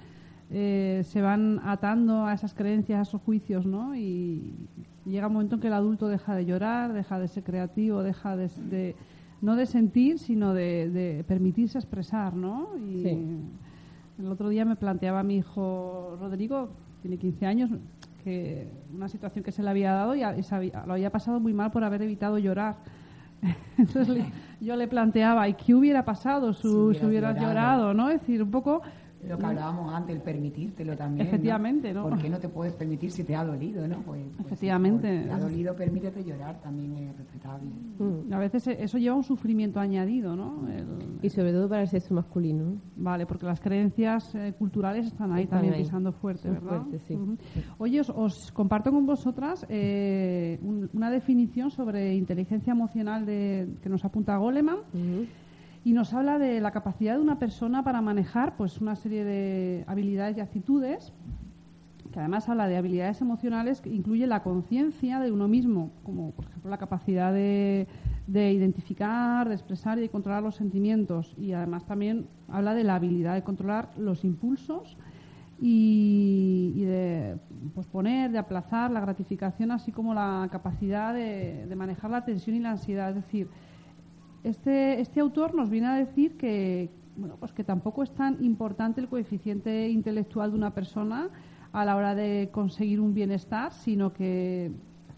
eh, 0.51 1.03
se 1.05 1.21
van 1.23 1.61
atando 1.65 2.27
a 2.27 2.33
esas 2.35 2.55
creencias, 2.55 2.99
a 2.99 3.03
esos 3.03 3.21
juicios, 3.23 3.67
¿no? 3.67 3.95
Y 3.97 4.55
llega 5.05 5.27
un 5.27 5.33
momento 5.35 5.57
en 5.57 5.61
que 5.61 5.67
el 5.69 5.73
adulto 5.75 6.09
deja 6.09 6.35
de 6.35 6.45
llorar, 6.47 6.93
deja 6.93 7.19
de 7.19 7.29
ser 7.29 7.43
creativo, 7.45 8.03
deja 8.03 8.37
de, 8.37 8.49
de- 8.71 8.97
no 9.43 9.57
de 9.57 9.67
sentir, 9.67 10.19
sino 10.19 10.55
de, 10.55 10.89
de 10.91 11.25
permitirse 11.25 11.77
expresar, 11.79 12.35
¿no? 12.35 12.69
Y 12.79 13.03
Sí. 13.03 13.19
el 14.21 14.27
otro 14.27 14.49
día 14.49 14.65
me 14.65 14.77
planteaba 14.77 15.23
mi 15.23 15.37
hijo 15.37 16.17
Rodrigo, 16.21 16.71
tiene 17.03 17.19
15 17.19 17.45
años, 17.47 17.71
que 18.25 18.67
una 18.93 19.09
situación 19.09 19.45
que 19.45 19.53
se 19.53 19.63
le 19.63 19.69
había 19.71 19.93
dado 19.93 20.15
y, 20.17 20.23
a- 20.23 20.37
y 20.37 20.43
se 20.43 20.55
había- 20.55 20.83
lo 20.87 20.95
había 20.95 21.11
pasado 21.11 21.39
muy 21.39 21.53
mal 21.53 21.71
por 21.71 21.85
haber 21.85 22.01
evitado 22.03 22.39
llorar. 22.39 22.77
Entonces 23.79 24.09
le- 24.09 24.25
yo 24.61 24.75
le 24.77 24.89
planteaba, 24.89 25.47
¿y 25.49 25.55
qué 25.55 25.75
hubiera 25.75 26.05
pasado 26.05 26.55
si, 26.55 26.63
Si 26.63 26.67
hubieras 27.05 27.35
llorado? 27.37 27.41
llorado? 27.47 27.95
¿no? 27.95 28.09
Es 28.11 28.21
decir, 28.21 28.43
un 28.43 28.51
poco... 28.51 28.81
Lo 29.29 29.39
que 29.39 29.47
hablábamos 29.47 29.93
antes, 29.95 30.15
el 30.17 30.23
permitírtelo 30.23 30.97
también. 30.97 31.27
Efectivamente, 31.27 31.93
¿no? 31.93 32.03
¿Por 32.09 32.19
qué 32.19 32.29
no 32.29 32.39
te 32.39 32.49
puedes 32.49 32.75
permitir 32.75 33.11
si 33.11 33.25
te 33.25 33.35
ha 33.35 33.45
dolido, 33.45 33.87
no? 33.89 33.97
Pues, 34.03 34.23
pues, 34.37 34.47
Efectivamente. 34.47 35.23
si 35.23 35.25
te 35.29 35.31
ha 35.33 35.39
dolido, 35.39 35.75
permítete 35.77 36.25
llorar, 36.25 36.61
también 36.61 36.97
es 37.09 37.17
respetable. 37.17 37.71
Mm. 37.99 38.33
A 38.33 38.39
veces 38.39 38.67
e- 38.67 38.83
eso 38.85 38.99
lleva 38.99 39.17
un 39.17 39.25
sufrimiento 39.25 39.81
añadido, 39.81 40.37
¿no? 40.37 40.69
El- 40.69 40.85
Y 41.23 41.31
sobre 41.31 41.53
todo 41.53 41.69
para 41.69 41.83
el 41.83 41.89
sexo 41.89 42.15
masculino. 42.15 42.75
Vale, 42.97 43.25
porque 43.27 43.47
las 43.47 43.61
creencias 43.61 44.35
eh, 44.35 44.53
culturales 44.59 45.07
están 45.07 45.33
ahí 45.33 45.45
Están 45.45 45.59
también 45.61 45.75
ahí. 45.75 45.83
pisando 45.83 46.13
fuerte, 46.13 46.43
Son 46.43 46.55
¿verdad? 46.55 46.69
fuertes, 46.83 47.03
sí. 47.09 47.19
Oye, 47.79 48.01
os, 48.01 48.11
os 48.11 48.53
comparto 48.53 48.91
con 48.91 49.07
vosotras 49.07 49.65
eh, 49.69 50.59
un- 50.63 50.91
una 50.93 51.11
definición 51.11 51.71
sobre 51.71 52.15
inteligencia 52.15 52.73
emocional 52.73 53.25
de, 53.27 53.69
que 53.83 53.89
nos 53.89 54.05
apunta 54.05 54.37
Goleman 54.37 54.77
Ujú. 54.93 55.27
Y 55.85 55.93
nos 55.93 56.15
habla 56.15 56.39
de 56.39 56.61
la 56.61 56.71
capacidad 56.71 57.15
de 57.15 57.21
una 57.21 57.39
persona 57.39 57.85
para 57.85 58.01
manejar 58.01 58.57
pues 58.57 58.81
una 58.81 58.97
serie 58.97 59.25
de 59.25 59.85
habilidades 59.87 60.37
y 60.39 60.41
actitudes 60.41 61.13
que 62.15 62.21
además 62.21 62.49
habla 62.49 62.69
de 62.69 62.77
habilidades 62.77 63.21
emocionales 63.21 63.81
que 63.81 63.91
incluye 63.91 64.29
la 64.29 64.45
conciencia 64.45 65.19
de 65.19 65.33
uno 65.33 65.49
mismo, 65.49 65.91
como 66.05 66.31
por 66.31 66.45
ejemplo 66.45 66.71
la 66.71 66.79
capacidad 66.79 67.33
de, 67.33 67.89
de 68.29 68.53
identificar, 68.53 69.49
de 69.49 69.55
expresar 69.57 69.99
y 69.99 70.03
de 70.03 70.09
controlar 70.09 70.41
los 70.41 70.55
sentimientos. 70.55 71.35
Y 71.37 71.55
además 71.55 71.85
también 71.87 72.29
habla 72.49 72.73
de 72.75 72.85
la 72.85 72.95
habilidad 72.95 73.35
de 73.35 73.43
controlar 73.43 73.91
los 73.99 74.25
impulsos 74.25 74.97
y, 75.61 76.73
y 76.77 76.85
de 76.85 77.37
posponer, 77.75 78.31
de 78.31 78.39
aplazar 78.39 78.93
la 78.93 79.01
gratificación, 79.01 79.73
así 79.73 79.91
como 79.91 80.15
la 80.15 80.49
capacidad 80.53 81.13
de, 81.13 81.67
de 81.67 81.75
manejar 81.75 82.13
la 82.13 82.25
tensión 82.25 82.55
y 82.55 82.61
la 82.61 82.71
ansiedad. 82.71 83.09
Es 83.09 83.17
decir, 83.17 83.49
este, 84.45 85.01
este 85.01 85.21
autor 85.21 85.55
nos 85.55 85.71
viene 85.71 85.87
a 85.89 85.95
decir 85.95 86.37
que, 86.37 86.91
bueno, 87.17 87.37
pues 87.41 87.53
que 87.53 87.65
tampoco 87.65 88.03
es 88.03 88.11
tan 88.11 88.43
importante 88.45 89.01
el 89.01 89.09
coeficiente 89.09 89.89
intelectual 89.89 90.51
de 90.51 90.57
una 90.57 90.73
persona 90.73 91.31
a 91.73 91.85
la 91.85 91.97
hora 91.97 92.15
de 92.15 92.51
conseguir 92.53 93.01
un 93.01 93.15
bienestar, 93.15 93.73
sino 93.73 94.13
que 94.13 94.71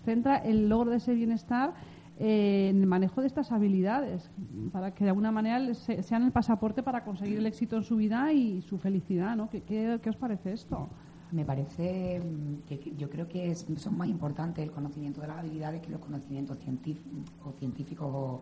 centra 0.04 0.36
el 0.36 0.68
logro 0.68 0.90
de 0.92 0.98
ese 0.98 1.12
bienestar 1.14 1.74
en 2.18 2.80
el 2.80 2.86
manejo 2.86 3.20
de 3.20 3.26
estas 3.26 3.52
habilidades, 3.52 4.30
para 4.72 4.94
que 4.94 5.04
de 5.04 5.10
alguna 5.10 5.32
manera 5.32 5.74
sean 5.74 6.22
el 6.22 6.32
pasaporte 6.32 6.82
para 6.82 7.04
conseguir 7.04 7.38
el 7.38 7.46
éxito 7.46 7.76
en 7.76 7.82
su 7.82 7.96
vida 7.96 8.32
y 8.32 8.62
su 8.62 8.78
felicidad. 8.78 9.36
¿no? 9.36 9.50
¿Qué, 9.50 9.62
qué, 9.62 9.98
qué 10.02 10.08
os 10.08 10.16
parece 10.16 10.52
esto? 10.52 10.88
Me 11.32 11.44
parece 11.44 12.20
mm, 12.20 12.66
que 12.66 12.94
yo 12.96 13.10
creo 13.10 13.28
que 13.28 13.54
son 13.54 13.98
más 13.98 14.08
importantes 14.08 14.64
el 14.64 14.70
conocimiento 14.70 15.20
de 15.20 15.26
las 15.26 15.38
habilidades 15.38 15.82
que 15.82 15.90
los 15.90 16.00
conocimientos 16.00 16.56
científ- 16.58 17.02
o 17.44 17.52
científicos 17.58 18.40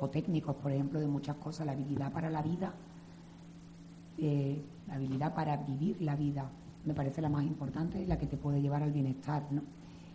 o 0.00 0.08
técnicos, 0.10 0.56
por 0.56 0.72
ejemplo, 0.72 1.00
de 1.00 1.06
muchas 1.06 1.36
cosas. 1.36 1.66
La 1.66 1.72
habilidad 1.72 2.12
para 2.12 2.30
la 2.30 2.42
vida, 2.42 2.74
eh, 4.18 4.62
la 4.86 4.94
habilidad 4.94 5.34
para 5.34 5.56
vivir 5.56 6.00
la 6.02 6.16
vida, 6.16 6.50
me 6.84 6.94
parece 6.94 7.20
la 7.22 7.28
más 7.28 7.44
importante 7.44 8.00
y 8.02 8.06
la 8.06 8.18
que 8.18 8.26
te 8.26 8.36
puede 8.36 8.60
llevar 8.60 8.82
al 8.82 8.92
bienestar. 8.92 9.46
¿no? 9.50 9.62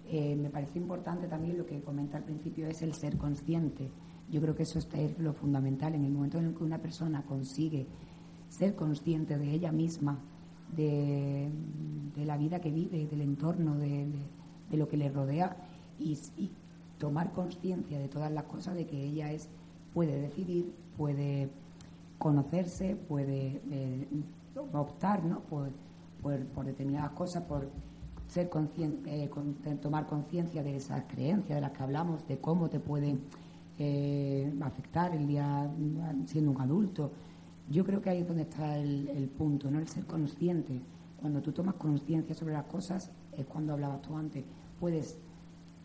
Eh, 0.07 0.35
me 0.35 0.49
parece 0.49 0.79
importante 0.79 1.27
también 1.27 1.57
lo 1.57 1.65
que 1.65 1.81
comenta 1.81 2.17
al 2.17 2.23
principio 2.23 2.67
es 2.67 2.81
el 2.81 2.93
ser 2.93 3.17
consciente. 3.17 3.89
Yo 4.29 4.41
creo 4.41 4.55
que 4.55 4.63
eso 4.63 4.77
es 4.79 5.19
lo 5.19 5.33
fundamental. 5.33 5.95
En 5.95 6.05
el 6.05 6.11
momento 6.11 6.37
en 6.37 6.45
el 6.45 6.55
que 6.55 6.63
una 6.63 6.77
persona 6.77 7.23
consigue 7.23 7.87
ser 8.49 8.75
consciente 8.75 9.37
de 9.37 9.51
ella 9.51 9.71
misma, 9.71 10.19
de, 10.75 11.49
la 12.25 12.37
vida 12.37 12.59
que 12.59 12.69
vive, 12.71 13.07
del 13.07 13.21
entorno, 13.21 13.75
de, 13.75 14.05
de- 14.05 14.39
de 14.69 14.77
lo 14.77 14.87
que 14.87 14.97
le 14.97 15.09
rodea 15.09 15.57
y, 15.97 16.15
y 16.37 16.51
tomar 16.99 17.31
conciencia 17.31 17.97
de 17.97 18.07
todas 18.07 18.31
las 18.31 18.43
cosas, 18.43 18.75
de 18.75 18.85
que 18.85 19.03
ella 19.03 19.31
es 19.31 19.49
puede 19.99 20.21
decidir, 20.21 20.73
puede 20.95 21.49
conocerse, 22.17 22.95
puede 22.95 23.62
eh, 23.69 24.07
optar 24.71 25.25
¿no? 25.25 25.41
por, 25.41 25.71
por, 26.21 26.65
determinadas 26.65 27.12
cosas, 27.12 27.43
por 27.43 27.69
ser 28.25 28.47
consciente, 28.47 29.25
eh, 29.25 29.29
tomar 29.81 30.07
conciencia 30.07 30.63
de 30.63 30.77
esas 30.77 31.03
creencias 31.03 31.57
de 31.57 31.59
las 31.59 31.71
que 31.71 31.83
hablamos, 31.83 32.25
de 32.29 32.38
cómo 32.38 32.69
te 32.69 32.79
pueden 32.79 33.24
eh, 33.78 34.53
afectar 34.61 35.13
el 35.13 35.28
día 35.28 35.69
siendo 36.28 36.51
un 36.51 36.61
adulto. 36.61 37.11
Yo 37.69 37.84
creo 37.84 38.01
que 38.01 38.11
ahí 38.11 38.19
es 38.19 38.28
donde 38.30 38.43
está 38.43 38.78
el, 38.78 39.09
el 39.09 39.28
punto, 39.28 39.69
¿no? 39.69 39.80
El 39.80 39.89
ser 39.89 40.05
consciente. 40.05 40.82
Cuando 41.19 41.41
tú 41.41 41.51
tomas 41.51 41.76
conciencia 41.76 42.34
sobre 42.34 42.53
las 42.53 42.67
cosas, 42.67 43.11
es 43.34 43.45
cuando 43.47 43.74
hablabas 43.74 44.01
tú 44.01 44.15
antes, 44.15 44.45
puedes 44.80 45.19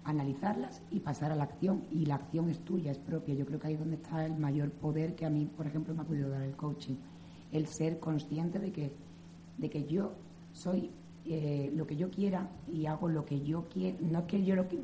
analizarlas 0.04 0.82
y 0.90 1.00
pasar 1.00 1.32
a 1.32 1.36
la 1.36 1.44
acción. 1.44 1.84
Y 1.90 2.06
la 2.06 2.16
acción 2.16 2.48
es 2.50 2.60
tuya, 2.60 2.92
es 2.92 2.98
propia. 2.98 3.34
Yo 3.34 3.46
creo 3.46 3.58
que 3.58 3.68
ahí 3.68 3.74
es 3.74 3.80
donde 3.80 3.96
está 3.96 4.24
el 4.24 4.36
mayor 4.36 4.70
poder 4.70 5.14
que 5.14 5.26
a 5.26 5.30
mí, 5.30 5.46
por 5.46 5.66
ejemplo, 5.66 5.94
me 5.94 6.02
ha 6.02 6.04
podido 6.04 6.28
dar 6.28 6.42
el 6.42 6.56
coaching. 6.56 6.96
El 7.52 7.66
ser 7.66 7.98
consciente 8.00 8.58
de 8.58 8.72
que 8.72 8.92
de 9.58 9.70
que 9.70 9.84
yo 9.84 10.12
soy 10.52 10.90
eh, 11.26 11.70
lo 11.74 11.86
que 11.86 11.96
yo 11.96 12.10
quiera 12.10 12.48
y 12.72 12.86
hago 12.86 13.08
lo 13.08 13.24
que 13.24 13.40
yo 13.40 13.64
quiero. 13.68 13.98
No 14.00 14.20
es 14.20 14.24
que 14.26 14.44
yo 14.44 14.56
lo 14.56 14.68
que, 14.68 14.78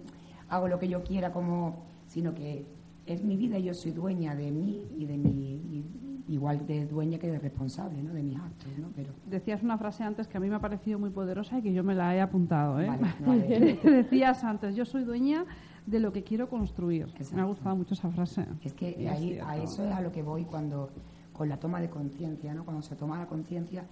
hago 0.48 0.68
lo 0.68 0.78
que 0.78 0.88
yo 0.88 1.02
quiera 1.02 1.32
como, 1.32 1.84
sino 2.06 2.34
que 2.34 2.64
es 3.06 3.22
mi 3.22 3.36
vida 3.36 3.58
y 3.58 3.64
yo 3.64 3.74
soy 3.74 3.92
dueña 3.92 4.34
de 4.34 4.50
mí 4.50 4.86
y 4.96 5.06
de 5.06 5.16
mi 5.16 5.84
igual 6.30 6.64
de 6.64 6.86
dueña 6.86 7.18
que 7.18 7.28
de 7.28 7.38
responsable 7.38 8.00
¿no? 8.02 8.14
de 8.14 8.22
mis 8.22 8.36
actos. 8.36 8.68
¿no? 8.78 8.88
Pero... 8.94 9.12
Decías 9.26 9.62
una 9.62 9.76
frase 9.76 10.04
antes 10.04 10.28
que 10.28 10.36
a 10.36 10.40
mí 10.40 10.48
me 10.48 10.54
ha 10.54 10.60
parecido 10.60 10.98
muy 10.98 11.10
poderosa 11.10 11.58
y 11.58 11.62
que 11.62 11.72
yo 11.72 11.82
me 11.82 11.94
la 11.94 12.14
he 12.14 12.20
apuntado. 12.20 12.80
¿eh? 12.80 12.88
Decías 13.82 14.44
antes, 14.44 14.76
yo 14.76 14.84
soy 14.84 15.02
dueña 15.02 15.44
de 15.86 15.98
lo 15.98 16.12
que 16.12 16.22
quiero 16.22 16.48
construir. 16.48 17.08
Me 17.34 17.40
ha 17.40 17.44
gustado 17.44 17.74
mucho 17.74 17.94
esa 17.94 18.10
frase. 18.10 18.46
Es 18.62 18.72
que 18.74 19.08
ahí, 19.08 19.40
a 19.44 19.56
eso 19.56 19.84
es 19.84 19.92
a 19.92 20.00
lo 20.00 20.12
que 20.12 20.22
voy 20.22 20.44
cuando 20.44 20.90
con 21.32 21.48
la 21.48 21.58
toma 21.58 21.80
de 21.80 21.90
conciencia, 21.90 22.54
¿no? 22.54 22.64
cuando 22.64 22.82
se 22.82 22.94
toma 22.94 23.18
la 23.18 23.26
conciencia 23.26 23.84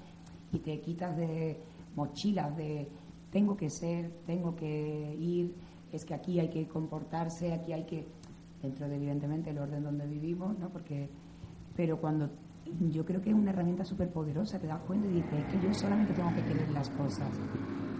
y 0.53 0.59
te 0.59 0.81
quitas 0.81 1.17
de 1.17 1.61
mochilas 1.97 2.57
de 2.57 2.89
tengo 3.31 3.57
que 3.57 3.69
ser, 3.69 4.13
tengo 4.27 4.55
que 4.55 5.17
ir, 5.19 5.55
es 5.93 6.05
que 6.05 6.15
aquí 6.15 6.39
hay 6.39 6.51
que 6.51 6.69
comportarse, 6.69 7.53
aquí 7.53 7.73
hay 7.73 7.85
que, 7.85 8.07
dentro 8.63 8.89
de 8.89 8.97
evidentemente 8.97 9.51
el 9.51 9.59
orden 9.59 9.83
donde 9.83 10.07
vivimos, 10.07 10.57
¿no? 10.59 10.69
porque 10.69 11.11
pero 11.79 11.97
cuando 12.01 12.29
yo 12.91 13.05
creo 13.05 13.23
que 13.23 13.31
es 13.31 13.37
una 13.37 13.53
herramienta 13.53 13.85
súper 13.85 14.11
poderosa, 14.11 14.59
te 14.59 14.67
das 14.67 14.81
cuenta 14.81 15.07
y 15.07 15.13
dices, 15.13 15.33
es 15.33 15.45
que 15.47 15.65
yo 15.65 15.73
solamente 15.73 16.13
tengo 16.13 16.29
que 16.35 16.43
querer 16.43 16.69
las 16.71 16.91
cosas 16.91 17.31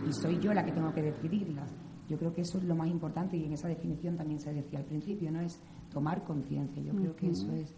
y 0.05 0.13
soy 0.13 0.41
yo 0.41 0.53
la 0.53 0.65
que 0.65 0.73
tengo 0.73 0.93
que 0.93 1.01
decidirlas. 1.01 1.73
Yo 2.09 2.19
creo 2.19 2.35
que 2.35 2.41
eso 2.41 2.59
es 2.59 2.65
lo 2.65 2.75
más 2.75 2.89
importante 2.89 3.37
y 3.37 3.45
en 3.45 3.53
esa 3.53 3.69
definición 3.69 4.17
también 4.17 4.41
se 4.41 4.53
decía 4.53 4.81
al 4.81 4.85
principio, 4.85 5.31
¿no? 5.31 5.41
Es 5.41 5.63
tomar 5.93 6.25
conciencia. 6.25 6.83
Yo 6.83 6.93
creo 6.93 7.15
que 7.15 7.29
eso 7.29 7.53
es. 7.53 7.73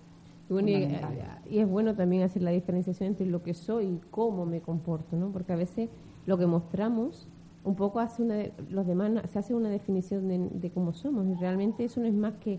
Y, 1.51 1.59
es 1.59 1.69
bueno 1.69 1.95
también 1.95 2.23
hacer 2.23 2.41
la 2.41 2.51
diferenciación 2.51 3.11
entre 3.11 3.27
lo 3.27 3.43
que 3.43 3.53
soy 3.53 3.85
y 3.85 4.01
cómo 4.11 4.47
me 4.47 4.63
comporto, 4.63 5.19
¿no? 5.19 5.31
Porque 5.31 5.53
a 5.53 5.57
veces 5.57 5.91
lo 6.25 6.39
que 6.39 6.47
mostramos 6.47 7.29
un 7.63 7.77
poco 7.77 8.01
hace 8.01 8.23
una, 8.23 8.37
los 8.71 8.87
demás 8.87 9.31
se 9.31 9.39
hace 9.39 9.55
una 9.55 9.69
definición 9.69 10.29
de, 10.29 10.49
de 10.49 10.71
cómo 10.71 10.95
somos 10.95 11.27
y 11.27 11.35
realmente 11.35 11.85
eso 11.85 12.01
no 12.01 12.07
es 12.07 12.15
más 12.15 12.37
que 12.39 12.59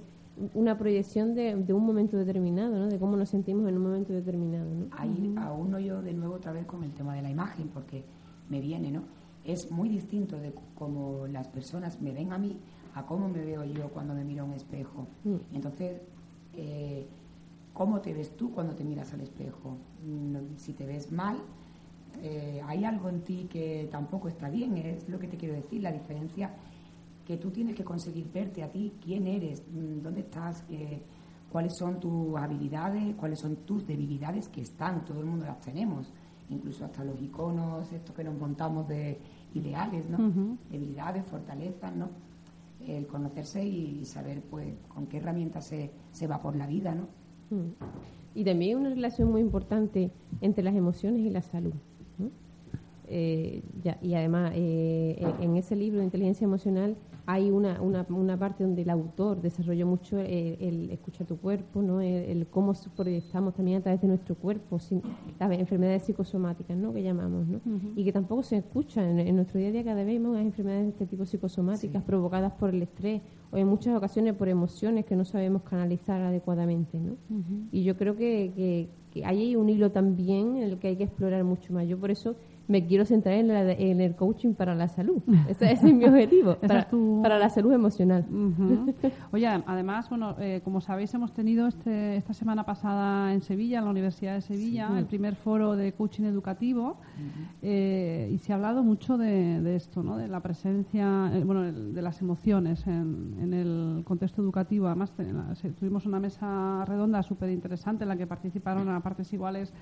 una 0.53 0.77
proyección 0.77 1.35
de, 1.35 1.55
un 1.73 1.85
momento 1.85 2.17
determinado, 2.17 2.77
¿no? 2.77 2.87
de 2.87 2.97
cómo 2.97 3.15
nos 3.17 3.29
sentimos 3.29 3.67
en 3.67 3.77
un 3.77 3.83
momento 3.83 4.13
determinado. 4.13 4.69
¿no? 4.73 4.85
Ahí 4.91 5.35
aún 5.37 5.77
yo 5.79 6.01
de 6.01 6.13
nuevo 6.13 6.35
otra 6.35 6.51
vez 6.51 6.65
con 6.65 6.83
el 6.83 6.91
tema 6.91 7.15
de 7.15 7.21
la 7.21 7.29
imagen, 7.29 7.67
porque 7.67 8.03
me 8.49 8.59
viene, 8.59 8.91
¿no? 8.91 9.03
Es 9.43 9.71
muy 9.71 9.89
distinto 9.89 10.37
de 10.37 10.53
cómo 10.75 11.25
las 11.27 11.47
personas 11.47 12.01
me 12.01 12.11
ven 12.11 12.31
a 12.31 12.37
mí 12.37 12.57
a 12.95 13.05
cómo 13.05 13.29
me 13.29 13.43
veo 13.43 13.63
yo 13.63 13.89
cuando 13.89 14.13
me 14.13 14.23
miro 14.23 14.43
a 14.43 14.45
un 14.45 14.53
espejo. 14.53 15.07
Mm. 15.23 15.55
Entonces, 15.55 16.01
eh, 16.53 17.05
¿cómo 17.73 18.01
te 18.01 18.13
ves 18.13 18.35
tú 18.35 18.51
cuando 18.51 18.75
te 18.75 18.83
miras 18.83 19.13
al 19.13 19.21
espejo? 19.21 19.77
Si 20.57 20.73
te 20.73 20.85
ves 20.85 21.11
mal, 21.11 21.37
eh, 22.21 22.61
hay 22.65 22.83
algo 22.83 23.09
en 23.09 23.21
ti 23.21 23.47
que 23.49 23.87
tampoco 23.91 24.27
está 24.27 24.49
bien, 24.49 24.77
es 24.77 25.07
lo 25.07 25.19
que 25.19 25.27
te 25.27 25.37
quiero 25.37 25.55
decir, 25.55 25.81
la 25.81 25.91
diferencia 25.91 26.51
que 27.31 27.37
tú 27.37 27.49
tienes 27.49 27.77
que 27.77 27.85
conseguir 27.85 28.29
verte 28.29 28.61
a 28.61 28.69
ti, 28.69 28.91
quién 29.01 29.25
eres, 29.25 29.63
mm, 29.71 30.01
dónde 30.01 30.19
estás, 30.19 30.65
eh, 30.69 31.01
cuáles 31.49 31.77
son 31.77 31.97
tus 31.97 32.35
habilidades, 32.35 33.15
cuáles 33.15 33.39
son 33.39 33.55
tus 33.67 33.87
debilidades 33.87 34.49
que 34.49 34.59
están, 34.59 35.05
todo 35.05 35.21
el 35.21 35.25
mundo 35.27 35.45
las 35.45 35.61
tenemos, 35.61 36.11
incluso 36.49 36.83
hasta 36.83 37.05
los 37.05 37.21
iconos, 37.21 37.89
estos 37.93 38.13
que 38.13 38.25
nos 38.25 38.37
montamos 38.37 38.85
de 38.89 39.17
ideales, 39.53 40.09
¿no? 40.09 40.57
Debilidades, 40.69 41.25
fortalezas, 41.25 41.95
¿no? 41.95 42.09
El 42.85 43.07
conocerse 43.07 43.63
y 43.65 44.03
saber, 44.03 44.41
pues, 44.41 44.67
con 44.89 45.07
qué 45.07 45.17
herramientas 45.17 45.67
se, 45.67 45.89
se 46.11 46.27
va 46.27 46.41
por 46.41 46.57
la 46.57 46.67
vida, 46.67 46.93
¿no? 46.93 47.03
Mm. 47.49 47.71
Y 48.35 48.43
también 48.43 48.77
una 48.77 48.89
relación 48.89 49.31
muy 49.31 49.39
importante 49.39 50.11
entre 50.41 50.65
las 50.65 50.75
emociones 50.75 51.21
y 51.21 51.29
la 51.29 51.41
salud. 51.41 51.75
Eh, 53.13 53.61
y 54.01 54.13
además, 54.13 54.53
eh, 54.55 55.21
en 55.41 55.57
ese 55.57 55.75
libro 55.75 55.99
de 55.99 56.05
inteligencia 56.05 56.45
emocional 56.45 56.95
hay 57.25 57.51
una, 57.51 57.81
una, 57.81 58.05
una, 58.09 58.37
parte 58.37 58.63
donde 58.63 58.81
el 58.81 58.89
autor 58.89 59.41
desarrolló 59.41 59.85
mucho 59.85 60.19
el, 60.19 60.89
escuchar 60.91 61.27
tu 61.27 61.37
cuerpo, 61.37 61.81
¿no? 61.81 62.01
el, 62.01 62.47
cómo 62.47 62.73
proyectamos 62.95 63.53
también 63.53 63.79
a 63.79 63.81
través 63.81 64.01
de 64.01 64.07
nuestro 64.07 64.35
cuerpo 64.35 64.79
sin, 64.79 65.01
las 65.39 65.51
enfermedades 65.51 66.03
psicosomáticas 66.03 66.75
¿no? 66.77 66.93
que 66.93 67.03
llamamos, 67.03 67.47
¿no? 67.47 67.59
y 67.95 68.03
que 68.03 68.11
tampoco 68.11 68.43
se 68.43 68.57
escuchan. 68.57 69.19
En, 69.19 69.35
nuestro 69.35 69.59
día 69.59 69.69
a 69.69 69.71
día 69.71 69.83
cada 69.83 70.03
vez 70.03 70.19
más 70.19 70.39
enfermedades 70.41 70.85
de 70.85 70.89
este 70.89 71.05
tipo 71.05 71.25
psicosomáticas 71.25 72.03
provocadas 72.03 72.53
por 72.53 72.69
el 72.69 72.81
estrés 72.81 73.21
o 73.51 73.57
en 73.57 73.67
muchas 73.67 73.95
ocasiones 73.95 74.33
por 74.35 74.49
emociones 74.49 75.05
que 75.05 75.15
no 75.15 75.25
sabemos 75.25 75.63
canalizar 75.63 76.21
adecuadamente. 76.21 76.99
¿no? 76.99 77.15
Y 77.71 77.83
yo 77.83 77.97
creo 77.97 78.15
que, 78.15 78.51
que, 78.55 78.89
que 79.11 79.25
ahí 79.25 79.41
hay 79.41 79.55
un 79.55 79.69
hilo 79.69 79.91
también 79.91 80.57
en 80.57 80.63
el 80.63 80.79
que 80.79 80.89
hay 80.89 80.95
que 80.95 81.03
explorar 81.03 81.43
mucho 81.43 81.73
más. 81.73 81.87
Yo 81.87 81.99
por 81.99 82.11
eso 82.11 82.35
me 82.67 82.85
quiero 82.85 83.05
centrar 83.05 83.35
en, 83.35 83.51
en 83.51 84.01
el 84.01 84.15
coaching 84.15 84.53
para 84.53 84.75
la 84.75 84.87
salud. 84.87 85.21
Ese, 85.49 85.71
es 85.71 85.83
mi 85.83 86.05
objetivo, 86.05 86.55
para, 86.55 87.39
la 87.39 87.49
salud 87.49 87.73
emocional. 87.73 88.25
Oye, 89.31 89.47
además, 89.47 90.09
bueno, 90.09 90.35
eh, 90.39 90.61
como 90.63 90.81
sabéis, 90.81 91.13
hemos 91.13 91.33
tenido 91.33 91.67
este, 91.67 92.15
esta 92.15 92.33
semana 92.33 92.65
pasada 92.65 93.33
en 93.33 93.41
Sevilla, 93.41 93.79
en 93.79 93.85
la 93.85 93.91
Universidad 93.91 94.35
de 94.35 94.41
Sevilla, 94.41 94.89
el 94.97 95.05
primer 95.05 95.35
foro 95.35 95.75
de 95.75 95.93
coaching 95.93 96.23
educativo 96.23 96.97
eh, 97.61 98.29
y 98.31 98.37
se 98.39 98.51
ha 98.51 98.55
hablado 98.55 98.83
mucho 98.83 99.17
de, 99.17 99.75
esto, 99.75 100.03
¿no? 100.03 100.17
de 100.17 100.27
la 100.27 100.41
presencia, 100.41 101.31
eh, 101.33 101.43
bueno, 101.43 101.71
de 101.71 102.01
las 102.01 102.21
emociones 102.21 102.85
en, 102.87 103.35
en, 103.39 103.53
el 103.53 104.03
contexto 104.03 104.41
educativo. 104.41 104.87
Además, 104.87 105.13
tuvimos 105.79 106.05
una 106.05 106.19
mesa 106.19 106.85
redonda 106.85 107.21
súper 107.23 107.49
interesante 107.49 108.03
en 108.03 108.09
la 108.09 108.17
que 108.17 108.27
participaron 108.27 108.89
a 108.89 108.99
partes 109.01 109.31
iguales 109.33 109.73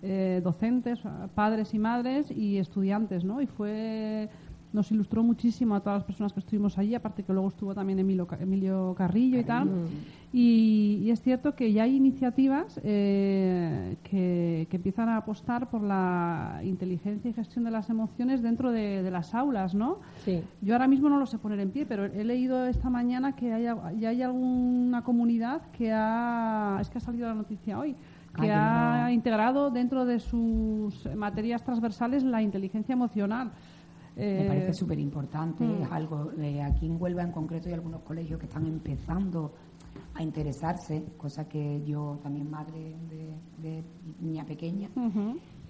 eh, 0.00 0.40
docentes, 0.44 1.00
padres 1.34 1.74
y 1.74 1.78
madres 1.80 2.30
y 2.38 2.58
estudiantes, 2.58 3.24
¿no? 3.24 3.42
Y 3.42 3.46
fue 3.46 4.28
nos 4.72 4.90
ilustró 4.90 5.22
muchísimo 5.22 5.74
a 5.74 5.80
todas 5.80 5.98
las 5.98 6.04
personas 6.04 6.32
que 6.32 6.40
estuvimos 6.40 6.76
allí, 6.76 6.94
aparte 6.94 7.22
que 7.22 7.32
luego 7.32 7.48
estuvo 7.48 7.74
también 7.74 7.98
Emilio, 7.98 8.28
Emilio 8.38 8.94
Carrillo 8.96 9.40
y 9.40 9.44
tal. 9.44 9.68
Y, 10.30 11.08
es 11.10 11.22
cierto 11.22 11.54
que 11.54 11.72
ya 11.72 11.84
hay 11.84 11.96
iniciativas 11.96 12.78
eh, 12.84 13.96
que, 14.02 14.68
empiezan 14.70 15.08
a 15.08 15.16
apostar 15.16 15.70
por 15.70 15.82
la 15.82 16.60
inteligencia 16.64 17.30
y 17.30 17.32
gestión 17.32 17.64
de 17.64 17.70
las 17.70 17.88
emociones 17.88 18.42
dentro 18.42 18.70
de, 18.70 19.08
las 19.10 19.34
aulas, 19.34 19.74
¿no? 19.74 20.00
Sí. 20.24 20.42
Yo 20.60 20.74
ahora 20.74 20.86
mismo 20.86 21.08
no 21.08 21.18
lo 21.18 21.24
sé 21.24 21.38
poner 21.38 21.60
en 21.60 21.70
pie, 21.70 21.86
pero 21.86 22.04
he 22.04 22.24
leído 22.24 22.66
esta 22.66 22.90
mañana 22.90 23.34
que 23.34 23.52
hay, 23.54 23.64
ya 23.98 24.08
hay 24.10 24.22
alguna 24.22 25.02
comunidad 25.02 25.62
que 25.72 25.92
ha... 25.92 26.76
Es 26.80 26.90
que 26.90 26.98
ha 26.98 27.00
salido 27.00 27.26
la 27.26 27.34
noticia 27.34 27.78
hoy 27.78 27.96
que 28.40 28.50
ha 28.50 29.10
integrado 29.10 29.70
dentro 29.70 30.04
de 30.04 30.18
sus 30.18 31.06
materias 31.14 31.62
transversales 31.62 32.22
la 32.22 32.42
inteligencia 32.42 32.92
emocional. 32.92 33.52
Me 34.16 34.44
parece 34.46 34.70
eh, 34.70 34.74
súper 34.74 34.98
importante. 34.98 35.64
Mm. 35.64 35.92
algo, 35.92 36.32
eh, 36.38 36.60
aquí 36.62 36.86
en 36.86 37.00
Huelva 37.00 37.22
en 37.22 37.30
concreto 37.30 37.68
hay 37.68 37.74
algunos 37.74 38.02
colegios 38.02 38.40
que 38.40 38.46
están 38.46 38.66
empezando 38.66 39.54
a 40.14 40.22
interesarse, 40.22 41.04
cosa 41.16 41.48
que 41.48 41.84
yo 41.84 42.18
también 42.22 42.50
madre 42.50 42.96
de, 43.58 43.84
niña 44.20 44.44
pequeña, 44.44 44.88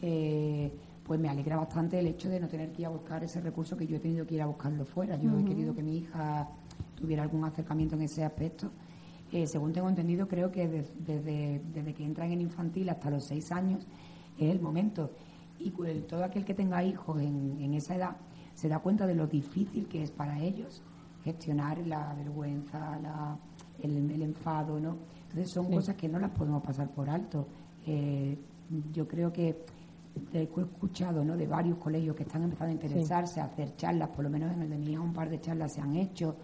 eh, 0.01 0.73
pues 1.03 1.21
me 1.21 1.29
alegra 1.29 1.57
bastante 1.57 1.99
el 1.99 2.07
hecho 2.07 2.31
de 2.31 2.41
no 2.41 2.49
tener 2.49 2.73
que 2.73 2.83
ir 2.83 2.87
a 2.87 2.91
buscar 2.91 3.23
ese 3.23 3.41
recurso 3.41 3.77
que 3.77 3.87
yo 3.87 3.97
he 3.97 4.01
tenido 4.01 4.27
que 4.27 4.37
ir 4.37 4.43
a 4.43 4.47
buscarlo 4.47 4.87
fuera. 4.87 5.16
Yo 5.16 5.39
he 5.39 5.45
querido 5.45 5.75
que 5.75 5.83
mi 5.83 5.99
hija 5.99 6.49
tuviera 6.95 7.23
algún 7.23 7.45
acercamiento 7.45 7.97
en 7.97 8.03
ese 8.03 8.25
aspecto 8.25 8.71
eh, 9.33 9.47
según 9.47 9.72
tengo 9.72 9.89
entendido, 9.89 10.26
creo 10.29 10.51
que 10.51 10.68
desde, 10.68 11.61
desde 11.72 11.95
que 11.95 12.05
entran 12.05 12.33
en 12.33 12.41
infantil 12.41 12.89
hasta 12.89 13.11
los 13.11 13.24
seis 13.24 13.51
años 13.53 13.87
es 14.39 14.51
el 14.51 14.61
momento. 14.61 15.11
Y 15.59 15.70
todo 16.03 16.24
aquel 16.24 16.45
que 16.45 16.55
tenga 16.55 16.83
hijos 16.85 17.20
en, 17.20 17.61
en 17.61 17.74
esa 17.74 17.97
edad 17.97 18.16
se 18.55 18.68
da 18.68 18.79
cuenta 18.79 19.07
de 19.07 19.14
lo 19.14 19.26
difícil 19.26 19.87
que 19.87 20.03
es 20.03 20.11
para 20.11 20.41
ellos 20.41 20.83
gestionar 21.24 21.79
la 21.87 22.14
vergüenza, 22.14 22.99
la, 23.01 23.39
el, 23.83 24.22
enfado, 24.22 24.81
¿no? 24.81 24.97
Entonces 25.29 25.53
son 25.53 25.70
cosas 25.70 25.95
que 25.97 26.09
no 26.09 26.18
las 26.18 26.31
podemos 26.31 26.62
pasar 26.62 26.91
por 26.91 27.11
alto. 27.11 27.47
Eh, 27.87 28.37
yo 28.93 29.07
creo 29.07 29.33
que 29.33 29.64
he 30.33 30.43
escuchado 30.43 31.24
¿no? 31.24 31.37
de 31.37 31.47
varios 31.47 31.79
colegios 31.79 32.16
que 32.16 32.22
están 32.24 32.43
empezando 32.43 32.70
a 32.70 32.74
interesarse, 32.74 33.41
a 33.41 33.45
hacer 33.45 33.76
charlas, 33.76 34.09
por 34.09 34.24
lo 34.24 34.31
menos 34.31 34.53
en 34.53 34.62
el 34.62 34.70
de 34.70 34.79
mi 34.79 34.93
hija 34.93 35.01
un 35.01 35.12
par 35.12 35.31
de 35.31 35.41
charlas 35.41 35.72
se 35.72 35.81
han 35.81 35.95
hecho, 35.97 36.37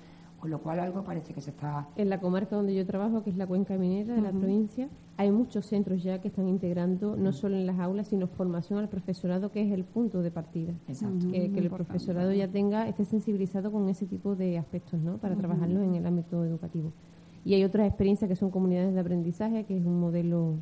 con 0.44 0.50
lo 0.50 0.58
cual 0.58 0.78
algo 0.78 1.02
parece 1.02 1.32
que 1.32 1.40
se 1.40 1.52
está... 1.52 1.88
En 1.96 2.10
la 2.10 2.20
comarca 2.20 2.54
donde 2.54 2.74
yo 2.74 2.84
trabajo, 2.84 3.24
que 3.24 3.30
es 3.30 3.36
la 3.38 3.46
cuenca 3.46 3.78
minera 3.78 4.14
de 4.14 4.20
la 4.20 4.30
provincia, 4.30 4.90
hay 5.16 5.30
muchos 5.30 5.64
centros 5.64 6.02
ya 6.02 6.20
que 6.20 6.28
están 6.28 6.48
integrando 6.48 7.16
no 7.16 7.32
solo 7.32 7.56
en 7.56 7.64
las 7.64 7.78
aulas, 7.78 8.08
sino 8.08 8.26
formación 8.26 8.78
al 8.78 8.90
profesorado, 8.90 9.50
que 9.50 9.62
es 9.62 9.72
el 9.72 9.84
punto 9.84 10.20
de 10.20 10.30
partida. 10.30 10.74
Exacto. 10.86 11.30
Que, 11.30 11.46
el 11.46 11.70
profesorado 11.70 12.30
ya 12.34 12.46
tenga, 12.46 12.86
esté 12.86 13.06
sensibilizado 13.06 13.72
con 13.72 13.88
ese 13.88 14.04
tipo 14.04 14.36
de 14.36 14.58
aspectos, 14.58 15.00
¿no? 15.00 15.16
Para 15.16 15.34
trabajarlos 15.34 15.82
en 15.82 15.94
el 15.94 16.04
ámbito 16.04 16.44
educativo. 16.44 16.92
Y 17.42 17.54
hay 17.54 17.64
otras 17.64 17.88
experiencias 17.88 18.28
que 18.28 18.36
son 18.36 18.50
comunidades 18.50 18.92
de 18.92 19.00
aprendizaje, 19.00 19.64
que 19.64 19.78
es 19.78 19.86
un 19.86 19.98
modelo 19.98 20.56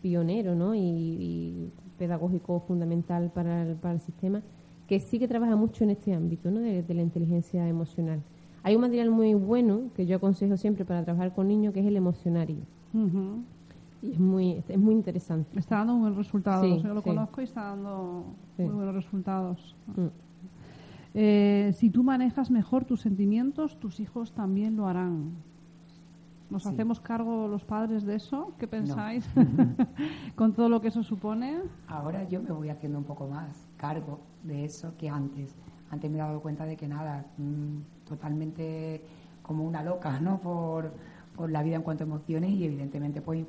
pionero, 0.00 0.54
¿no? 0.54 0.76
Y, 0.76 1.72
pedagógico 1.98 2.60
fundamental 2.60 3.32
para 3.34 3.62
el, 3.62 3.74
para 3.74 3.94
el 3.94 4.00
sistema, 4.00 4.42
que 4.86 5.00
sí 5.00 5.18
que 5.18 5.26
trabaja 5.26 5.56
mucho 5.56 5.82
en 5.82 5.90
este 5.90 6.14
ámbito, 6.14 6.52
¿no? 6.52 6.60
de 6.60 6.94
la 6.94 7.02
inteligencia 7.02 7.66
emocional. 7.68 8.22
Hay 8.64 8.74
un 8.76 8.80
material 8.82 9.10
muy 9.10 9.34
bueno 9.34 9.90
que 9.96 10.06
yo 10.06 10.16
aconsejo 10.16 10.56
siempre 10.56 10.84
para 10.84 11.02
trabajar 11.04 11.34
con 11.34 11.48
niños, 11.48 11.74
que 11.74 11.80
es 11.80 11.86
el 11.86 11.96
emocionario. 11.96 12.58
y 14.02 14.10
es 14.12 14.18
muy, 14.18 14.62
es 14.68 14.78
muy 14.78 14.94
interesante. 14.94 15.58
Está 15.58 15.76
dando 15.78 15.92
muy 15.94 16.00
buenos 16.02 16.18
resultados. 16.18 16.66
Sí, 16.66 16.82
Yo 16.82 16.92
lo 16.94 17.00
sí. 17.02 17.08
conozco 17.08 17.40
y 17.40 17.44
está 17.44 17.62
dando 17.68 18.24
Sí. 18.56 18.62
muy 18.64 18.74
buenos 18.74 18.94
resultados. 18.94 19.76
Mm. 19.96 20.06
Eh, 21.14 21.72
si 21.74 21.90
tú 21.90 22.02
manejas 22.02 22.50
mejor 22.50 22.84
tus 22.84 23.00
sentimientos, 23.02 23.78
tus 23.78 24.00
hijos 24.00 24.32
también 24.32 24.76
lo 24.76 24.86
harán. 24.88 25.30
¿Nos 26.50 26.62
Sí. 26.64 26.68
hacemos 26.70 27.00
cargo 27.00 27.48
los 27.48 27.64
padres 27.64 28.04
de 28.04 28.16
eso? 28.16 28.52
¿Qué 28.58 28.66
pensáis? 28.66 29.26
Con 30.36 30.52
todo 30.52 30.68
lo 30.68 30.80
que 30.80 30.88
eso 30.88 31.02
supone. 31.02 31.58
Ahora 31.88 32.28
yo 32.28 32.42
me 32.42 32.50
voy 32.50 32.68
haciendo 32.70 32.98
un 32.98 33.04
poco 33.04 33.26
más 33.28 33.66
cargo 33.76 34.20
de 34.42 34.64
eso 34.64 34.94
que 34.98 35.08
antes. 35.08 35.54
Antes 35.90 36.10
me 36.10 36.16
he 36.16 36.20
dado 36.20 36.40
cuenta 36.40 36.64
de 36.64 36.76
que 36.76 36.88
nada, 36.88 37.26
mm, 37.38 38.01
totalmente 38.12 39.02
como 39.42 39.64
una 39.64 39.82
loca, 39.82 40.20
¿no? 40.20 40.38
Por, 40.40 40.92
por 41.34 41.50
la 41.50 41.62
vida 41.62 41.76
en 41.76 41.82
cuanto 41.82 42.04
a 42.04 42.06
emociones 42.06 42.50
y 42.50 42.64
evidentemente 42.64 43.22
pues 43.22 43.44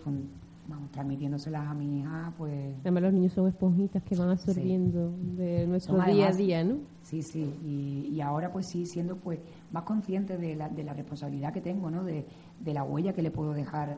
vamos, 0.68 0.89
transmitiéndoselas 0.91 1.68
a 1.68 1.74
mi 1.74 1.99
hija, 1.99 2.34
pues 2.38 2.76
Además 2.82 3.03
los 3.03 3.14
niños 3.14 3.34
son 3.34 3.47
esponjitas 3.47 4.01
que 4.03 4.16
van 4.16 4.30
absorbiendo 4.30 5.14
de 5.36 5.68
nuestro 5.68 6.01
día 6.01 6.30
a 6.30 6.32
día, 6.32 6.64
¿no? 6.64 6.78
Sí, 7.01 7.22
sí, 7.22 7.53
y, 7.66 8.09
y 8.14 8.22
ahora 8.22 8.51
pues 8.51 8.68
sí, 8.68 8.86
siendo 8.86 9.18
pues 9.18 9.39
más 9.72 9.84
consciente 9.84 10.38
de 10.38 10.55
la, 10.55 10.70
de 10.70 10.84
la 10.84 10.93
responsabilidad 10.93 11.51
que 11.53 11.61
tengo, 11.61 11.91
¿no? 11.91 12.03
De, 12.03 12.26
de 12.59 12.74
la 12.74 12.84
huella 12.84 13.14
que 13.14 13.22
le 13.22 13.32
puedo 13.32 13.53
dejar 13.53 13.97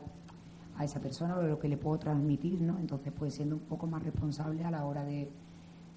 a 0.76 0.84
esa 0.84 1.00
persona 1.00 1.36
o 1.36 1.42
de 1.42 1.48
lo 1.48 1.58
que 1.58 1.68
le 1.68 1.76
puedo 1.76 1.98
transmitir, 1.98 2.60
¿no? 2.60 2.78
Entonces 2.78 3.12
pues 3.16 3.34
siendo 3.34 3.54
un 3.54 3.62
poco 3.62 3.86
más 3.86 4.02
responsable 4.02 4.64
a 4.64 4.70
la 4.72 4.84
hora 4.84 5.04
de, 5.04 5.30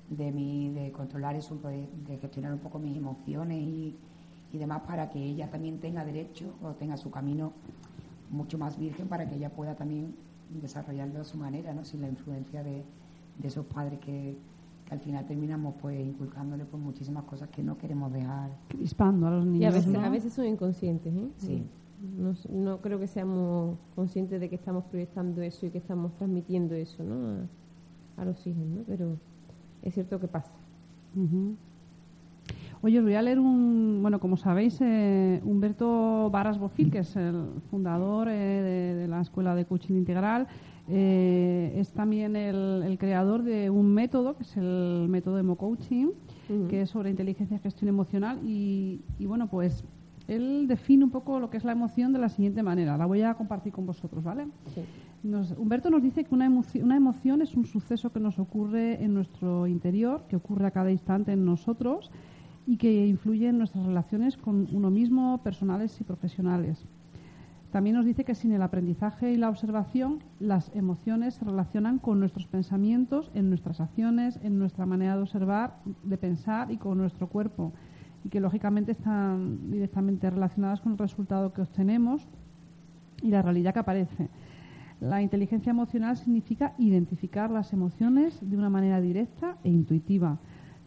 de, 0.10 0.32
mi, 0.32 0.70
de 0.70 0.92
controlar 0.92 1.36
eso, 1.36 1.58
pues, 1.58 1.88
de 2.08 2.18
gestionar 2.18 2.54
un 2.54 2.60
poco 2.60 2.80
mis 2.80 2.96
emociones 2.96 3.58
y, 3.58 3.98
y 4.52 4.58
demás 4.58 4.82
para 4.88 5.10
que 5.10 5.24
ella 5.24 5.50
también 5.50 5.80
tenga 5.80 6.04
derecho 6.06 6.54
o 6.64 6.70
tenga 6.72 6.98
su 6.98 7.12
camino 7.12 7.54
mucho 8.32 8.58
más 8.58 8.78
virgen 8.78 9.08
para 9.08 9.28
que 9.28 9.36
ella 9.36 9.50
pueda 9.50 9.76
también 9.76 10.16
desarrollarlo 10.62 11.22
a 11.22 11.24
su 11.24 11.38
manera, 11.38 11.74
¿no? 11.74 11.84
Sin 11.84 12.02
la 12.02 12.10
influencia 12.10 12.64
de, 12.64 12.84
de 13.38 13.48
esos 13.48 13.66
padres 13.66 14.00
que, 14.00 14.38
que 14.86 14.94
al 14.94 15.00
final 15.00 15.26
terminamos 15.26 15.76
pues 15.82 16.00
inculcándole 16.00 16.66
pues 16.66 16.82
muchísimas 16.82 17.24
cosas 17.26 17.50
que 17.50 17.62
no 17.64 17.78
queremos 17.78 18.12
dejar. 18.12 18.50
Crispando 18.68 19.28
a 19.28 19.32
los 19.32 19.46
niños. 19.46 19.62
Y 19.62 19.66
a 19.66 19.72
veces, 19.72 19.88
¿no? 19.88 20.00
a 20.02 20.10
veces 20.10 20.34
son 20.34 20.46
inconscientes, 20.46 21.14
¿eh? 21.14 21.30
Sí. 21.38 21.64
No, 22.18 22.34
no 22.50 22.78
creo 22.78 22.98
que 22.98 23.08
seamos 23.08 23.78
conscientes 23.94 24.40
de 24.40 24.48
que 24.50 24.56
estamos 24.56 24.86
proyectando 24.86 25.42
eso 25.42 25.66
y 25.66 25.70
que 25.70 25.80
estamos 25.80 26.16
transmitiendo 26.16 26.74
eso, 26.74 27.04
¿no? 27.04 27.46
A, 28.18 28.22
a 28.22 28.26
los 28.26 28.46
hijos, 28.48 28.66
¿no? 28.66 28.84
Pero 28.88 29.18
es 29.82 29.94
cierto 29.94 30.20
que 30.20 30.28
pasa. 30.28 30.52
Ujú. 31.16 31.56
Oye, 32.82 32.98
os 33.00 33.04
voy 33.04 33.16
a 33.16 33.22
leer 33.22 33.40
un, 33.40 34.00
bueno, 34.02 34.20
como 34.22 34.38
sabéis, 34.38 34.78
eh, 34.80 35.42
Humberto 35.44 36.30
Varas 36.32 36.58
Bofil, 36.58 36.90
que 36.90 37.00
es 37.00 37.14
el 37.18 37.44
fundador 37.70 38.30
eh, 38.30 38.32
de, 38.32 38.96
de 38.96 39.08
la 39.10 39.20
Escuela 39.20 39.54
de 39.54 39.66
Coaching 39.66 39.96
Integral, 39.96 40.48
eh, 40.88 41.74
es 41.76 41.92
también 41.92 42.38
el, 42.38 42.82
el 42.86 42.98
creador 42.98 43.44
de 43.44 43.70
un 43.70 43.94
método, 43.94 44.38
que 44.38 44.44
es 44.44 44.56
el 44.56 45.08
método 45.10 45.38
Emo 45.40 45.56
Coaching, 45.58 46.08
Ujú. 46.50 46.68
que 46.70 46.82
es 46.84 46.90
sobre 46.90 47.10
inteligencia 47.10 47.58
y 47.58 47.60
gestión 47.60 47.90
emocional. 47.90 48.40
Y, 48.46 49.02
y 49.20 49.26
bueno, 49.26 49.48
pues 49.48 49.84
él 50.30 50.66
define 50.68 51.04
un 51.04 51.12
poco 51.12 51.38
lo 51.40 51.50
que 51.50 51.58
es 51.58 51.66
la 51.66 51.74
emoción 51.74 52.14
de 52.14 52.20
la 52.20 52.30
siguiente 52.30 52.64
manera. 52.64 52.98
La 52.98 53.06
voy 53.06 53.22
a 53.24 53.34
compartir 53.34 53.74
con 53.74 53.86
vosotros, 53.86 54.24
¿vale? 54.24 54.48
Sí. 54.74 54.82
Nos- 55.22 55.52
Humberto 55.58 55.90
nos 55.90 56.02
dice 56.02 56.24
que 56.24 56.34
una, 56.34 56.48
emoci- 56.50 56.82
una 56.82 56.96
emoción 56.96 57.42
es 57.42 57.56
un 57.58 57.66
suceso 57.66 58.12
que 58.14 58.22
nos 58.22 58.40
ocurre 58.40 59.04
en 59.04 59.14
nuestro 59.14 59.68
interior, 59.68 60.24
que 60.30 60.38
ocurre 60.38 60.66
a 60.68 60.72
cada 60.72 60.92
instante 60.92 61.34
en 61.34 61.44
nosotros 61.44 62.10
y 62.70 62.78
que 62.78 63.08
influye 63.08 63.48
en 63.48 63.58
nuestras 63.58 63.84
relaciones 63.84 64.38
con 64.38 64.68
uno 64.72 64.92
mismo, 64.92 65.40
personales 65.40 66.00
y 66.00 66.04
profesionales. 66.04 66.86
También 67.72 67.96
nos 67.96 68.06
dice 68.06 68.24
que 68.24 68.36
sin 68.36 68.52
el 68.52 68.62
aprendizaje 68.62 69.32
y 69.32 69.38
la 69.38 69.50
observación, 69.50 70.20
las 70.40 70.70
emociones 70.76 71.34
se 71.34 71.46
relacionan 71.46 71.98
con 71.98 72.20
nuestros 72.20 72.46
pensamientos, 72.46 73.32
en 73.34 73.50
nuestras 73.50 73.82
acciones, 73.82 74.40
en 74.44 74.60
nuestra 74.60 74.86
manera 74.86 75.16
de 75.16 75.24
observar, 75.24 75.78
de 76.04 76.18
pensar 76.20 76.70
y 76.70 76.78
con 76.78 77.00
nuestro 77.00 77.28
cuerpo, 77.28 77.74
y 78.24 78.30
que 78.30 78.40
lógicamente 78.40 78.92
están 78.92 79.72
directamente 79.72 80.30
relacionadas 80.30 80.80
con 80.80 80.92
el 80.92 81.00
resultado 81.00 81.52
que 81.54 81.64
obtenemos 81.64 82.28
y 83.24 83.30
la 83.30 83.42
realidad 83.42 83.74
que 83.74 83.80
aparece. 83.80 84.30
La 85.02 85.24
inteligencia 85.24 85.72
emocional 85.72 86.18
significa 86.18 86.76
identificar 86.78 87.50
las 87.50 87.74
emociones 87.74 88.38
de 88.48 88.58
una 88.58 88.70
manera 88.70 89.02
directa 89.02 89.58
e 89.64 89.70
intuitiva, 89.70 90.38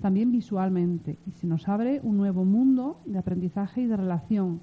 también 0.02 0.30
visualmente, 0.32 1.18
y 1.26 1.30
se 1.32 1.46
nos 1.46 1.68
abre 1.68 2.00
un 2.02 2.16
nuevo 2.18 2.44
mundo 2.44 3.00
de 3.06 3.18
aprendizaje 3.18 3.80
y 3.82 3.86
de 3.86 3.96
relación, 3.96 4.60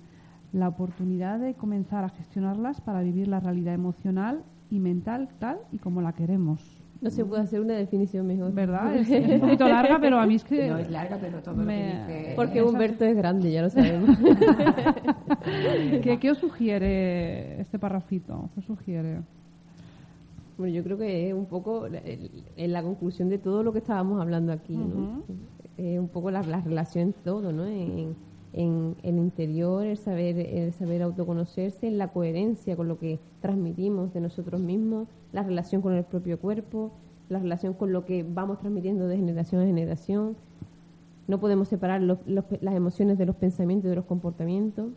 la 0.51 0.67
oportunidad 0.67 1.39
de 1.39 1.53
comenzar 1.55 2.03
a 2.03 2.09
gestionarlas 2.09 2.81
para 2.81 3.01
vivir 3.01 3.27
la 3.27 3.39
realidad 3.39 3.73
emocional 3.73 4.43
y 4.69 4.79
mental 4.79 5.29
tal 5.39 5.57
y 5.71 5.77
como 5.79 6.01
la 6.01 6.13
queremos. 6.13 6.83
No 7.01 7.09
se 7.09 7.23
puede 7.23 7.43
hacer 7.43 7.61
una 7.61 7.75
definición 7.75 8.27
mejor. 8.27 8.51
¿Verdad? 8.53 8.93
Es, 8.97 9.09
es 9.11 9.35
un 9.35 9.39
poquito 9.39 9.69
larga, 9.69 9.99
pero 10.01 10.19
a 10.19 10.25
mí 10.27 10.35
es 10.35 10.43
que... 10.43 10.67
No 10.67 10.77
es 10.77 10.89
larga, 10.91 11.17
pero 11.21 11.41
todo 11.41 11.55
me- 11.55 12.01
lo 12.01 12.07
que 12.07 12.17
dice... 12.17 12.33
Porque 12.35 12.61
Humberto 12.61 13.05
es 13.05 13.15
grande, 13.15 13.51
ya 13.53 13.61
lo 13.61 13.69
sabemos. 13.69 14.17
¿Qué, 16.03 16.17
qué 16.19 16.31
os 16.31 16.37
sugiere 16.37 17.61
este 17.61 17.79
parrafito? 17.79 18.49
¿Qué 18.53 18.59
os 18.59 18.65
sugiere? 18.65 19.21
Bueno, 20.59 20.73
yo 20.75 20.83
creo 20.83 20.97
que 20.97 21.29
es 21.29 21.33
un 21.33 21.45
poco 21.45 21.87
en 21.87 22.73
la 22.73 22.83
conclusión 22.83 23.29
de 23.29 23.37
todo 23.37 23.63
lo 23.63 23.71
que 23.71 23.79
estábamos 23.79 24.19
hablando 24.21 24.51
aquí, 24.51 24.75
¿no? 24.75 25.23
Eh, 25.77 25.97
un 25.97 26.09
poco 26.09 26.29
la, 26.31 26.43
la 26.43 26.59
relación 26.59 27.15
todo, 27.23 27.53
¿no? 27.53 27.65
En, 27.65 28.13
en 28.51 28.95
el 29.03 29.15
interior, 29.17 29.85
el 29.85 29.95
saber, 29.97 30.37
el 30.37 30.73
saber 30.73 31.01
autoconocerse, 31.03 31.87
en 31.87 31.97
la 31.97 32.09
coherencia 32.09 32.75
con 32.75 32.89
lo 32.89 32.99
que 32.99 33.19
transmitimos 33.41 34.13
de 34.13 34.19
nosotros 34.19 34.59
mismos, 34.59 35.07
la 35.31 35.43
relación 35.43 35.81
con 35.81 35.93
el 35.93 36.03
propio 36.03 36.37
cuerpo, 36.39 36.91
la 37.29 37.39
relación 37.39 37.73
con 37.73 37.93
lo 37.93 38.03
que 38.05 38.23
vamos 38.29 38.57
transmitiendo 38.59 39.07
de 39.07 39.15
generación 39.15 39.61
a 39.61 39.65
generación. 39.65 40.35
No 41.29 41.39
podemos 41.39 41.69
separar 41.69 42.01
los- 42.01 42.19
los 42.27 42.43
las 42.59 42.75
emociones 42.75 43.17
de 43.17 43.25
los 43.25 43.35
pensamientos 43.37 43.85
y 43.85 43.89
de 43.91 43.95
los 43.95 44.05
comportamientos, 44.05 44.89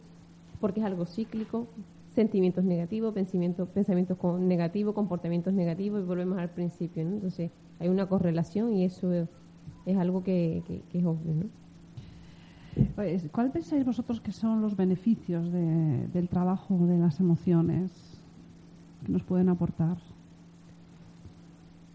porque 0.61 0.81
es 0.81 0.87
algo 0.87 1.05
cíclico. 1.07 1.67
Sentimientos 2.15 2.65
negativos, 2.65 3.15
pensamientos, 3.15 3.69
pensamientos 3.71 4.19
con 4.19 4.47
negativos, 4.47 4.95
comportamientos 4.95 5.55
negativos, 5.55 6.03
y 6.03 6.05
volvemos 6.05 6.39
al 6.39 6.51
principio. 6.51 7.05
¿no? 7.05 7.13
Entonces, 7.15 7.51
hay 7.81 7.89
una 7.89 8.07
correlación 8.07 8.73
y 8.75 8.85
eso 8.85 9.13
es, 9.13 9.29
es 9.87 9.97
algo 9.97 10.23
que, 10.23 10.63
que- 10.67 10.83
que 10.91 10.99
es 10.99 11.05
obvio. 11.07 11.35
¿no? 11.35 11.45
Pues, 12.95 13.29
¿Cuál 13.33 13.51
pensáis 13.51 13.85
vosotros 13.85 14.21
que 14.21 14.33
son 14.33 14.61
los 14.61 14.77
beneficios 14.77 15.51
de- 15.53 16.07
del 16.13 16.29
trabajo 16.29 16.87
de 16.87 16.99
las 16.99 17.19
emociones 17.21 17.91
que 19.07 19.13
nos 19.13 19.23
pueden 19.23 19.49
aportar? 19.49 19.97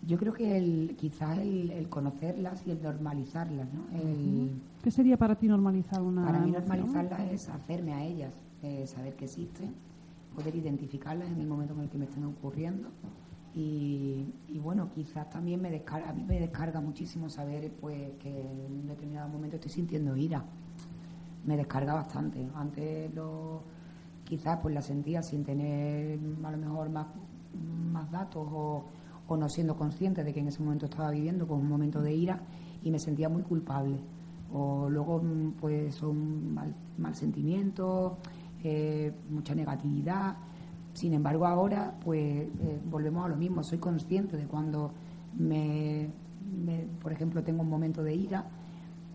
Yo 0.08 0.18
creo 0.18 0.34
que 0.34 0.58
el, 0.58 0.96
quizás 0.98 1.38
el, 1.38 1.70
el 1.72 1.90
conocerlas 1.90 2.64
y 2.66 2.72
el 2.72 2.82
normalizarlas, 2.82 3.68
¿no? 3.74 3.82
El- 4.00 4.50
¿Qué 4.84 4.90
sería 4.90 5.18
para 5.18 5.36
ti 5.36 5.48
normalizar 5.48 6.02
una 6.02 6.26
Para 6.26 6.40
mí 6.40 6.52
normalizarlas 6.52 7.32
es 7.32 7.50
hacerme 7.50 7.94
a 7.94 8.04
ellas, 8.06 8.32
eh, 8.64 8.86
saber 8.88 9.16
que 9.16 9.26
existen, 9.26 9.72
poder 10.38 10.56
identificarlas 10.56 11.32
en 11.32 11.42
el 11.42 11.48
momento 11.48 11.74
en 11.74 11.80
el 11.80 11.90
que 11.90 11.98
me 11.98 12.06
estén 12.06 12.24
ocurriendo. 12.26 12.90
Y, 13.56 14.24
bueno, 14.62 14.92
quizás 14.94 15.28
también 15.32 15.60
me 15.60 15.72
descarga, 15.72 16.12
a 16.12 16.14
mí 16.14 16.24
me 16.24 16.40
descarga 16.40 16.80
muchísimo 16.80 17.28
saber 17.28 17.72
pues 17.82 18.12
que 18.20 18.30
en 18.30 18.72
un 18.82 18.88
determinado 18.88 19.30
momento 19.30 19.56
estoy 19.56 19.72
sintiendo 19.72 20.16
ira. 20.16 20.46
Me 21.44 21.58
descarga 21.58 21.96
bastante. 21.96 22.48
Antes 22.54 23.12
lo, 23.16 23.64
quizás 24.26 24.60
pues 24.62 24.76
la 24.76 24.84
sentía 24.84 25.24
sin 25.24 25.44
tener 25.44 26.20
a 26.44 26.52
lo 26.52 26.58
mejor 26.60 26.92
más, 26.92 27.08
más 27.92 28.12
datos 28.12 28.48
o, 28.52 28.86
no 29.36 29.50
siendo 29.50 29.76
consciente 29.76 30.24
de 30.24 30.34
que 30.34 30.40
en 30.40 30.50
ese 30.50 30.62
momento 30.62 30.86
estaba 30.86 31.10
viviendo 31.10 31.48
con 31.48 31.58
un 31.58 31.68
momento 31.68 32.00
de 32.00 32.14
ira 32.14 32.42
y 32.84 32.92
me 32.92 33.00
sentía 33.00 33.28
muy 33.28 33.42
culpable. 33.42 33.98
O 34.54 34.88
luego 34.88 35.20
pues 35.60 35.96
son 35.96 36.54
mal, 36.54 36.76
mal 37.00 37.16
sentimiento, 37.16 38.20
eh, 38.64 39.12
mucha 39.30 39.54
negatividad. 39.56 40.36
Sin 40.94 41.14
embargo 41.14 41.46
ahora 41.46 41.94
pues 42.04 42.48
eh, 42.60 42.82
volvemos 42.90 43.26
a 43.26 43.30
lo 43.30 43.36
mismo, 43.36 43.64
soy 43.64 43.78
consciente 43.78 44.36
de 44.38 44.46
cuando 44.48 44.92
me, 45.38 46.10
me, 46.66 46.88
por 47.02 47.12
ejemplo 47.12 47.44
tengo 47.44 47.62
un 47.62 47.70
momento 47.70 48.02
de 48.04 48.16
ira 48.16 48.46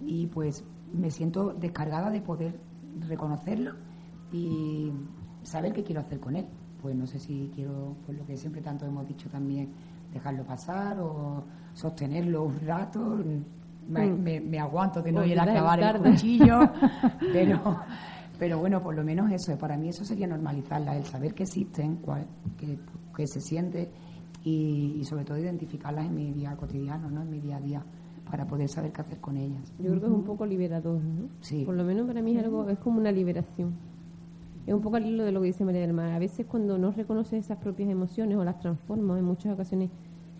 y 0.00 0.26
pues 0.28 0.64
me 0.92 1.10
siento 1.10 1.52
descargada 1.54 2.10
de 2.10 2.20
poder 2.20 2.60
reconocerlo 3.08 3.72
y 4.32 4.90
saber 5.42 5.72
qué 5.72 5.82
quiero 5.82 6.00
hacer 6.02 6.20
con 6.20 6.36
él. 6.36 6.46
Pues 6.80 6.94
no 6.96 7.06
sé 7.06 7.18
si 7.18 7.50
quiero, 7.54 7.96
pues 8.04 8.18
lo 8.18 8.26
que 8.26 8.36
siempre 8.36 8.60
tanto 8.60 8.84
hemos 8.86 9.06
dicho 9.06 9.28
también, 9.28 9.70
dejarlo 10.12 10.44
pasar 10.44 10.98
o 11.00 11.44
sostenerlo 11.74 12.44
un 12.44 12.60
rato. 12.60 13.18
Me, 13.88 14.06
Mm. 14.06 14.22
me- 14.22 14.40
me 14.40 14.58
aguanto 14.60 15.00
de 15.02 15.10
no 15.12 15.24
ir 15.24 15.38
a 15.38 15.42
tirar 15.44 15.48
el 15.48 15.54
clavar 15.54 15.78
el 15.78 15.84
dardo. 15.84 16.10
cuchillo, 16.10 16.58
pero, 17.32 17.76
pero 18.42 18.58
bueno, 18.58 18.82
por 18.82 18.96
lo 18.96 19.04
menos 19.04 19.30
eso, 19.30 19.56
para 19.56 19.76
mí 19.76 19.88
eso 19.90 20.04
sería 20.04 20.26
normalizarla, 20.26 20.96
el 20.96 21.04
saber 21.04 21.32
que 21.32 21.44
existen, 21.44 21.98
cuál- 21.98 22.26
que, 22.58 22.76
que 23.14 23.24
se 23.28 23.40
siente 23.40 23.88
y, 24.42 24.96
y 24.98 25.04
sobre 25.04 25.24
todo 25.24 25.38
identificarlas 25.38 26.06
en 26.06 26.14
mi 26.16 26.32
día 26.32 26.56
cotidiano, 26.56 27.08
¿no? 27.08 27.22
en 27.22 27.30
mi 27.30 27.38
día 27.38 27.58
a 27.58 27.60
día, 27.60 27.84
para 28.28 28.44
poder 28.44 28.68
saber 28.68 28.90
qué 28.92 29.00
hacer 29.00 29.20
con 29.20 29.36
ellas. 29.36 29.72
Yo 29.78 29.90
creo 29.90 30.00
que 30.00 30.06
es 30.06 30.12
un 30.12 30.24
poco 30.24 30.44
liberador, 30.44 31.00
¿no? 31.00 31.28
Sí. 31.40 31.64
Por 31.64 31.76
lo 31.76 31.84
menos 31.84 32.04
para 32.08 32.20
mí 32.20 32.36
es 32.36 32.42
algo, 32.42 32.68
es 32.68 32.80
como 32.80 32.98
una 32.98 33.12
liberación. 33.12 33.74
Es 34.66 34.74
un 34.74 34.80
poco 34.80 34.96
al 34.96 35.06
hilo 35.06 35.22
de 35.22 35.30
lo 35.30 35.40
que 35.40 35.46
dice 35.46 35.64
María 35.64 35.82
del 35.82 35.92
Mar. 35.92 36.10
A 36.10 36.18
veces 36.18 36.44
cuando 36.46 36.76
no 36.78 36.90
reconoces 36.90 37.44
esas 37.44 37.58
propias 37.58 37.90
emociones 37.90 38.36
o 38.38 38.42
las 38.44 38.58
transformas, 38.58 39.20
en 39.20 39.24
muchas 39.24 39.52
ocasiones 39.54 39.88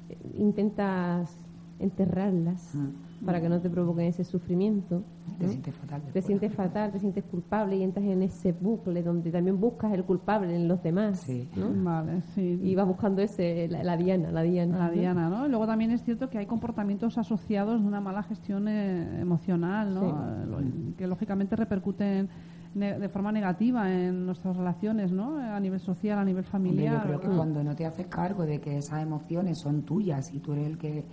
eh, 0.09 0.17
intentas 0.39 1.39
enterrarlas 1.79 2.75
Mm. 2.75 2.89
Para 3.25 3.41
que 3.41 3.49
no 3.49 3.61
te 3.61 3.71
provoquen 3.71 4.07
ese 4.07 4.25
sufrimiento. 4.25 5.03
Te 5.39 5.45
¿no? 5.47 5.51
sientes 5.51 5.75
fatal. 5.77 6.03
Te 6.13 6.23
sientes 6.23 6.53
fatal, 6.55 6.91
te 6.93 6.99
sientes 6.99 7.25
culpable 7.25 7.77
y 7.77 7.83
entras 7.83 8.05
en 8.07 8.23
ese 8.23 8.53
bucle 8.53 9.03
donde 9.03 9.31
también 9.31 9.61
buscas 9.61 9.93
el 9.93 10.05
culpable 10.05 10.55
en 10.57 10.67
los 10.69 10.83
demás. 10.83 11.21
Sí. 11.21 11.49
¿no? 11.57 11.69
Vale, 11.85 12.21
sí. 12.35 12.59
Y 12.63 12.75
vas 12.75 12.87
buscando 12.87 13.23
ese, 13.23 13.69
la, 13.69 13.83
la 13.85 13.97
diana, 13.97 14.31
la 14.33 14.43
diana. 14.43 14.79
la 14.79 14.87
¿no? 14.89 14.93
diana, 14.93 15.29
¿no? 15.29 15.47
Y 15.47 15.51
luego 15.51 15.67
también 15.67 15.91
es 15.93 16.03
cierto 16.03 16.29
que 16.29 16.39
hay 16.39 16.47
comportamientos 16.47 17.17
asociados 17.19 17.81
de 17.81 17.87
una 17.87 18.01
mala 18.01 18.23
gestión 18.23 18.67
eh, 18.69 19.21
emocional, 19.21 19.95
¿no? 19.95 20.01
Sí. 20.01 20.67
Eh, 20.67 20.95
que 20.99 21.07
lógicamente 21.07 21.55
repercuten 21.57 22.29
ne- 22.75 22.99
de 22.99 23.09
forma 23.09 23.31
negativa 23.33 23.91
en 23.93 24.27
nuestras 24.27 24.57
relaciones, 24.57 25.13
¿no? 25.13 25.37
A 25.39 25.59
nivel 25.61 25.81
social, 25.81 26.19
a 26.19 26.25
nivel 26.25 26.45
Hombre, 26.45 26.51
familiar. 26.51 27.03
yo 27.03 27.19
creo 27.19 27.21
que 27.21 27.37
cuando 27.37 27.63
no 27.63 27.75
te 27.77 27.87
haces 27.87 28.07
cargo 28.09 28.45
de 28.45 28.61
que 28.61 28.79
esas 28.79 29.03
emociones 29.03 29.59
son 29.59 29.83
tuyas 29.83 30.33
y 30.35 30.41
tú 30.41 30.53
eres 30.55 30.67
el 30.67 30.79
que 30.79 31.05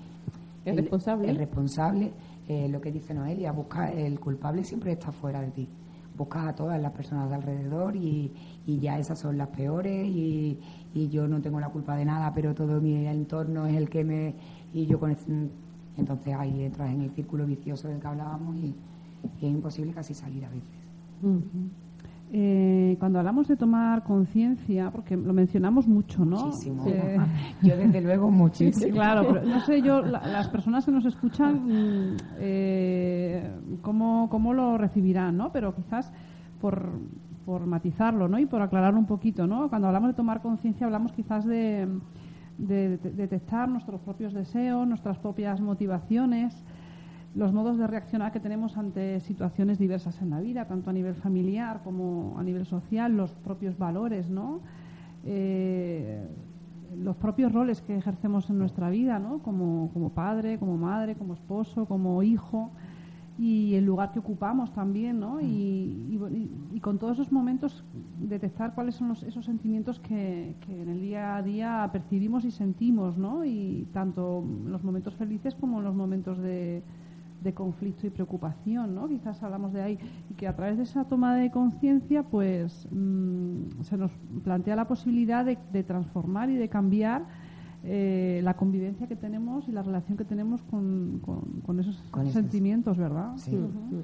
El 0.69 0.77
responsable. 0.77 1.29
el 1.29 1.37
responsable, 1.37 2.13
eh, 2.47 2.67
lo 2.69 2.81
que 2.81 2.91
dice 2.91 3.13
Noelia, 3.13 3.51
busca 3.51 3.91
el 3.91 4.19
culpable 4.19 4.63
siempre 4.63 4.91
está 4.91 5.11
fuera 5.11 5.41
de 5.41 5.51
ti. 5.51 5.69
Buscas 6.17 6.47
a 6.47 6.55
todas 6.55 6.81
las 6.81 6.91
personas 6.91 7.29
de 7.29 7.35
alrededor 7.35 7.95
y, 7.95 8.33
y 8.65 8.79
ya 8.79 8.99
esas 8.99 9.19
son 9.19 9.37
las 9.37 9.47
peores 9.49 10.05
y, 10.07 10.59
y 10.93 11.07
yo 11.09 11.27
no 11.27 11.41
tengo 11.41 11.59
la 11.59 11.69
culpa 11.69 11.95
de 11.95 12.05
nada, 12.05 12.33
pero 12.33 12.53
todo 12.53 12.81
mi 12.81 13.05
entorno 13.07 13.65
es 13.67 13.75
el 13.75 13.89
que 13.89 14.03
me 14.03 14.35
y 14.73 14.85
yo 14.85 14.99
con 14.99 15.15
entonces 15.97 16.33
ahí 16.33 16.63
entras 16.63 16.91
en 16.91 17.01
el 17.01 17.11
círculo 17.11 17.45
vicioso 17.45 17.87
del 17.87 17.99
que 17.99 18.07
hablábamos 18.07 18.55
y, 18.57 18.75
y 19.39 19.45
es 19.45 19.51
imposible 19.51 19.93
casi 19.93 20.13
salir 20.13 20.45
a 20.45 20.49
veces. 20.49 20.79
Eh, 22.31 22.95
cuando 22.99 23.17
hablamos 23.17 23.47
de 23.47 23.57
tomar 23.57 24.03
conciencia, 24.03 24.91
porque 24.91 25.17
lo 25.17 25.33
mencionamos 25.33 25.87
mucho, 25.87 26.23
¿no? 26.25 26.45
Muchísimo. 26.45 26.83
Eh, 26.87 27.17
Yo 27.63 27.75
desde 27.75 28.01
luego 28.01 28.29
muchísimo. 28.29 28.93
Claro, 28.93 29.27
pero 29.27 29.45
no 29.45 29.59
sé 29.61 29.81
yo, 29.81 30.03
la- 30.03 30.27
las 30.27 30.47
personas 30.47 30.85
que 30.85 30.91
nos 30.91 31.05
escuchan, 31.05 31.55
mm, 31.65 32.17
eh, 32.37 33.49
cómo, 33.81 34.27
cómo 34.29 34.53
lo 34.53 34.77
recibirán, 34.77 35.37
¿no? 35.37 35.51
Pero 35.51 35.73
quizás 35.73 36.11
por, 36.61 36.89
por 37.45 37.65
matizarlo, 37.65 38.27
¿no? 38.27 38.37
Y 38.37 38.45
por 38.45 38.61
aclararlo 38.61 38.99
un 38.99 39.07
poquito, 39.07 39.47
¿no? 39.47 39.67
Cuando 39.69 39.87
hablamos 39.87 40.09
de 40.11 40.13
tomar 40.13 40.41
conciencia, 40.41 40.85
hablamos 40.85 41.11
quizás 41.13 41.45
de, 41.45 41.87
de- 42.59 42.97
de 42.97 43.09
detectar 43.11 43.67
nuestros 43.69 44.01
propios 44.01 44.33
deseos, 44.33 44.87
nuestras 44.87 45.17
propias 45.17 45.59
motivaciones, 45.61 46.63
los 47.35 47.53
modos 47.53 47.77
de 47.77 47.85
reaccionar 47.87 48.31
que 48.31 48.39
tenemos 48.39 48.77
ante 48.77 49.19
situaciones 49.19 49.77
diversas 49.77 50.21
en 50.21 50.31
la 50.31 50.39
vida, 50.41 50.65
tanto 50.65 50.89
a 50.89 50.93
nivel 50.93 51.15
familiar 51.15 51.81
como 51.83 52.35
a 52.39 52.43
nivel 52.43 52.65
social, 52.65 53.15
los 53.15 53.31
propios 53.31 53.77
valores, 53.77 54.29
¿no? 54.29 54.61
Eh, 55.25 56.27
los 57.03 57.15
propios 57.17 57.51
roles 57.51 57.81
que 57.81 57.95
ejercemos 57.95 58.49
en 58.49 58.57
nuestra 58.57 58.89
vida, 58.89 59.19
¿no? 59.19 59.39
Como, 59.39 59.89
como 59.93 60.09
padre, 60.09 60.57
como 60.57 60.75
madre, 60.77 61.15
como 61.15 61.33
esposo, 61.33 61.85
como 61.85 62.23
hijo 62.23 62.71
y 63.37 63.75
el 63.75 63.85
lugar 63.85 64.11
que 64.11 64.19
ocupamos 64.19 64.73
también, 64.73 65.19
¿no? 65.19 65.39
Y, 65.39 65.45
y- 65.45 66.15
y- 66.31 66.51
y 66.73 66.79
con 66.81 66.97
todos 66.97 67.13
esos 67.19 67.31
momentos 67.31 67.85
detectar 68.19 68.73
cuáles 68.73 68.95
son 68.95 69.09
los- 69.09 69.23
esos 69.23 69.45
sentimientos 69.45 69.99
que, 69.99 70.55
que 70.65 70.81
en 70.81 70.89
el 70.89 70.99
día 70.99 71.35
a 71.37 71.43
día 71.43 71.89
percibimos 71.93 72.43
y 72.43 72.51
sentimos, 72.51 73.17
¿no? 73.17 73.45
Y 73.45 73.87
tanto 73.93 74.43
los 74.65 74.83
momentos 74.83 75.15
felices 75.15 75.55
como 75.55 75.79
los 75.81 75.95
momentos 75.95 76.37
de, 76.39 76.83
de 77.41 77.53
conflicto 77.53 78.05
y 78.05 78.09
preocupación, 78.09 78.93
¿no? 78.95 79.07
Quizás 79.07 79.41
hablamos 79.43 79.71
de 79.73 79.81
ahí 79.81 79.99
y 80.29 80.33
que 80.33 80.47
a 80.47 80.55
través 80.55 80.77
de 80.77 80.83
esa 80.83 81.05
toma 81.05 81.35
de 81.35 81.51
conciencia, 81.51 82.23
pues 82.23 82.87
mm, 82.91 83.81
se 83.83 83.97
nos 83.97 84.11
plantea 84.43 84.75
la 84.75 84.87
posibilidad 84.87 85.45
de, 85.45 85.57
de 85.71 85.83
transformar 85.83 86.49
y 86.49 86.55
de 86.57 86.67
cambiar 86.69 87.23
eh, 87.83 88.41
la 88.43 88.55
convivencia 88.55 89.07
que 89.07 89.15
tenemos 89.15 89.67
y 89.69 89.71
la 89.71 89.81
relación 89.83 90.17
que 90.17 90.25
tenemos 90.25 90.61
con, 90.63 91.19
con- 91.25 91.61
con 91.65 91.79
esos 91.79 91.95
Con 92.11 92.23
esos- 92.23 92.33
sentimientos, 92.33 92.97
¿verdad? 92.97 93.31
Sí. 93.37 93.55
Ujú. 93.55 94.03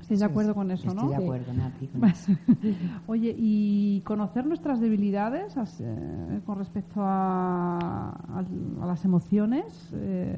¿Estáis 0.00 0.20
de 0.20 0.26
acuerdo 0.26 0.54
con 0.54 0.70
eso, 0.70 0.88
Estoy 0.88 1.04
no? 1.04 1.10
de 1.10 1.16
Sí. 1.18 1.22
acuerdo, 1.22 1.52
Nati, 1.54 1.86
con 1.88 2.04
eso. 2.04 2.32
Oye, 3.06 3.34
y 3.36 4.00
conocer 4.04 4.46
nuestras 4.46 4.80
debilidades 4.80 5.56
as- 5.56 5.80
eh, 5.80 6.40
con 6.46 6.58
respecto 6.58 7.00
a, 7.02 8.10
a- 8.10 8.44
a 8.82 8.86
las 8.86 9.04
emociones, 9.04 9.90
eh, 9.92 10.36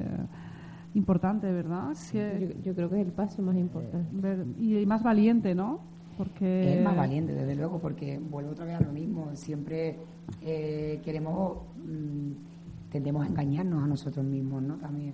importante, 0.93 1.51
¿verdad? 1.51 1.95
Que- 2.11 2.53
Yo, 2.57 2.61
yo 2.63 2.75
creo 2.75 2.89
que 2.89 3.01
es 3.01 3.07
el 3.07 3.13
paso 3.13 3.41
más 3.41 3.55
importante. 3.55 4.07
ver- 4.11 4.45
y 4.59 4.85
más 4.85 5.01
valiente, 5.03 5.55
¿no? 5.55 5.79
Porque 6.17 6.77
Es 6.77 6.83
más 6.83 6.95
valiente, 6.95 7.33
desde 7.33 7.55
luego, 7.55 7.79
porque 7.79 8.19
vuelvo 8.19 8.51
otra 8.51 8.65
vez 8.65 8.75
a 8.75 8.81
lo 8.83 8.91
mismo. 8.91 9.35
Siempre 9.35 9.97
eh, 10.41 11.01
queremos, 11.03 11.57
mm, 11.77 12.91
tendemos 12.91 13.25
a 13.25 13.27
engañarnos 13.29 13.83
a 13.83 13.87
nosotros 13.87 14.23
mismos, 14.25 14.61
¿no? 14.61 14.75
También, 14.77 15.13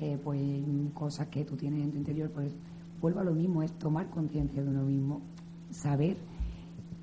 eh, 0.00 0.18
pues, 0.22 0.40
cosas 0.92 1.28
que 1.28 1.44
tú 1.44 1.56
tienes 1.56 1.82
en 1.82 1.90
tu 1.92 1.96
interior, 1.96 2.30
pues, 2.30 2.54
vuelvo 3.00 3.20
a 3.20 3.24
lo 3.24 3.32
mismo, 3.32 3.62
es 3.62 3.72
tomar 3.78 4.10
conciencia 4.10 4.62
de 4.62 4.68
uno 4.68 4.82
mismo, 4.84 5.22
saber 5.70 6.16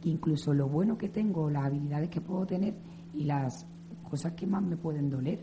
que 0.01 0.09
incluso 0.09 0.53
lo 0.53 0.69
bueno 0.69 0.97
que 0.97 1.09
tengo, 1.09 1.49
las 1.49 1.65
habilidades 1.65 2.09
que 2.09 2.22
puedo 2.22 2.45
tener 2.45 2.76
y 3.15 3.24
las 3.24 3.65
cosas 4.09 4.34
que 4.34 4.45
más 4.47 4.61
me 4.63 4.78
pueden 4.78 5.09
doler, 5.09 5.39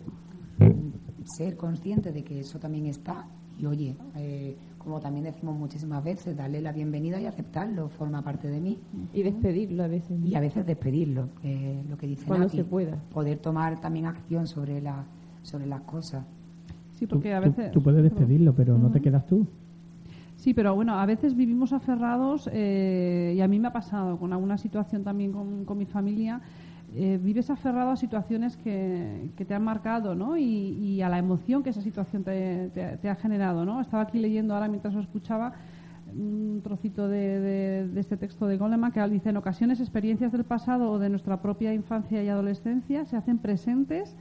mm, 0.59 0.89
ser 1.25 1.57
consciente 1.57 2.13
de 2.13 2.23
que 2.25 2.41
eso 2.41 2.59
también 2.59 2.87
está 2.87 3.27
y 3.59 3.67
oye, 3.67 3.97
eh, 4.17 4.57
como 4.79 5.01
también 5.01 5.25
decimos 5.25 5.59
muchísimas 5.59 6.03
veces, 6.05 6.37
darle 6.37 6.61
la 6.61 6.73
bienvenida 6.73 7.21
y 7.21 7.27
aceptarlo, 7.27 7.89
forma 7.89 8.23
parte 8.23 8.49
de 8.49 8.61
mí 8.61 8.79
Y 9.13 9.23
despedirlo 9.23 9.83
a 9.85 9.89
veces. 9.89 10.17
y 10.25 10.35
a 10.37 10.41
veces 10.41 10.65
despedirlo, 10.65 11.29
que 11.43 11.81
es 11.81 11.91
lo 11.91 11.99
que 11.99 12.07
dice 12.07 12.25
Cuando 12.27 12.47
Nati, 12.47 12.57
se 12.59 12.65
pueda. 12.65 12.97
poder 13.13 13.39
tomar 13.39 13.81
también 13.81 14.07
acción 14.07 14.47
sobre 14.47 14.81
la, 14.81 15.05
sobre 15.43 15.67
las 15.67 15.81
cosas. 15.83 16.25
sí, 16.95 17.07
Tú, 17.07 17.17
porque 17.17 17.35
a 17.35 17.41
tú- 17.43 17.49
veces 17.51 17.73
tú 17.73 17.83
puedes 17.83 18.03
despedirlo, 18.03 18.55
pero 18.55 18.79
no 18.79 18.91
te 18.91 19.01
quedas 19.01 19.27
tú. 19.27 19.47
Sí, 20.37 20.55
pero 20.55 20.73
bueno, 20.77 20.95
a 20.95 21.05
veces 21.05 21.35
vivimos 21.35 21.73
aferrados 21.73 22.49
eh, 22.53 23.35
y 23.37 23.41
a 23.41 23.49
mí 23.49 23.59
me 23.59 23.67
ha 23.69 23.73
pasado 23.73 24.17
con 24.19 24.33
alguna 24.33 24.57
situación 24.57 25.03
también 25.03 25.33
con, 25.33 25.65
con 25.65 25.77
mi 25.77 25.85
familia. 25.85 26.41
Eh, 26.95 27.19
vives 27.23 27.51
aferrado 27.51 27.91
a 27.91 27.97
situaciones 27.97 28.57
que, 28.57 29.31
que 29.37 29.45
te 29.45 29.55
han 29.55 29.63
marcado, 29.63 30.15
¿no? 30.15 30.37
Y, 30.37 30.43
y 30.45 31.03
a 31.03 31.09
la 31.09 31.19
emoción 31.19 31.63
que 31.63 31.71
esa 31.71 31.83
situación 31.83 32.25
te, 32.25 32.71
te- 32.71 32.97
te 32.97 33.09
ha 33.11 33.15
generado, 33.15 33.65
¿no? 33.65 33.81
Estaba 33.81 34.03
aquí 34.05 34.19
leyendo 34.19 34.55
ahora 34.55 34.69
mientras 34.69 34.95
lo 34.95 35.01
escuchaba 35.01 35.53
un 36.17 36.61
trocito 36.65 37.07
de, 37.09 37.41
de- 37.41 37.89
de 37.89 38.01
este 38.01 38.17
texto 38.17 38.47
de 38.47 38.57
Goleman 38.57 38.93
que 38.93 39.07
dice 39.09 39.29
en 39.29 39.37
ocasiones 39.37 39.81
experiencias 39.81 40.33
del 40.33 40.45
pasado 40.45 40.91
o 40.91 40.99
de 40.99 41.11
nuestra 41.11 41.43
propia 41.43 41.75
infancia 41.75 42.23
y 42.25 42.29
adolescencia 42.29 43.05
se 43.05 43.17
hacen 43.17 43.39
presentes 43.39 44.17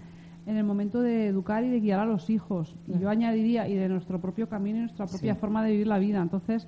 en 0.45 0.57
el 0.57 0.63
momento 0.65 1.01
de 1.01 1.27
educar 1.27 1.63
y 1.63 1.69
de 1.69 1.79
guiar 1.79 1.99
a 2.01 2.05
los 2.05 2.29
hijos. 2.29 2.75
Y 2.87 2.99
yo 2.99 3.09
añadiría, 3.09 3.67
y 3.67 3.75
de 3.75 3.89
nuestro 3.89 4.19
propio 4.21 4.47
camino 4.49 4.77
y 4.77 4.81
nuestra 4.81 5.05
propia 5.05 5.33
Sí. 5.33 5.39
forma 5.39 5.63
de 5.63 5.71
vivir 5.71 5.87
la 5.87 5.99
vida. 5.99 6.21
Entonces, 6.21 6.67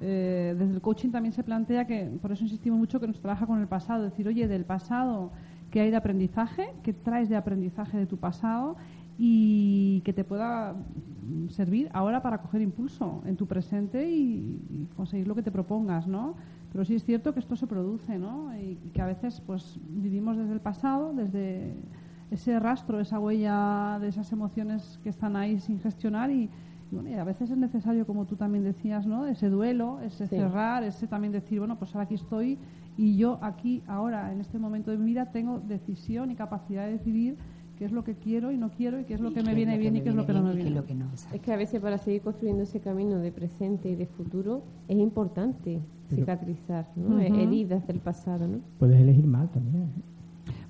eh, 0.00 0.54
desde 0.58 0.74
el 0.74 0.80
coaching 0.80 1.10
también 1.10 1.32
se 1.32 1.42
plantea 1.42 1.86
que, 1.86 2.10
por 2.20 2.32
eso 2.32 2.44
insistimos 2.44 2.78
mucho 2.78 3.00
que 3.00 3.06
nos 3.06 3.20
trabaja 3.20 3.46
con 3.46 3.60
el 3.60 3.68
pasado. 3.68 4.02
Decir, 4.02 4.26
oye, 4.26 4.48
del 4.48 4.64
pasado, 4.64 5.30
¿qué 5.70 5.80
hay 5.80 5.90
de 5.90 5.96
aprendizaje? 5.96 6.72
¿Qué 6.82 6.92
traes 6.92 7.28
de 7.28 7.36
aprendizaje 7.36 7.98
de 7.98 8.06
tu 8.06 8.16
pasado? 8.16 8.76
Y 9.18 10.00
que 10.04 10.12
te 10.12 10.24
pueda 10.24 10.72
mm, 10.72 11.48
servir 11.48 11.90
ahora 11.92 12.22
para 12.22 12.38
coger 12.38 12.62
impulso 12.62 13.22
en 13.26 13.36
tu 13.36 13.46
presente 13.46 14.10
y, 14.10 14.60
y 14.70 14.88
conseguir 14.96 15.28
lo 15.28 15.34
que 15.34 15.42
te 15.42 15.50
propongas, 15.50 16.06
¿no? 16.06 16.34
Pero 16.72 16.84
sí 16.84 16.94
es 16.94 17.04
cierto 17.04 17.34
que 17.34 17.40
esto 17.40 17.56
se 17.56 17.66
produce, 17.66 18.18
¿no? 18.18 18.56
Y 18.56 18.76
que 18.94 19.02
a 19.02 19.06
veces, 19.06 19.42
pues, 19.46 19.78
vivimos 19.88 20.36
desde 20.36 20.52
el 20.52 20.60
pasado, 20.60 21.12
desde 21.12 21.74
ese 22.30 22.58
rastro, 22.60 23.00
esa 23.00 23.18
huella 23.18 23.98
de 24.00 24.08
esas 24.08 24.30
emociones 24.32 24.98
que 25.02 25.08
están 25.08 25.36
ahí 25.36 25.58
sin 25.58 25.80
gestionar 25.80 26.30
y, 26.30 26.44
y 26.44 26.48
bueno, 26.90 27.08
y 27.10 27.14
a 27.14 27.24
veces 27.24 27.50
es 27.50 27.56
necesario, 27.56 28.06
como 28.06 28.24
tú 28.26 28.36
también 28.36 28.64
decías, 28.64 29.06
¿no? 29.06 29.26
Ese 29.26 29.48
duelo, 29.48 30.00
ese 30.00 30.26
Sí. 30.26 30.36
cerrar, 30.36 30.82
ese 30.84 31.06
también 31.06 31.32
decir, 31.32 31.58
bueno, 31.58 31.78
pues 31.78 31.94
ahora 31.94 32.04
aquí 32.04 32.14
estoy 32.14 32.58
y 32.96 33.16
yo 33.16 33.38
aquí, 33.42 33.82
ahora, 33.86 34.32
en 34.32 34.40
este 34.40 34.58
momento 34.58 34.90
de 34.90 34.98
mi 34.98 35.06
vida, 35.06 35.26
tengo 35.32 35.60
decisión 35.60 36.30
y 36.30 36.34
capacidad 36.34 36.86
de 36.86 36.92
decidir 36.92 37.36
qué 37.78 37.84
es 37.86 37.92
lo 37.92 38.04
que 38.04 38.14
quiero 38.14 38.52
y 38.52 38.58
no 38.58 38.70
quiero 38.70 39.00
y 39.00 39.04
qué 39.04 39.14
es 39.14 39.20
lo 39.20 39.32
que 39.32 39.42
me 39.42 39.54
viene 39.54 39.78
bien 39.78 39.96
y 39.96 40.02
qué 40.02 40.10
es 40.10 40.14
lo 40.14 40.26
que 40.26 40.32
no 40.34 40.42
me 40.42 40.54
viene. 40.54 40.82
es 41.32 41.40
que 41.40 41.52
a 41.52 41.56
veces 41.56 41.80
para 41.80 41.96
seguir 41.96 42.20
construyendo 42.20 42.62
ese 42.64 42.80
camino 42.80 43.16
de 43.18 43.32
presente 43.32 43.88
y 43.88 43.94
de 43.94 44.04
futuro 44.06 44.62
es 44.86 44.98
importante 44.98 45.80
Pero- 46.10 46.20
cicatrizar 46.20 46.88
¿no? 46.96 47.16
Ujú. 47.16 47.22
heridas 47.36 47.86
del 47.86 48.00
pasado. 48.00 48.46
¿no? 48.48 48.58
Puedes 48.78 49.00
elegir 49.00 49.26
mal 49.26 49.48
también. 49.48 49.84
¿eh? 49.84 49.88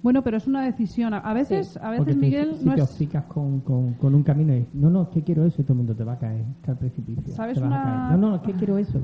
Bueno, 0.03 0.23
pero 0.23 0.37
es 0.39 0.47
una 0.47 0.63
decisión. 0.63 1.13
A- 1.15 1.19
A 1.19 1.33
veces, 1.35 1.77
a 1.77 1.81
Porque 1.97 1.99
veces 2.01 2.15
tú, 2.15 2.21
Miguel, 2.21 2.55
si 2.57 2.65
no 2.65 2.75
te 2.75 2.81
es... 2.81 2.91
obcecas 2.91 3.25
con, 3.25 3.61
con, 3.61 3.95
con 3.95 4.15
un 4.15 4.23
camino 4.23 4.55
y 4.55 4.67
no, 4.73 4.89
no, 4.91 5.03
es 5.03 5.09
que 5.09 5.23
quiero 5.23 5.45
eso 5.45 5.61
y 5.61 5.65
todo 5.65 5.75
el 5.75 5.79
mundo 5.79 5.95
te 5.95 6.05
va 6.05 6.15
a 6.15 6.19
caer, 6.19 6.45
está 6.61 6.73
al 6.73 6.79
precipicio. 6.79 7.35
¿Sabes 7.35 7.55
te 7.55 7.61
vas 7.61 7.73
a 7.73 7.75
una- 7.75 7.83
caer. 8.09 8.19
No, 8.19 8.29
no, 8.31 8.37
es 8.37 8.43
que 8.43 8.53
quiero 8.55 8.79
eso. 8.79 9.01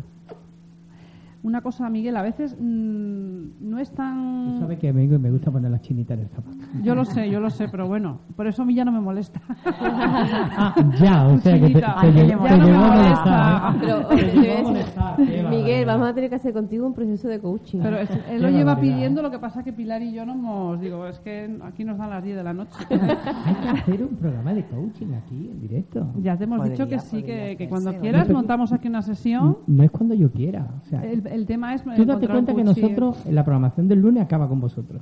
Una 1.46 1.60
cosa, 1.60 1.88
Miguel, 1.88 2.16
a 2.16 2.22
veces 2.22 2.56
mm, 2.60 3.44
no 3.60 3.78
es 3.78 3.90
tan... 3.92 4.54
Tú 4.54 4.60
sabes 4.60 4.78
que 4.80 4.88
a 4.88 4.92
mí 4.92 5.06
me 5.06 5.30
gusta 5.30 5.50
poner 5.50 5.70
las 5.70 5.80
chinitas 5.80 6.18
en 6.18 6.24
el 6.24 6.28
zapato. 6.30 6.56
Yo 6.82 6.94
lo 6.96 7.04
sé, 7.04 7.30
yo 7.30 7.38
lo 7.38 7.50
sé, 7.50 7.68
pero 7.68 7.86
bueno, 7.86 8.18
por 8.34 8.48
eso 8.48 8.62
a 8.62 8.64
mí 8.64 8.74
ya 8.74 8.84
no 8.84 8.90
me 8.90 9.00
molesta. 9.00 9.40
ah, 9.64 10.74
ya, 11.00 11.26
o 11.28 11.38
sea 11.38 11.54
que 11.54 11.60
te, 11.60 11.66
Chinita. 11.68 11.96
te 12.00 12.06
Ay, 12.06 12.12
llegó- 12.12 12.44
ya 12.46 12.50
te 12.52 12.58
no 12.58 12.66
me 12.66 12.72
molesta. 12.78 13.74
molestar, 13.74 13.74
¿eh? 13.74 13.78
Pero, 13.80 14.08
Te 14.08 14.16
te 14.56 14.62
molestar, 14.62 15.18
Miguel, 15.50 15.86
vamos 15.86 16.08
a 16.08 16.14
tener 16.14 16.30
que 16.30 16.36
hacer 16.36 16.52
contigo 16.52 16.86
un 16.86 16.94
proceso 16.94 17.28
de 17.28 17.38
coaching. 17.40 17.78
Pero 17.80 17.96
es- 17.98 18.10
él 18.30 18.42
lo 18.42 18.50
lleva 18.50 18.78
pidiendo, 18.80 19.22
lo 19.22 19.30
que 19.30 19.38
pasa 19.38 19.62
que 19.62 19.72
Pilar 19.72 20.02
y 20.02 20.12
yo 20.12 20.26
no 20.26 20.32
hemos... 20.32 20.80
Digo, 20.80 21.06
es 21.06 21.18
que 21.20 21.58
aquí 21.62 21.84
nos 21.84 21.96
dan 21.98 22.10
las 22.10 22.24
10 22.24 22.36
de 22.36 22.42
la 22.42 22.52
noche. 22.54 22.70
Hay 22.90 23.54
que 23.54 23.68
hacer 23.68 24.02
un 24.02 24.16
programa 24.16 24.52
de 24.52 24.64
coaching 24.64 25.12
aquí, 25.14 25.48
en 25.52 25.60
directo. 25.60 26.06
Ya 26.22 26.36
te 26.36 26.44
hemos 26.44 26.58
Podría, 26.58 26.72
dicho 26.72 26.88
que 26.88 26.98
sí, 26.98 27.22
que, 27.22 27.54
que 27.56 27.68
cuando 27.68 27.92
quieras 28.00 28.28
montamos 28.28 28.72
aquí 28.72 28.88
una 28.88 29.02
sesión. 29.02 29.58
No 29.66 29.82
es 29.82 29.90
cuando 29.90 30.14
yo 30.14 30.30
quiera. 30.30 30.66
O 30.82 30.86
sea, 30.88 31.04
El, 31.04 31.26
el 31.36 31.46
tema 31.46 31.74
es... 31.74 31.82
tú 31.84 32.04
date 32.04 32.26
cuenta 32.28 32.54
que 32.54 32.64
nosotros, 32.64 33.24
en 33.26 33.34
la 33.34 33.44
programación 33.44 33.86
del 33.88 34.00
lunes 34.00 34.22
acaba 34.24 34.48
con 34.48 34.60
vosotros. 34.60 35.00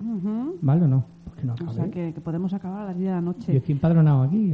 Ujú. 0.00 0.56
¿Vale 0.62 0.84
o 0.84 0.88
no? 0.88 1.04
Porque 1.24 1.44
no 1.46 1.54
O 1.66 1.72
sea, 1.72 1.90
que, 1.90 2.12
que 2.14 2.20
podemos 2.20 2.52
acabar 2.54 2.82
a 2.82 2.86
las 2.86 2.96
10 2.96 3.06
de 3.08 3.14
la 3.14 3.20
Yo 3.20 3.24
noche. 3.26 3.56
estoy 3.56 3.72
empadronado 3.72 4.22
aquí. 4.22 4.52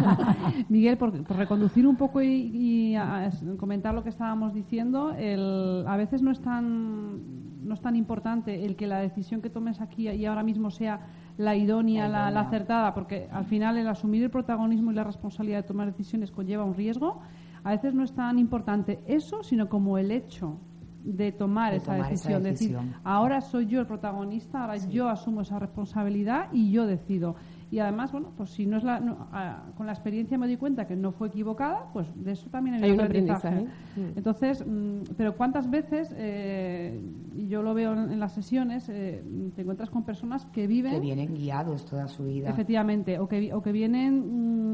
Miguel, 0.68 0.96
por, 0.96 1.12
por 1.24 1.36
reconducir 1.36 1.86
un 1.86 1.96
poco 1.96 2.22
y, 2.22 2.28
y 2.28 2.94
a- 2.96 3.26
a 3.26 3.30
comentar 3.56 3.94
lo 3.94 4.02
que 4.02 4.08
estábamos 4.10 4.52
diciendo, 4.54 5.12
el, 5.16 5.84
a 5.86 5.96
veces 5.96 6.22
no 6.22 6.30
es 6.30 6.40
tan 6.40 7.44
no 7.64 7.72
es 7.72 7.80
tan 7.80 7.96
importante 7.96 8.66
el 8.66 8.76
que 8.76 8.86
la 8.86 8.98
decisión 8.98 9.40
que 9.40 9.48
tomes 9.48 9.80
aquí 9.80 10.06
y 10.10 10.26
ahora 10.26 10.42
mismo 10.42 10.70
sea 10.70 11.00
la 11.38 11.56
idónea, 11.56 12.08
la, 12.08 12.30
la 12.30 12.40
acertada, 12.40 12.92
porque 12.92 13.26
al 13.32 13.46
final 13.46 13.78
el 13.78 13.88
asumir 13.88 14.22
el 14.22 14.28
protagonismo 14.30 14.92
y 14.92 14.94
la 14.94 15.02
responsabilidad 15.02 15.62
de 15.62 15.68
tomar 15.68 15.86
decisiones 15.86 16.30
conlleva 16.30 16.62
un 16.64 16.74
riesgo. 16.74 17.20
A 17.64 17.70
veces 17.70 17.94
no 17.94 18.04
es 18.04 18.12
tan 18.12 18.38
importante 18.38 19.00
eso, 19.06 19.42
sino 19.42 19.68
como 19.68 19.98
el 19.98 20.10
hecho 20.10 20.58
de 21.02 21.32
tomar, 21.32 21.72
De 21.72 21.78
esa, 21.78 21.92
tomar 21.96 22.12
esa 22.12 22.38
decisión, 22.38 22.42
decir, 22.42 22.76
ahora 23.04 23.40
soy 23.42 23.66
yo 23.66 23.80
el 23.80 23.86
protagonista, 23.86 24.62
ahora 24.62 24.76
yo 24.76 25.08
asumo 25.08 25.42
esa 25.42 25.58
responsabilidad 25.58 26.46
y 26.52 26.70
yo 26.70 26.86
decido. 26.86 27.36
Y 27.70 27.78
además, 27.80 28.12
bueno, 28.12 28.28
pues 28.36 28.50
si 28.50 28.66
no 28.66 28.76
es 28.76 28.84
la, 28.84 29.00
no, 29.00 29.26
ah, 29.32 29.64
con 29.76 29.86
la 29.86 29.92
experiencia 29.92 30.38
me 30.38 30.46
doy 30.46 30.56
cuenta 30.56 30.86
que 30.86 30.94
no 30.96 31.10
fue 31.12 31.28
equivocada, 31.28 31.88
pues 31.92 32.06
de 32.14 32.32
eso 32.32 32.48
también 32.48 32.76
hay, 32.76 32.84
Hay 32.84 32.90
un 32.92 33.00
aprendizaje. 33.00 33.48
aprendizaje. 33.48 34.00
Mm. 34.00 34.16
Entonces, 34.18 34.64
mm, 34.66 35.14
pero 35.16 35.36
cuántas 35.36 35.68
veces, 35.68 36.14
eh, 36.16 37.00
y 37.36 37.48
yo 37.48 37.62
lo 37.62 37.74
veo 37.74 37.92
en, 37.94 38.12
en 38.12 38.20
las 38.20 38.32
sesiones, 38.32 38.88
eh, 38.88 39.22
te 39.56 39.62
encuentras 39.62 39.90
con 39.90 40.04
personas 40.04 40.46
que 40.46 40.66
viven 40.66 40.92
Que 40.94 41.00
vienen 41.00 41.34
guiados 41.34 41.84
toda 41.84 42.06
su 42.08 42.24
vida. 42.24 42.48
efectivamente 42.48 43.18
o 43.18 43.28
que, 43.28 43.40
vi- 43.40 43.52
o 43.52 43.60
que 43.60 43.72
vienen 43.72 44.73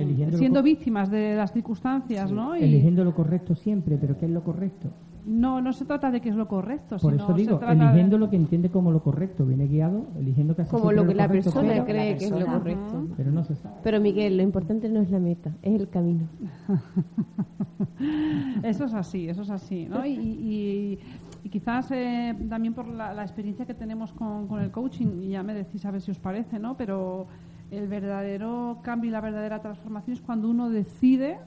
Eligiendo 0.00 0.32
lo 0.32 0.38
siendo 0.38 0.62
víctimas 0.62 1.10
de 1.10 1.34
las 1.36 1.52
circunstancias, 1.52 2.30
¿no? 2.32 2.56
Y 2.56 2.62
Eligiendo 2.64 3.04
lo 3.04 3.14
correcto 3.14 3.54
siempre, 3.54 3.96
pero 4.00 4.16
¿qué 4.18 4.26
es 4.26 4.30
lo 4.32 4.42
correcto? 4.42 4.88
no, 5.26 5.60
no 5.60 5.72
se 5.74 5.84
trata 5.84 6.10
de 6.10 6.20
que 6.22 6.30
es 6.30 6.34
lo 6.34 6.48
correcto, 6.48 6.96
Por 6.96 7.12
sino 7.12 7.24
eso 7.24 7.34
se 7.34 7.40
digo, 7.40 7.58
trata 7.58 7.74
de- 7.74 7.82
eligiendo 7.84 8.16
lo 8.18 8.30
que 8.30 8.36
entiende 8.36 8.70
como 8.70 8.90
lo 8.90 9.02
correcto. 9.02 9.44
Viene 9.44 9.66
guiado, 9.68 10.06
eligiendo 10.18 10.56
casi 10.56 10.70
Como 10.70 10.90
lo 10.92 11.06
que 11.06 11.14
la 11.14 11.26
correcto, 11.28 11.50
persona 11.52 11.72
pero, 11.72 11.84
cree 11.84 12.16
que 12.16 12.24
es 12.24 12.30
lo 12.30 12.36
persona. 12.38 12.58
correcto. 12.58 13.06
pero 13.18 13.30
no 13.30 13.44
se 13.44 13.54
sabe. 13.54 13.76
Pero 13.82 14.00
Miguel, 14.00 14.38
lo 14.38 14.42
importante 14.42 14.88
no 14.88 15.00
es 15.00 15.10
la 15.10 15.18
meta, 15.20 15.52
es 15.62 15.78
el 15.78 15.88
camino. 15.90 16.26
Eso 18.62 18.84
es 18.86 18.94
así, 18.94 19.28
eso 19.28 19.42
es 19.42 19.50
así, 19.50 19.86
¿no? 19.88 20.04
Y, 20.06 20.10
y- 20.12 20.98
y 21.42 21.48
quizás 21.48 21.90
eh, 21.90 22.34
también 22.48 22.74
por 22.74 22.86
la, 22.86 23.14
la 23.14 23.22
experiencia 23.22 23.64
que 23.66 23.74
tenemos 23.74 24.12
con, 24.12 24.46
con 24.46 24.60
el 24.60 24.70
coaching, 24.70 25.22
y 25.22 25.28
ya 25.30 25.42
me 25.42 25.54
decís 25.54 25.84
a 25.86 25.90
ver 25.90 26.00
si 26.02 26.10
os 26.10 26.18
parece, 26.18 26.58
¿no? 26.58 26.76
Pero 26.76 27.26
el 27.70 27.88
verdadero 27.88 28.78
cambio 28.82 29.08
y 29.08 29.12
la 29.12 29.20
verdadera 29.20 29.60
transformación 29.60 30.14
es 30.16 30.20
cuando 30.22 30.48
uno 30.48 30.70
decide 30.70 31.38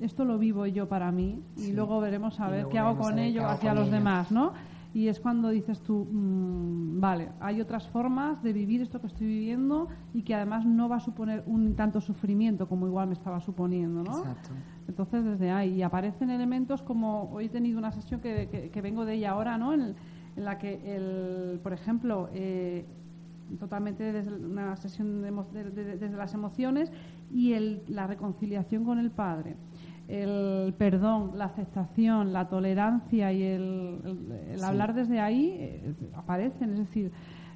esto 0.00 0.24
lo 0.24 0.38
vivo 0.38 0.64
yo 0.66 0.88
para 0.88 1.10
mí 1.10 1.42
y 1.56 1.72
luego 1.72 2.00
veremos 2.00 2.38
a 2.40 2.48
ver 2.48 2.66
qué 2.68 2.78
hago 2.78 2.96
con 2.98 3.18
ello 3.18 3.40
hacia 3.48 3.74
los 3.74 3.88
ello. 3.88 3.96
demás, 3.96 4.30
¿no? 4.30 4.52
Y 4.94 5.08
es 5.08 5.20
cuando 5.20 5.50
dices 5.50 5.80
tú, 5.80 6.06
mm, 6.10 6.98
vale, 7.00 7.28
hay 7.40 7.60
otras 7.60 7.86
formas 7.88 8.42
de 8.42 8.52
vivir 8.52 8.80
esto 8.80 9.00
que 9.00 9.06
estoy 9.08 9.26
viviendo 9.26 9.88
y 10.14 10.22
que 10.22 10.34
además 10.34 10.64
no 10.64 10.88
va 10.88 10.96
a 10.96 11.00
suponer 11.00 11.42
un 11.46 11.74
tanto 11.74 12.00
sufrimiento 12.00 12.68
como 12.68 12.86
igual 12.86 13.08
me 13.08 13.12
estaba 13.14 13.40
suponiendo, 13.40 14.02
¿no? 14.02 14.18
Exacto. 14.18 14.50
Entonces, 14.88 15.24
desde 15.24 15.50
ahí 15.50 15.74
y 15.74 15.82
aparecen 15.82 16.30
elementos 16.30 16.82
como 16.82 17.30
hoy 17.32 17.46
he 17.46 17.48
tenido 17.50 17.78
una 17.78 17.92
sesión 17.92 18.20
que, 18.20 18.48
que- 18.50 18.70
que 18.70 18.80
vengo 18.80 19.04
de 19.04 19.14
ella 19.14 19.32
ahora, 19.32 19.58
¿no? 19.58 19.74
En, 19.74 19.94
en 20.36 20.44
la 20.44 20.58
que, 20.58 20.80
el, 20.96 21.58
por 21.60 21.72
ejemplo, 21.74 22.30
eh, 22.32 22.86
totalmente 23.58 24.12
desde 24.12 24.34
una 24.34 24.76
sesión 24.76 25.22
de 25.22 25.32
emo- 25.32 25.48
de- 25.52 25.70
de- 25.70 25.96
desde 25.96 26.16
las 26.16 26.34
emociones 26.34 26.90
y 27.32 27.52
el, 27.54 27.82
la 27.88 28.06
reconciliación 28.06 28.84
con 28.84 28.98
el 28.98 29.10
padre, 29.10 29.56
el 30.08 30.72
perdón, 30.78 31.32
la 31.36 31.46
aceptación, 31.46 32.32
la 32.32 32.48
tolerancia 32.48 33.32
y 33.32 33.42
el, 33.42 34.00
el- 34.04 34.32
el 34.52 34.58
Sí. 34.58 34.64
hablar 34.64 34.94
desde 34.94 35.20
ahí 35.20 35.50
eh, 35.58 35.94
aparecen, 36.14 36.70
es 36.72 36.78
decir. 36.78 37.10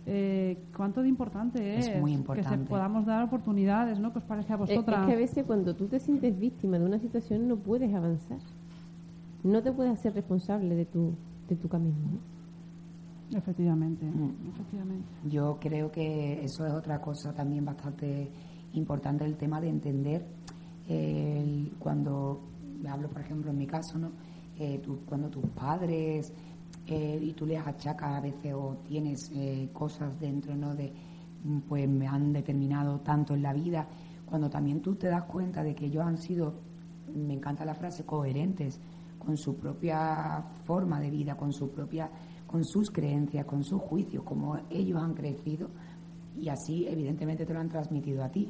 eh, 0.04 0.58
cuánto 0.76 1.00
de 1.00 1.08
importante 1.08 1.76
es, 1.78 1.86
Es 1.86 2.00
muy 2.00 2.16
que 2.34 2.42
se 2.42 2.58
podamos 2.58 3.06
dar 3.06 3.22
oportunidades, 3.22 4.00
¿no? 4.00 4.12
¿Qué 4.12 4.18
os 4.18 4.24
parece 4.24 4.52
a 4.52 4.56
Es, 4.56 4.62
es 4.62 4.68
vosotras? 4.76 5.06
que 5.06 5.12
a 5.12 5.16
veces 5.16 5.44
cuando 5.46 5.76
tú 5.76 5.86
te 5.86 6.00
sientes 6.00 6.36
víctima 6.40 6.76
de 6.76 6.84
una 6.84 6.98
situación 6.98 7.46
no 7.46 7.54
puedes 7.56 7.94
avanzar. 7.94 8.38
No 9.44 9.62
te 9.62 9.70
puedes 9.70 9.92
hacer 9.92 10.12
responsable 10.14 10.74
de 10.74 10.86
tu, 10.86 11.12
de 11.48 11.54
tu 11.54 11.68
camino. 11.68 11.94
¿no? 12.14 12.18
Efectivamente, 13.34 14.04
Mm. 14.04 14.48
efectivamente. 14.50 15.08
Yo 15.28 15.58
creo 15.60 15.90
que 15.90 16.42
eso 16.44 16.66
es 16.66 16.72
otra 16.72 17.00
cosa 17.00 17.32
también 17.32 17.64
bastante 17.64 18.30
importante, 18.74 19.24
el 19.24 19.36
tema 19.36 19.60
de 19.60 19.68
entender 19.68 20.26
el- 20.88 21.72
cuando, 21.78 22.40
hablo 22.88 23.08
por 23.08 23.20
ejemplo 23.22 23.50
en 23.50 23.58
mi 23.58 23.66
caso, 23.66 23.98
¿no? 23.98 24.10
Eh, 24.58 24.80
tú- 24.84 25.00
cuando 25.06 25.28
tus 25.30 25.46
padres 25.50 26.32
eh, 26.86 27.18
y 27.22 27.32
tú 27.34 27.46
les 27.46 27.64
achacas 27.64 28.16
a 28.16 28.20
veces 28.20 28.52
o 28.54 28.78
tienes 28.86 29.30
eh, 29.34 29.70
cosas 29.72 30.18
dentro, 30.18 30.54
¿no? 30.56 30.74
De, 30.74 30.92
mm, 31.44 31.58
pues 31.68 31.88
me 31.88 32.06
han 32.08 32.32
determinado 32.32 32.98
tanto 33.00 33.34
en 33.34 33.42
la 33.42 33.52
vida, 33.52 33.86
cuando 34.26 34.50
también 34.50 34.80
tú 34.82 34.96
te 34.96 35.06
das 35.08 35.22
cuenta 35.24 35.62
de 35.62 35.74
que 35.74 35.86
ellos 35.86 36.02
han 36.04 36.18
sido, 36.18 36.54
me 37.14 37.34
encanta 37.34 37.64
la 37.64 37.74
frase, 37.74 38.04
coherentes 38.04 38.80
con 39.18 39.36
su 39.36 39.56
propia 39.56 40.42
forma 40.64 40.98
de 41.00 41.10
vida, 41.10 41.36
con 41.36 41.52
su 41.52 41.70
propia, 41.70 42.10
con 42.52 42.64
sus 42.64 42.90
creencias, 42.90 43.44
con 43.46 43.64
sus 43.64 43.80
juicios, 43.80 44.22
como 44.24 44.58
ellos 44.70 45.02
han 45.02 45.14
crecido 45.14 45.70
y 46.38 46.48
así 46.50 46.86
evidentemente 46.86 47.44
te 47.46 47.52
lo 47.54 47.58
han 47.60 47.68
transmitido 47.70 48.22
a 48.22 48.28
ti. 48.28 48.48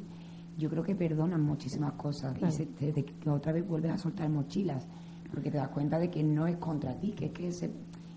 Yo 0.57 0.69
creo 0.69 0.83
que 0.83 0.93
perdonan 0.93 1.41
muchísimas 1.41 1.93
cosas 1.93 2.35
y 2.37 2.51
se- 2.51 2.65
te- 2.67 2.91
te- 2.93 3.05
que 3.05 3.29
otra 3.29 3.51
vez 3.53 3.67
vuelves 3.67 3.91
a 3.93 3.97
soltar 3.97 4.29
mochilas 4.29 4.87
porque 5.31 5.49
te 5.49 5.57
das 5.57 5.69
cuenta 5.69 5.97
de 5.97 6.11
que 6.11 6.21
no 6.21 6.45
es 6.45 6.57
contra 6.57 6.99
ti, 6.99 7.13
que 7.13 7.25
es 7.27 7.31
que 7.31 7.47
ese 7.47 7.71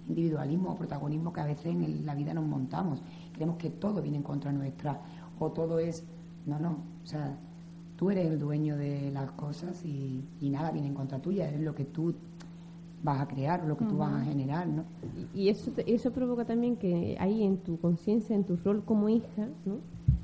individualismo 0.09 0.72
o 0.72 0.76
protagonismo 0.76 1.32
que 1.32 1.41
a 1.41 1.47
veces 1.47 1.66
en 1.66 1.82
el- 1.82 2.05
la 2.05 2.14
vida 2.14 2.34
nos 2.34 2.45
montamos. 2.45 3.01
Creemos 3.32 3.57
que 3.57 3.70
todo 3.70 4.03
viene 4.03 4.18
en 4.18 4.22
contra 4.24 4.53
nuestra 4.53 5.01
o 5.39 5.51
todo 5.53 5.78
es... 5.78 6.05
No, 6.47 6.59
no, 6.61 6.78
o 7.03 7.07
sea, 7.07 7.37
tú 7.97 8.11
eres 8.11 8.26
el 8.26 8.39
dueño 8.39 8.76
de 8.76 9.11
las 9.12 9.30
cosas 9.32 9.84
y, 9.84 10.22
y 10.41 10.51
nada 10.51 10.70
viene 10.70 10.89
en 10.89 10.95
contra 10.95 11.18
tuya, 11.20 11.49
eres 11.49 11.61
lo 11.61 11.74
que 11.74 11.84
tú 11.87 12.14
vas 13.03 13.20
a 13.20 13.26
crear, 13.28 13.64
lo 13.64 13.76
que 13.76 13.84
tú 13.84 13.99
vas 13.99 14.12
a 14.12 14.24
generar, 14.24 14.66
¿no? 14.66 14.84
Y 15.34 15.42
y 15.44 15.49
eso, 15.49 15.70
te- 15.70 15.92
eso 15.94 16.11
provoca 16.12 16.44
también 16.44 16.76
que 16.76 17.16
ahí 17.20 17.42
en 17.44 17.59
tu 17.59 17.78
conciencia, 17.78 18.34
en 18.34 18.44
tu 18.44 18.57
rol 18.57 18.82
como 18.84 19.09
hija, 19.09 19.49
¿no? 19.64 19.76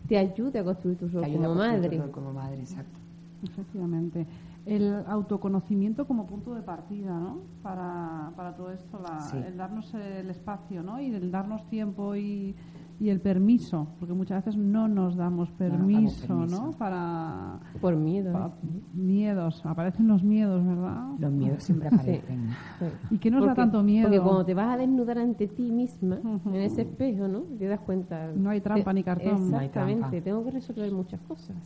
te 0.08 0.18
ayude 0.18 0.58
a 0.58 0.64
construir 0.64 0.98
tu 0.98 1.08
rol 1.08 1.22
como 1.30 1.48
tu 1.52 1.54
madre. 1.54 1.98
rol 1.98 2.10
como 2.10 2.32
madre, 2.32 2.60
exacto. 2.60 2.98
Efectivamente. 3.44 4.26
El 4.66 5.04
autoconocimiento 5.08 6.06
como 6.06 6.26
punto 6.26 6.54
de 6.54 6.62
partida, 6.62 7.18
¿no? 7.18 7.38
Para, 7.62 8.32
para 8.36 8.54
todo 8.54 8.70
esto, 8.70 9.00
la- 9.02 9.20
Sí. 9.20 9.36
el 9.38 9.56
darnos 9.56 9.92
el 9.94 10.30
espacio, 10.30 10.82
¿no? 10.82 11.00
Y 11.00 11.06
el 11.14 11.30
darnos 11.30 11.68
tiempo 11.68 12.14
y, 12.14 12.54
y 13.02 13.10
el 13.10 13.20
permiso, 13.20 13.88
porque 13.98 14.14
muchas 14.14 14.44
veces 14.44 14.56
no 14.60 14.86
nos 14.86 15.16
damos 15.16 15.50
permiso. 15.50 16.46
¿no? 16.46 16.70
Para, 16.78 17.58
Por 17.80 17.96
miedo. 17.96 18.32
pa- 18.32 18.52
¿no? 18.62 19.02
miedos, 19.02 19.60
aparecen 19.66 20.06
los 20.06 20.22
miedos, 20.22 20.64
¿verdad? 20.64 21.08
Los 21.18 21.32
miedos 21.32 21.64
siempre 21.64 21.88
aparecen. 21.88 22.50
Sí. 22.78 22.84
¿Y 23.10 23.18
qué 23.18 23.28
nos 23.32 23.44
da 23.44 23.54
tanto 23.54 23.82
miedo? 23.82 24.06
Porque 24.08 24.20
cuando 24.20 24.44
te 24.44 24.54
vas 24.54 24.74
a 24.74 24.76
desnudar 24.76 25.18
ante 25.18 25.48
ti 25.48 25.72
misma, 25.72 26.18
en 26.46 26.54
ese 26.54 26.82
espejo, 26.82 27.26
¿no? 27.26 27.40
Te 27.58 27.66
das 27.66 27.80
cuenta. 27.80 28.30
No 28.36 28.50
hay 28.50 28.60
trampa 28.60 28.90
te- 28.90 28.94
ni 28.94 29.02
cartón. 29.02 29.46
Exactamente. 29.46 30.20
Tengo 30.22 30.44
que 30.44 30.52
resolver 30.52 30.92
muchas 30.92 31.20
cosas. 31.22 31.56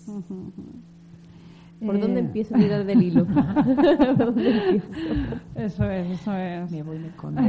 ¿Por 1.85 1.97
Eh, 1.97 2.01
dónde 2.01 2.21
empiezo 2.21 2.55
a 2.55 2.59
tirar 2.59 2.87
del 2.87 3.03
hilo? 3.03 3.27
Eso 5.55 5.85
es, 5.91 6.11
eso 6.21 6.33
es. 6.33 6.71
Me 6.71 6.83
voy, 6.83 6.99
me 6.99 7.09
escondo. 7.13 7.43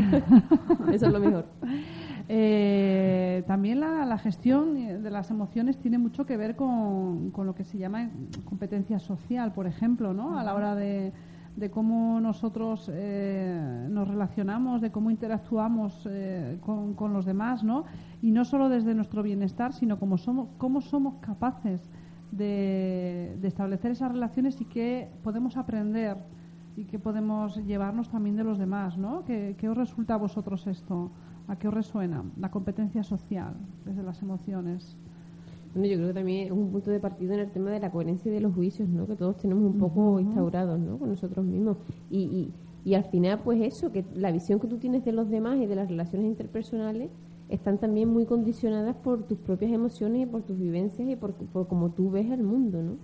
Eso 0.92 1.06
es 1.08 1.14
lo 1.14 1.20
mejor. 1.22 1.46
Eh, 2.30 3.44
también 3.48 3.80
la, 3.80 4.06
la 4.06 4.18
gestión 4.18 4.74
de 5.02 5.10
las 5.10 5.32
emociones 5.32 5.78
tiene 5.78 5.98
mucho 5.98 6.26
que 6.26 6.36
ver 6.36 6.56
con, 6.56 7.32
con 7.32 7.46
lo 7.48 7.56
que 7.56 7.64
se 7.64 7.78
llama 7.78 8.10
competencia 8.44 9.00
social, 9.00 9.54
por 9.54 9.66
ejemplo, 9.66 10.14
¿no? 10.14 10.38
A 10.38 10.44
la 10.44 10.54
hora 10.54 10.76
de, 10.76 11.14
de 11.56 11.72
cómo 11.72 12.20
nosotros 12.20 12.90
eh, 12.94 13.88
nos 13.90 14.08
relacionamos, 14.08 14.82
de 14.82 14.92
cómo 14.92 15.10
interactuamos 15.10 16.08
eh, 16.10 16.58
con, 16.62 16.94
con 16.94 17.14
los 17.14 17.26
demás, 17.26 17.64
¿no? 17.64 17.86
Y 18.22 18.32
no 18.32 18.46
solo 18.46 18.70
desde 18.70 18.94
nuestro 18.94 19.24
bienestar, 19.24 19.74
sino 19.74 19.98
como 19.98 20.18
somos, 20.18 20.50
cómo 20.58 20.82
somos 20.82 21.16
capaces 21.22 21.90
de, 22.32 23.38
de 23.42 23.48
establecer 23.48 23.92
esas 23.92 24.12
relaciones 24.12 24.60
y 24.62 24.66
qué 24.66 25.10
podemos 25.24 25.56
aprender 25.56 26.18
y 26.76 26.86
qué 26.86 27.00
podemos 27.00 27.58
llevarnos 27.66 28.10
también 28.10 28.36
de 28.36 28.44
los 28.44 28.60
demás, 28.60 28.98
¿no? 28.98 29.24
¿Qué, 29.26 29.56
¿Qué, 29.58 29.68
os 29.68 29.76
resulta 29.76 30.14
a 30.14 30.18
vosotros 30.18 30.68
esto? 30.68 31.12
¿A 31.48 31.58
qué 31.58 31.68
os 31.68 31.74
resuena? 31.74 32.24
La 32.38 32.52
competencia 32.52 33.04
social, 33.04 33.56
desde 33.86 34.04
las 34.04 34.22
emociones. 34.22 34.98
Bueno, 35.74 35.88
yo 35.88 35.96
creo 35.96 36.08
que 36.10 36.14
también 36.14 36.48
es 36.48 36.52
un 36.52 36.72
punto 36.72 36.92
de 36.92 37.00
partida 37.00 37.36
en 37.36 37.40
el 37.42 37.52
tema 37.52 37.72
de 37.72 37.80
la 37.80 37.92
coherencia 37.92 38.32
de 38.32 38.42
los 38.42 38.54
juicios, 38.54 38.90
¿no? 38.90 39.08
Que 39.08 39.16
todos 39.16 39.38
tenemos 39.38 39.64
un 39.64 39.78
poco 39.78 40.20
instaurados, 40.20 40.80
¿no? 40.80 40.98
Con 40.98 41.10
nosotros 41.10 41.46
mismos. 41.46 41.78
Y, 42.10 42.20
y, 42.20 42.54
y 42.84 42.96
al 42.96 43.06
final, 43.06 43.42
pues 43.44 43.62
eso, 43.62 43.92
que 43.92 44.04
la 44.14 44.32
visión 44.32 44.60
que 44.60 44.68
tú 44.68 44.78
tienes 44.78 45.06
de 45.06 45.12
los 45.12 45.30
demás 45.30 45.58
y 45.58 45.66
de 45.66 45.76
las 45.76 45.90
relaciones 45.90 46.28
interpersonales 46.28 47.12
están 47.50 47.78
también 47.78 48.10
muy 48.10 48.26
condicionadas 48.26 48.96
por 48.98 49.24
tus 49.24 49.38
propias 49.38 49.72
emociones 49.72 50.24
y 50.24 50.26
por 50.26 50.42
tus 50.42 50.58
vivencias 50.58 51.08
y 51.08 51.16
por, 51.16 51.34
por 51.34 51.68
cómo 51.68 51.92
tú 51.92 52.12
ves 52.12 52.30
el 52.30 52.44
mundo, 52.44 52.82
¿no? 52.84 52.98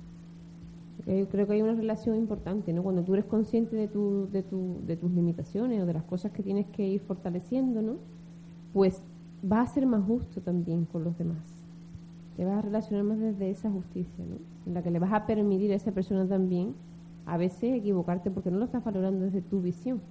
Yo 1.06 1.28
creo 1.28 1.48
que 1.48 1.54
hay 1.54 1.62
una 1.62 1.76
relación 1.76 2.16
importante, 2.16 2.72
¿no? 2.72 2.82
Cuando 2.82 3.04
tú 3.04 3.14
eres 3.14 3.26
consciente 3.26 3.76
de, 3.76 3.88
tu, 3.88 4.30
de, 4.32 4.42
tu, 4.42 4.78
de 4.86 4.96
tus 4.96 5.12
limitaciones 5.12 5.82
o 5.82 5.86
de 5.86 5.94
las 5.94 6.04
cosas 6.04 6.32
que 6.32 6.44
tienes 6.44 6.68
que 6.68 6.88
ir 6.88 7.02
fortaleciendo, 7.02 7.82
¿no? 7.82 7.98
Pues 8.74 9.04
vas 9.42 9.70
a 9.70 9.74
ser 9.74 9.86
más 9.86 10.04
justo 10.06 10.42
también 10.42 10.86
con 10.86 11.04
los 11.04 11.18
demás. 11.18 11.38
Te 12.36 12.46
vas 12.46 12.58
a 12.58 12.62
relacionar 12.62 13.06
más 13.06 13.20
desde 13.20 13.52
esa 13.52 13.70
justicia, 13.70 14.26
¿no? 14.26 14.38
En 14.66 14.74
la 14.74 14.82
que 14.82 14.90
le 14.90 15.00
vas 15.00 15.14
a 15.14 15.26
permitir 15.26 15.72
a 15.72 15.76
esa 15.76 15.92
persona 15.92 16.28
también 16.28 16.74
a 17.26 17.38
veces 17.38 17.76
equivocarte 17.76 18.32
porque 18.32 18.52
no 18.52 18.58
lo 18.58 18.66
estás 18.66 18.84
valorando 18.84 19.26
desde 19.26 19.42
tu 19.42 19.62
visión. 19.62 20.02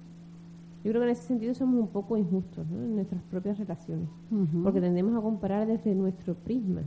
Yo 0.83 0.91
creo 0.91 1.01
que 1.01 1.07
en 1.07 1.11
ese 1.11 1.23
sentido 1.23 1.53
somos 1.53 1.79
un 1.79 1.87
poco 1.87 2.17
injustos 2.17 2.67
¿no? 2.67 2.83
en 2.83 2.95
nuestras 2.95 3.21
propias 3.23 3.57
relaciones, 3.57 4.09
porque 4.63 4.81
tendemos 4.81 5.15
a 5.15 5.21
comparar 5.21 5.65
desde 5.65 5.95
nuestro 5.95 6.33
prisma, 6.33 6.81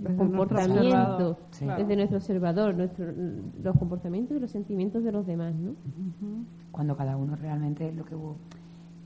los 0.00 0.12
comportamientos, 0.12 1.36
desde 1.50 1.96
nuestro 1.96 2.18
observador, 2.18 2.76
nuestro, 2.76 3.06
los 3.62 3.76
comportamientos 3.76 4.36
y 4.36 4.40
los 4.40 4.52
sentimientos 4.52 5.02
de 5.02 5.10
los 5.10 5.26
demás. 5.26 5.54
¿no? 5.56 5.72
Cuando 6.70 6.96
cada 6.96 7.16
uno 7.16 7.34
realmente, 7.34 7.92
lo 7.92 8.04
que 8.04 8.14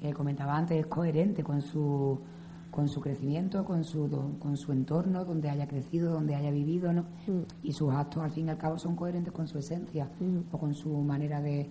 eh, 0.05 0.13
comentaba 0.13 0.57
antes, 0.57 0.79
es 0.79 0.87
coherente 0.87 1.43
con 1.43 1.63
su 1.63 2.21
con 2.75 2.89
su 2.89 3.01
crecimiento, 3.01 3.65
con 3.65 3.85
su, 3.85 4.37
con 4.41 4.57
su 4.57 4.73
entorno, 4.73 5.25
donde 5.25 5.49
haya 5.49 5.69
crecido, 5.69 6.13
donde 6.13 6.35
haya 6.35 6.51
vivido, 6.51 6.93
¿no? 6.93 7.05
Y 7.63 7.71
sus 7.73 7.95
actos, 7.95 8.25
al 8.25 8.33
fin 8.33 8.49
y 8.49 8.51
al 8.51 8.59
cabo, 8.59 8.79
son 8.81 8.97
coherentes 8.97 9.33
con 9.33 9.47
su 9.47 9.59
esencia 9.59 10.11
o 10.51 10.59
con 10.59 10.75
su 10.75 10.89
manera 10.89 11.41
de... 11.41 11.71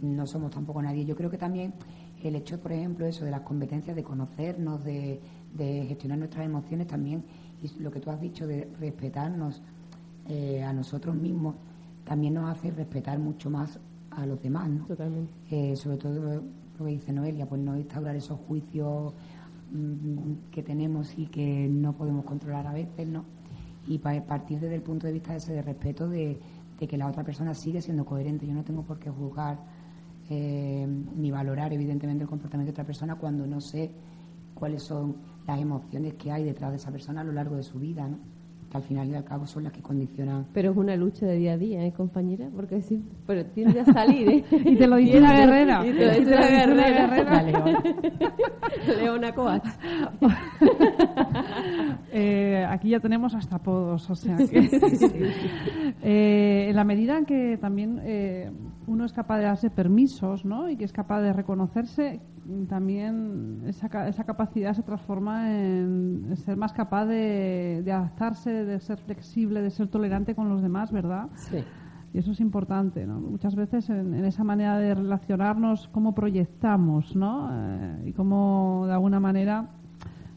No 0.00 0.26
somos 0.26 0.50
tampoco 0.50 0.80
nadie. 0.80 1.04
Yo 1.04 1.14
creo 1.14 1.28
que 1.28 1.36
también 1.36 1.74
el 2.22 2.34
hecho, 2.34 2.58
por 2.58 2.72
ejemplo, 2.72 3.04
eso 3.04 3.26
de 3.26 3.30
las 3.30 3.42
competencias 3.42 3.94
de 3.94 4.02
conocernos, 4.02 4.82
de, 4.82 5.20
gestionar 5.86 6.16
nuestras 6.16 6.46
emociones 6.46 6.86
también, 6.86 7.24
y 7.62 7.82
lo 7.82 7.90
que 7.90 8.00
tú 8.00 8.08
has 8.08 8.18
dicho 8.18 8.46
de 8.46 8.72
respetarnos 8.80 9.60
eh, 10.28 10.62
a 10.62 10.72
nosotros 10.72 11.14
mismos, 11.14 11.56
también 12.06 12.32
nos 12.32 12.48
hace 12.48 12.70
respetar 12.70 13.18
mucho 13.18 13.50
más 13.50 13.78
a 14.10 14.24
los 14.24 14.40
demás, 14.40 14.70
¿no? 14.70 14.86
Totalmente. 14.86 15.30
Eh, 15.50 15.76
sobre 15.76 15.98
todo 15.98 16.42
lo 16.78 16.84
que 16.86 16.92
dice 16.92 17.12
Noelia, 17.12 17.46
pues 17.46 17.60
no 17.60 17.76
instaurar 17.76 18.16
esos 18.16 18.38
juicios 18.40 19.14
Mm, 19.70 20.50
que 20.50 20.62
tenemos 20.62 21.12
y 21.18 21.26
que 21.26 21.68
no 21.68 21.92
podemos 21.92 22.24
controlar 22.24 22.66
a 22.66 22.72
veces, 22.72 23.06
¿no? 23.06 23.24
Y 23.86 23.98
partir 23.98 24.60
desde 24.60 24.74
el 24.74 24.82
punto 24.82 25.06
de 25.06 25.12
vista 25.12 25.36
ese 25.36 25.52
de 25.52 25.62
respeto 25.62 26.08
de, 26.08 26.40
que 26.78 26.96
la 26.96 27.06
otra 27.06 27.22
persona 27.24 27.54
sigue 27.54 27.82
siendo 27.82 28.04
coherente. 28.04 28.46
Yo 28.46 28.54
no 28.54 28.64
tengo 28.64 28.82
por 28.82 28.98
qué 28.98 29.10
juzgar 29.10 29.58
eh, 30.30 30.86
ni 31.16 31.30
valorar, 31.30 31.72
evidentemente, 31.72 32.22
el 32.24 32.30
comportamiento 32.30 32.68
de 32.68 32.72
otra 32.72 32.84
persona 32.84 33.16
cuando 33.16 33.46
no 33.46 33.60
sé 33.60 33.90
cuáles 34.54 34.82
son 34.82 35.16
las 35.46 35.60
emociones 35.60 36.14
que 36.14 36.32
hay 36.32 36.44
detrás 36.44 36.70
de 36.70 36.76
esa 36.76 36.90
persona 36.90 37.20
a 37.20 37.24
lo 37.24 37.32
largo 37.32 37.56
de 37.56 37.62
su 37.62 37.78
vida, 37.78 38.08
¿no? 38.08 38.18
Que 38.70 38.76
al 38.76 38.82
final 38.82 39.08
y 39.08 39.14
al 39.14 39.24
cabo 39.24 39.46
son 39.46 39.64
las 39.64 39.72
que 39.72 39.80
condicionan. 39.80 40.46
Pero 40.52 40.72
es 40.72 40.76
una 40.76 40.94
lucha 40.96 41.26
de 41.26 41.36
día 41.36 41.54
a 41.54 41.56
día, 41.56 41.84
¿eh, 41.84 41.92
compañera? 41.92 42.48
Porque 42.54 42.82
sí, 42.82 43.02
pero 43.26 43.44
tiende 43.46 43.80
a 43.80 43.84
salir, 43.84 44.28
¿eh? 44.28 44.44
y 44.64 44.76
te 44.76 44.86
lo 44.86 44.96
dice 44.96 45.20
la 45.20 45.36
guerrera. 45.36 45.86
Y 45.86 45.92
te 45.92 46.06
lo 46.06 46.12
dice 46.12 46.30
la 46.30 46.48
guerrera. 46.48 47.42
Leona. 47.42 47.82
Leona 48.86 49.32
Coat. 49.32 49.64
eh, 52.12 52.66
aquí 52.68 52.90
ya 52.90 53.00
tenemos 53.00 53.34
hasta 53.34 53.56
apodos, 53.56 54.08
o 54.10 54.14
sea 54.14 54.36
que... 54.36 54.68
eh, 56.02 56.66
en 56.68 56.76
la 56.76 56.84
medida 56.84 57.16
en 57.16 57.24
que 57.24 57.58
también 57.58 58.00
eh, 58.04 58.50
uno 58.88 59.04
es 59.04 59.12
capaz 59.12 59.38
de 59.38 59.44
darse 59.44 59.70
permisos, 59.70 60.44
¿no? 60.44 60.68
Y 60.68 60.76
que 60.76 60.84
es 60.84 60.92
capaz 60.92 61.20
de 61.20 61.32
reconocerse, 61.32 62.20
también 62.68 63.62
esa, 63.66 64.08
esa 64.08 64.24
capacidad 64.24 64.72
se 64.72 64.82
transforma 64.82 65.54
en, 65.54 66.34
ser 66.36 66.56
más 66.56 66.72
capaz 66.72 67.04
de, 67.04 67.84
adaptarse, 67.86 68.64
de 68.64 68.80
ser 68.80 68.98
flexible, 68.98 69.60
de 69.60 69.70
ser 69.70 69.88
tolerante 69.88 70.34
con 70.34 70.48
los 70.48 70.62
demás, 70.62 70.90
¿verdad? 70.90 71.28
Sí. 71.34 71.58
Y 72.14 72.18
eso 72.18 72.32
es 72.32 72.40
importante, 72.40 73.06
¿no? 73.06 73.20
Muchas 73.20 73.54
veces 73.54 73.90
en, 73.90 74.14
esa 74.24 74.44
manera 74.44 74.78
de 74.78 74.94
relacionarnos, 74.94 75.88
cómo 75.88 76.14
proyectamos, 76.14 77.14
¿no? 77.14 77.50
Eh, 77.52 78.04
y 78.06 78.12
cómo 78.12 78.84
de 78.86 78.94
alguna 78.94 79.20
manera 79.20 79.68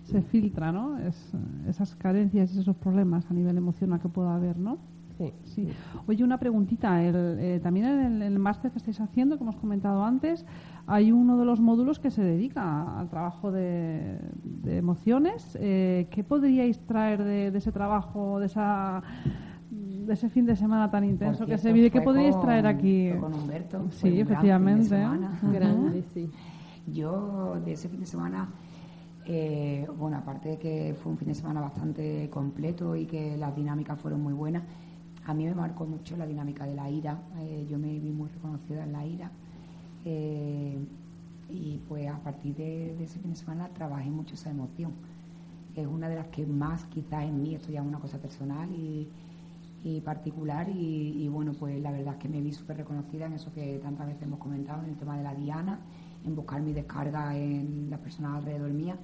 se 0.04 0.22
filtra, 0.22 0.74
¿no? 0.74 0.98
Es, 0.98 1.32
esas 1.70 1.96
carencias 1.96 2.54
y 2.54 2.60
esos 2.60 2.76
problemas 2.76 3.32
a 3.32 3.34
nivel 3.34 3.58
emocional 3.58 4.02
que 4.02 4.10
pueda 4.10 4.36
haber, 4.36 4.58
¿no? 4.58 4.80
Sí. 5.44 5.70
Oye, 6.08 6.24
una 6.24 6.38
preguntita. 6.38 7.00
Eh, 7.04 7.60
también 7.62 7.86
en 7.86 8.22
el, 8.22 8.40
máster 8.40 8.72
que 8.72 8.78
estáis 8.78 9.00
haciendo, 9.00 9.38
como 9.38 9.52
hemos 9.52 9.62
comentado 9.62 10.04
antes, 10.04 10.46
hay 10.88 11.12
uno 11.12 11.38
de 11.38 11.46
los 11.46 11.60
módulos 11.60 12.00
que 12.00 12.12
se 12.12 12.24
dedica 12.24 13.00
al 13.00 13.10
trabajo 13.10 13.52
de, 13.52 14.20
emociones. 14.66 15.58
Eh, 15.60 16.08
¿Qué 16.12 16.24
podríais 16.24 16.80
traer 16.86 17.24
de, 17.24 17.48
ese 17.48 17.72
trabajo, 17.72 18.40
de 18.40 18.46
esa 18.48 19.04
de 19.72 20.14
ese 20.14 20.30
fin 20.30 20.46
de 20.46 20.56
semana 20.56 20.90
tan 20.90 21.04
intenso 21.04 21.46
que 21.46 21.58
se 21.58 21.72
vive? 21.72 21.92
¿Qué 21.92 22.02
podríais 22.02 22.40
traer 22.40 22.66
aquí? 22.68 23.12
Con 23.20 23.34
Humberto. 23.34 23.88
Sí, 23.92 24.20
efectivamente. 24.20 24.90
Grande, 24.90 26.04
sí. 26.14 26.30
Yo 26.88 27.60
de 27.64 27.74
ese 27.74 27.88
fin 27.88 28.00
de 28.00 28.08
semana 28.08 28.50
eh, 29.26 29.88
bueno, 29.98 30.18
aparte 30.18 30.50
de 30.50 30.58
que 30.58 30.96
fue 31.02 31.12
un 31.12 31.18
fin 31.18 31.28
de 31.28 31.36
semana 31.36 31.62
bastante 31.62 32.30
completo 32.30 32.96
y 32.96 33.06
que 33.06 33.38
las 33.38 33.56
dinámicas 33.56 34.00
fueron 34.00 34.22
muy 34.22 34.34
buenas, 34.34 34.64
a 35.26 35.34
mí 35.34 35.46
me 35.46 35.54
marcó 35.54 35.86
mucho 35.86 36.18
la 36.18 36.26
dinámica 36.26 36.66
de 36.66 36.76
la 36.76 36.90
ira. 36.90 37.20
Eh, 37.40 37.68
yo 37.70 37.78
me 37.78 38.00
vi 38.00 38.12
muy 38.12 38.30
reconocida 38.30 38.84
en 38.84 38.92
la 38.92 39.06
ira. 39.06 39.32
Eh, 40.06 40.80
y 41.50 41.80
pues 41.88 42.08
a 42.08 42.18
partir 42.20 42.56
de, 42.56 43.04
ese 43.04 43.20
fin 43.20 43.32
de 43.32 43.36
semana 43.36 43.70
trabajé 43.70 44.10
mucho 44.10 44.34
esa 44.34 44.50
emoción. 44.50 44.94
Es 45.76 45.86
una 45.86 46.10
de 46.10 46.16
las 46.16 46.28
que 46.28 46.46
más 46.46 46.86
quizás 46.86 47.24
en 47.24 47.42
mí, 47.42 47.56
esto 47.56 47.72
ya 47.72 47.82
es 47.82 47.86
una 47.86 48.00
cosa 48.00 48.18
personal 48.18 48.70
y, 48.72 49.10
particular 50.06 50.70
y, 50.70 51.28
bueno, 51.30 51.54
pues 51.54 51.82
la 51.82 51.92
verdad 51.92 52.14
es 52.14 52.20
que 52.20 52.30
me 52.30 52.40
vi 52.40 52.52
súper 52.52 52.78
reconocida 52.78 53.26
en 53.26 53.34
eso 53.34 53.52
que 53.52 53.80
tantas 53.80 54.06
veces 54.06 54.24
hemos 54.24 54.38
comentado, 54.38 54.84
en 54.84 54.92
el 54.92 54.96
tema 54.96 55.18
de 55.18 55.24
la 55.24 55.34
diana, 55.34 55.80
en 56.24 56.36
buscar 56.36 56.62
mi 56.62 56.72
descarga 56.72 57.36
en 57.36 57.90
las 57.90 58.00
personas 58.00 58.38
alrededor 58.38 58.70
mía. 58.72 58.96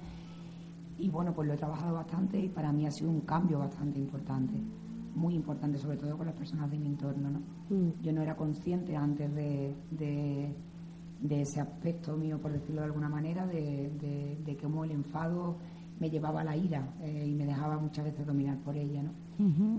Y 0.98 1.08
bueno, 1.08 1.34
pues 1.34 1.48
lo 1.48 1.54
he 1.54 1.56
trabajado 1.56 1.94
bastante 1.94 2.38
y 2.38 2.48
para 2.48 2.72
mí 2.72 2.86
ha 2.86 2.92
sido 2.92 3.10
un 3.10 3.22
cambio 3.22 3.58
bastante 3.58 3.98
importante 3.98 4.54
muy 5.18 5.34
importante, 5.34 5.78
sobre 5.78 5.96
todo 5.96 6.16
con 6.16 6.26
las 6.26 6.34
personas 6.34 6.70
de 6.70 6.78
mi 6.78 6.86
entorno. 6.86 7.30
¿no? 7.30 7.40
Mm. 7.68 7.92
Yo 8.02 8.12
no 8.12 8.22
era 8.22 8.36
consciente 8.36 8.96
antes 8.96 9.34
de, 9.34 9.74
de, 9.90 11.40
ese 11.40 11.60
aspecto 11.60 12.16
mío, 12.16 12.38
por 12.38 12.52
decirlo 12.52 12.80
de 12.80 12.86
alguna 12.86 13.08
manera, 13.08 13.46
de, 13.46 13.90
de, 14.44 14.56
cómo 14.56 14.84
el 14.84 14.92
enfado 14.92 15.56
me 16.00 16.08
llevaba 16.08 16.42
a 16.42 16.44
la 16.44 16.56
ira 16.56 16.82
eh, 17.02 17.26
y 17.28 17.34
me 17.34 17.44
dejaba 17.44 17.76
muchas 17.76 18.04
veces 18.04 18.24
dominar 18.24 18.56
por 18.58 18.76
ella. 18.76 19.02
¿no? 19.02 19.10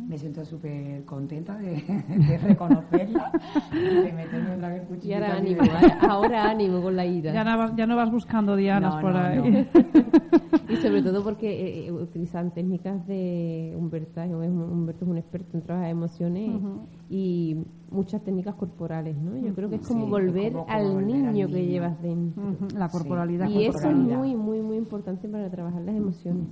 Me 0.08 0.18
siento 0.18 0.46
súper 0.46 1.04
contenta 1.06 1.58
de, 1.58 2.38
reconocerla, 2.44 3.32
de 3.72 4.14
meterme 4.14 4.56
otra 4.56 4.70
vez 4.70 4.84
Y 5.04 5.14
ahora 5.14 5.36
ánimo, 5.36 5.62
ahora 6.02 6.50
ánimo 6.50 6.82
con 6.82 6.96
la 6.96 7.06
ira. 7.06 7.34
Ya 7.34 7.44
no, 7.44 7.76
ya 7.76 7.86
no 7.86 7.96
vas 7.96 8.12
buscando 8.12 8.56
dianas 8.56 9.02
por 9.02 9.16
ahí. 9.16 9.68
y 10.70 10.76
sobre 10.78 11.02
todo 11.02 11.24
porque 11.24 11.50
eh, 11.50 11.88
eh, 11.88 11.92
utilizan 11.92 12.52
técnicas 12.52 13.06
de 13.08 13.74
Humberto, 13.78 14.22
Humberto 14.22 15.06
es 15.06 15.12
un 15.12 15.18
experto 15.18 15.58
en 15.58 15.64
trabajar 15.64 15.90
emociones 15.90 16.62
y 17.10 17.58
muchas 17.92 18.24
técnicas 18.24 18.56
corporales, 18.56 19.18
¿no? 19.18 19.38
Yo 19.38 19.54
creo 19.54 19.70
que 19.70 19.76
es 19.78 19.88
como 19.88 20.08
volver 20.08 20.56
al 20.68 21.06
niño 21.06 21.48
que 21.48 21.66
llevas 21.66 22.02
dentro. 22.02 22.44
La 22.76 22.90
corporalidad. 22.90 23.50
Y 23.50 23.66
eso 23.66 23.90
es 23.90 23.96
muy, 23.96 24.36
muy, 24.36 24.62
muy 24.62 24.78
importante 24.78 25.28
para 25.28 25.50
trabajar 25.50 25.82
las 25.82 25.96
emociones 25.96 26.48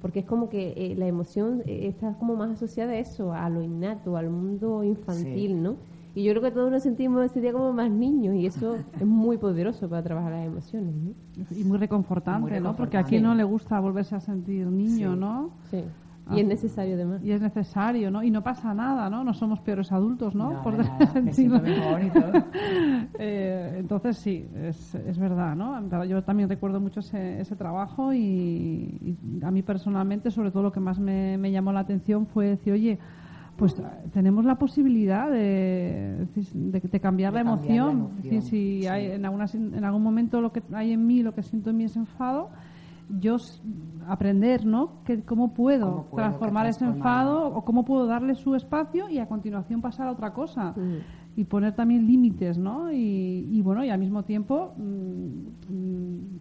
porque 0.00 0.20
es 0.20 0.26
como 0.26 0.48
que 0.48 0.74
eh, 0.76 0.94
la 0.96 1.06
emoción 1.06 1.62
está 1.66 2.14
como 2.18 2.36
más 2.36 2.52
asociada 2.52 2.92
a 2.92 2.98
eso, 2.98 3.32
a 3.32 3.48
lo 3.48 3.62
innato, 3.62 4.16
al 4.16 4.30
mundo 4.30 4.84
infantil, 4.84 5.62
¿no? 5.62 5.76
Y 6.14 6.24
yo 6.24 6.32
creo 6.32 6.42
que 6.42 6.50
todos 6.50 6.70
nos 6.70 6.82
sentimos 6.82 7.24
ese 7.24 7.40
día 7.40 7.52
como 7.52 7.72
más 7.72 7.90
niños 7.90 8.34
y 8.34 8.46
eso 8.46 8.76
es 9.00 9.06
muy 9.06 9.38
poderoso 9.38 9.88
para 9.88 10.02
trabajar 10.02 10.32
las 10.32 10.46
emociones. 10.46 10.94
¿no? 10.94 11.14
Y 11.56 11.64
muy 11.64 11.78
reconfortante, 11.78 12.60
¿no? 12.60 12.74
Porque 12.74 12.96
a 12.96 13.04
quien 13.04 13.22
no 13.22 13.34
le 13.34 13.44
gusta 13.44 13.78
volverse 13.80 14.14
a 14.14 14.20
sentir 14.20 14.66
niño, 14.66 15.16
¿no? 15.16 15.50
Sí. 15.70 15.84
Y 16.30 16.40
es 16.40 16.44
ah. 16.44 16.48
necesario 16.48 16.94
además. 16.94 17.22
Y 17.24 17.32
es 17.32 17.40
necesario, 17.40 18.10
¿no? 18.10 18.22
Y 18.22 18.30
no 18.30 18.42
pasa 18.42 18.74
nada, 18.74 19.08
¿no? 19.08 19.24
No 19.24 19.32
somos 19.32 19.60
peores 19.60 19.90
adultos, 19.92 20.34
¿no? 20.34 20.62
Por 20.62 20.84
sentido. 21.12 21.60
eh, 23.18 23.76
entonces 23.78 24.18
sí, 24.18 24.46
es, 24.54 24.94
es 24.94 25.18
verdad, 25.18 25.56
¿no? 25.56 26.04
Yo 26.04 26.22
también 26.22 26.48
recuerdo 26.48 26.80
mucho 26.80 27.00
ese, 27.00 27.40
ese 27.40 27.56
trabajo 27.56 28.12
y, 28.12 29.16
a 29.42 29.50
mí 29.50 29.62
personalmente, 29.62 30.30
sobre 30.30 30.50
todo 30.50 30.64
lo 30.64 30.72
que 30.72 30.80
más 30.80 30.98
me, 30.98 31.38
me 31.38 31.50
llamó 31.50 31.72
la 31.72 31.80
atención 31.80 32.26
fue 32.26 32.46
decir, 32.46 32.74
oye, 32.74 32.98
pues 33.58 33.74
tenemos 34.12 34.44
la 34.44 34.54
posibilidad 34.54 35.28
de, 35.28 36.28
de, 36.54 37.00
cambiar, 37.00 37.32
la, 37.32 37.40
emoción. 37.40 38.10
si 38.40 38.86
hay 38.86 39.06
en, 39.06 39.24
alguna, 39.24 39.46
en 39.52 39.84
algún 39.84 40.02
momento 40.02 40.40
lo 40.40 40.52
que 40.52 40.62
hay 40.72 40.92
en 40.92 41.04
mí, 41.04 41.24
lo 41.24 41.34
que 41.34 41.42
siento 41.42 41.70
en 41.70 41.76
mí 41.78 41.84
es 41.84 41.96
enfado, 41.96 42.50
yo 43.18 43.36
aprender, 44.06 44.64
¿no? 44.64 45.02
Que, 45.04 45.22
¿Cómo 45.22 45.54
puedo, 45.54 46.06
transformar 46.14 46.68
ese 46.68 46.84
enfado 46.84 47.48
o 47.48 47.64
cómo 47.64 47.84
puedo 47.84 48.06
darle 48.06 48.36
su 48.36 48.54
espacio 48.54 49.08
y 49.08 49.18
a 49.18 49.26
continuación 49.26 49.80
pasar 49.80 50.06
a 50.06 50.12
otra 50.12 50.32
cosa? 50.32 50.72
Y 51.34 51.42
poner 51.42 51.74
también 51.74 52.06
límites, 52.06 52.58
¿no? 52.58 52.92
Y, 52.92 53.60
bueno, 53.62 53.84
y 53.84 53.90
al 53.90 53.98
mismo 53.98 54.22
tiempo 54.22 54.72
mm, 54.76 55.72
mm, 55.74 56.40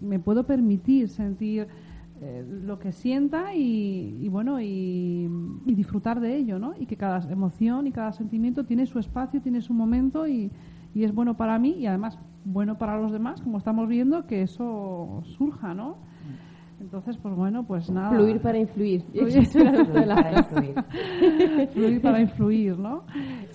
me 0.00 0.18
puedo 0.18 0.44
permitir 0.44 1.10
sentir 1.10 1.68
eh, 2.22 2.44
lo 2.46 2.78
que 2.78 2.92
sienta 2.92 3.54
y, 3.54 4.28
bueno, 4.28 4.60
y, 4.60 5.28
y, 5.64 5.74
disfrutar 5.74 6.20
de 6.20 6.36
ello, 6.36 6.58
¿no? 6.58 6.74
Y 6.78 6.86
que 6.86 6.96
cada 6.96 7.20
emoción 7.30 7.86
y 7.86 7.92
cada 7.92 8.12
sentimiento 8.12 8.64
tiene 8.64 8.86
su 8.86 8.98
espacio, 8.98 9.40
tiene 9.40 9.60
su 9.60 9.72
momento 9.72 10.26
y, 10.26 10.50
y 10.94 11.04
es 11.04 11.14
bueno 11.14 11.36
para 11.36 11.58
mí 11.58 11.70
y 11.78 11.86
además 11.86 12.18
bueno 12.44 12.78
para 12.78 12.98
los 12.98 13.12
demás, 13.12 13.40
como 13.40 13.58
estamos 13.58 13.88
viendo, 13.88 14.26
que 14.26 14.42
eso 14.42 15.22
surja, 15.24 15.74
¿no? 15.74 15.96
Entonces, 16.80 17.18
pues 17.18 17.34
bueno, 17.34 17.66
pues 17.66 17.90
nada. 17.90 18.10
Fluir 18.10 18.40
para 18.40 18.58
influir. 18.58 19.02
Fluir, 19.12 19.48
para 19.52 20.38
influir. 20.38 20.74
Fluir 21.72 22.00
para 22.00 22.20
influir, 22.20 22.78
¿no? 22.78 23.04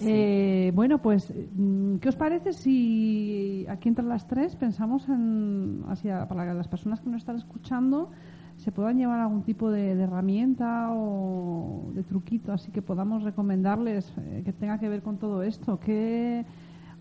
Eh, 0.01 0.72
bueno, 0.76 1.01
pues, 1.01 1.34
mm, 1.55 1.95
¿qué 1.95 2.09
os 2.09 2.16
parece 2.16 2.53
si 2.53 3.66
aquí 3.68 3.89
entre 3.89 4.05
las 4.05 4.28
tres 4.28 4.55
pensamos 4.55 5.09
en, 5.09 5.84
hacia, 5.88 6.28
para 6.28 6.53
las 6.53 6.68
personas 6.68 7.01
que 7.01 7.09
nos 7.09 7.18
están 7.18 7.38
escuchando, 7.38 8.11
se 8.58 8.72
puedan 8.72 8.97
llevar 8.97 9.20
algún 9.20 9.43
tipo 9.43 9.70
de, 9.72 9.91
herramienta 9.91 10.89
o 10.91 11.91
de 11.93 12.03
truquito, 12.03 12.53
así 12.53 12.72
que 12.72 12.82
podamos 12.82 13.24
recomendarles 13.24 14.12
eh, 14.18 14.41
que 14.43 14.53
tenga 14.53 14.80
que 14.80 14.89
ver 14.89 15.01
con 15.01 15.18
todo 15.18 15.43
esto? 15.43 15.80
¿Qué 15.80 16.45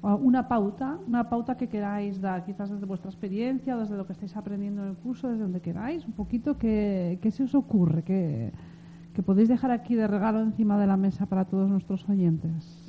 una 0.03 0.49
pauta, 0.49 0.99
una 1.07 1.31
pauta 1.31 1.57
que 1.57 1.67
queráis 1.67 2.21
dar, 2.21 2.45
quizás 2.45 2.69
desde 2.71 2.85
vuestra 2.85 3.09
experiencia, 3.09 3.75
desde 3.75 3.97
lo 3.97 4.07
que 4.07 4.13
estáis 4.13 4.37
aprendiendo 4.37 4.83
en 4.83 4.91
el 4.91 4.97
curso, 4.97 5.29
desde 5.29 5.43
donde 5.43 5.63
queráis, 5.63 6.05
un 6.05 6.13
poquito, 6.13 6.59
¿qué, 6.59 7.19
qué 7.23 7.31
se 7.31 7.45
os 7.45 7.55
ocurre? 7.55 8.03
¿Qué, 8.03 8.53
que 9.15 9.23
podéis 9.23 9.49
dejar 9.49 9.71
aquí 9.71 9.95
de 9.95 10.07
regalo 10.07 10.43
encima 10.43 10.79
de 10.79 10.87
la 10.87 10.99
mesa 10.99 11.25
para 11.25 11.47
todos 11.47 11.71
nuestros 11.71 12.07
oyentes? 12.09 12.84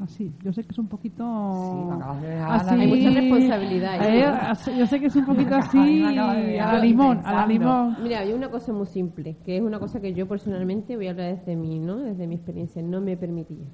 Así, 0.00 0.32
yo 0.44 0.52
sé 0.52 0.62
que 0.62 0.70
es 0.70 0.78
un 0.78 0.86
poquito. 0.86 1.24
así, 1.24 2.74
Hay 2.74 2.86
mucha 2.86 3.10
responsabilidad. 3.10 3.98
¿eh? 4.02 4.78
yo 4.78 4.86
sé 4.86 5.00
que 5.00 5.06
es 5.06 5.16
un 5.16 5.26
poquito 5.26 5.54
así, 5.56 6.04
a 6.04 6.12
la 6.12 6.78
limón, 6.78 7.20
a 7.24 7.32
la 7.32 7.46
limón. 7.46 7.96
Mira, 8.02 8.20
hay 8.20 8.32
una 8.32 8.48
cosa 8.48 8.72
muy 8.72 8.86
simple, 8.86 9.36
que 9.44 9.56
es 9.56 9.62
una 9.62 9.80
cosa 9.80 10.00
que 10.00 10.14
yo 10.14 10.28
personalmente 10.28 10.96
voy 10.96 11.08
a 11.08 11.10
hablar 11.10 11.36
desde 11.36 11.56
mí, 11.56 11.80
¿no? 11.80 11.96
Desde 11.96 12.28
mi 12.28 12.36
experiencia, 12.36 12.80
no 12.80 13.00
me 13.00 13.16
permitía. 13.16 13.66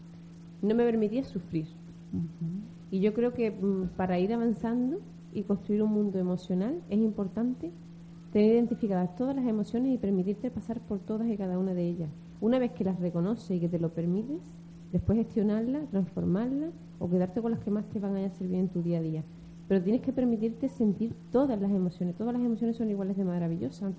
No 0.63 0.75
me 0.75 0.85
permitía 0.85 1.25
sufrir. 1.25 1.67
Y 2.91 3.01
yo 3.01 3.13
creo 3.13 3.35
que 3.35 3.51
mm, 3.51 3.97
para 3.97 4.19
ir 4.19 4.33
avanzando 4.33 5.01
y 5.33 5.43
construir 5.43 5.83
un 5.83 5.93
mundo 5.93 6.19
emocional 6.19 6.81
es 6.89 6.99
importante 6.99 7.71
tener 8.33 8.55
identificadas 8.55 9.15
todas 9.15 9.37
las 9.37 9.47
emociones 9.47 9.93
y 9.95 9.99
permitirte 9.99 10.51
pasar 10.51 10.81
por 10.81 11.01
todas 11.01 11.29
y 11.29 11.37
cada 11.37 11.59
una 11.59 11.75
de 11.75 11.87
ellas. 11.87 12.11
Una 12.41 12.59
vez 12.59 12.73
que 12.73 12.85
las 12.85 12.99
reconoces 12.99 13.51
y 13.51 13.61
que 13.61 13.69
te 13.69 13.79
lo 13.79 13.91
permites, 13.91 14.41
después 14.95 15.19
gestionarlas, 15.19 15.89
transformarlas 15.91 16.71
o 17.01 17.11
quedarte 17.11 17.43
con 17.43 17.51
las 17.51 17.61
que 17.61 17.71
más 17.71 17.85
te 17.91 17.99
van 17.99 18.17
a 18.17 18.31
servir 18.31 18.61
en 18.61 18.69
tu 18.69 18.81
día 18.81 18.99
a 18.99 19.03
día. 19.03 19.25
Pero 19.67 19.83
tienes 19.83 20.03
que 20.03 20.13
permitirte 20.13 20.69
sentir 20.69 21.15
todas 21.33 21.61
las 21.61 21.73
emociones. 21.73 22.15
Todas 22.15 22.33
las 22.33 22.43
emociones 22.43 22.77
son 22.77 22.91
iguales 22.91 23.17
de 23.17 23.25
maravillosas, 23.25 23.93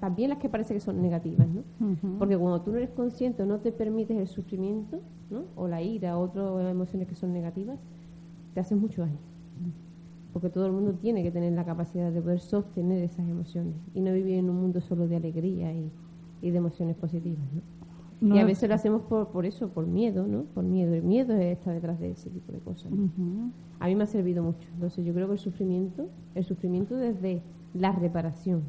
también 0.00 0.30
las 0.30 0.38
que 0.38 0.48
parece 0.48 0.72
que 0.72 0.80
son 0.80 1.02
negativas, 1.02 1.46
¿no? 1.46 1.62
Porque 2.18 2.38
cuando 2.38 2.62
tú 2.62 2.70
no 2.70 2.78
eres 2.78 2.90
consciente 2.90 3.42
o 3.42 3.46
no 3.46 3.58
te 3.58 3.70
permites 3.70 4.16
el 4.16 4.26
sufrimiento, 4.26 5.00
¿no? 5.30 5.42
O 5.56 5.68
la 5.68 5.82
ira, 5.82 6.16
o 6.16 6.22
otras 6.22 6.70
emociones 6.70 7.06
que 7.06 7.16
son 7.16 7.32
negativas, 7.34 7.78
te 8.54 8.60
hacen 8.60 8.78
mucho 8.78 9.02
daño. 9.02 9.18
Porque 10.32 10.48
todo 10.48 10.64
el 10.64 10.72
mundo 10.72 10.94
tiene 10.94 11.22
que 11.22 11.30
tener 11.30 11.52
la 11.52 11.64
capacidad 11.64 12.10
de 12.10 12.22
poder 12.22 12.40
sostener 12.40 13.02
esas 13.02 13.28
emociones 13.28 13.74
y 13.94 14.00
no 14.00 14.12
vivir 14.12 14.38
en 14.38 14.48
un 14.48 14.56
mundo 14.56 14.80
solo 14.80 15.06
de 15.06 15.16
alegría 15.16 15.70
y, 15.72 15.90
de 16.40 16.56
emociones 16.56 16.96
positivas. 16.96 17.44
¿no? 17.52 17.83
Y 18.20 18.38
a 18.38 18.44
veces 18.44 18.68
lo 18.68 18.74
hacemos 18.74 19.02
por, 19.02 19.28
por 19.28 19.44
eso, 19.44 19.68
por 19.68 19.86
miedo, 19.86 20.26
¿no? 20.26 20.44
Por 20.44 20.64
miedo. 20.64 20.94
El 20.94 21.02
miedo 21.02 21.34
está 21.34 21.72
detrás 21.72 21.98
de 21.98 22.12
ese 22.12 22.30
tipo 22.30 22.52
de 22.52 22.58
cosas. 22.58 22.90
A 23.80 23.86
mí 23.86 23.94
me 23.94 24.04
ha 24.04 24.06
servido 24.06 24.42
mucho. 24.42 24.66
Entonces 24.74 25.04
yo 25.04 25.12
creo 25.12 25.26
que 25.26 25.34
el 25.34 25.38
sufrimiento, 25.38 26.08
el 26.34 26.44
sufrimiento 26.44 26.96
desde 26.96 27.42
la 27.74 27.92
reparación, 27.92 28.62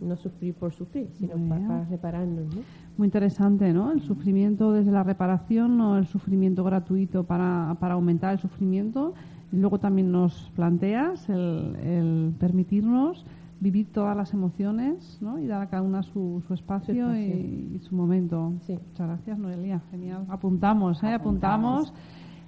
no 0.00 0.16
sufrir 0.16 0.54
por 0.54 0.72
sufrir, 0.72 1.08
sino 1.14 1.36
para, 1.48 1.84
repararnos. 1.84 2.54
¿no? 2.54 2.62
Muy 2.96 3.06
interesante, 3.06 3.72
¿no? 3.72 3.90
El 3.90 4.02
sufrimiento 4.02 4.72
desde 4.72 4.92
la 4.92 5.02
reparación, 5.02 5.78
no 5.78 5.98
el 5.98 6.06
sufrimiento 6.06 6.64
gratuito 6.64 7.24
para, 7.24 7.76
para 7.80 7.94
aumentar 7.94 8.32
el 8.32 8.38
sufrimiento. 8.38 9.14
Y 9.52 9.56
luego 9.56 9.78
también 9.78 10.12
nos 10.12 10.50
planteas 10.54 11.28
el, 11.30 12.34
permitirnos 12.38 13.24
vivir 13.60 13.92
todas 13.92 14.16
las 14.16 14.32
emociones 14.32 15.18
¿no? 15.20 15.38
y 15.38 15.46
dar 15.46 15.62
a 15.62 15.66
cada 15.68 15.82
una 15.82 16.02
su, 16.02 16.42
su 16.46 16.54
espacio, 16.54 17.14
Y, 17.16 17.78
su 17.80 17.94
momento. 17.94 18.50
Muchas 18.50 18.80
gracias, 18.96 19.38
Noelia. 19.38 19.80
Genial. 19.90 20.26
Apuntamos, 20.28 21.02
¿eh? 21.02 21.12
Apuntamos. 21.14 21.92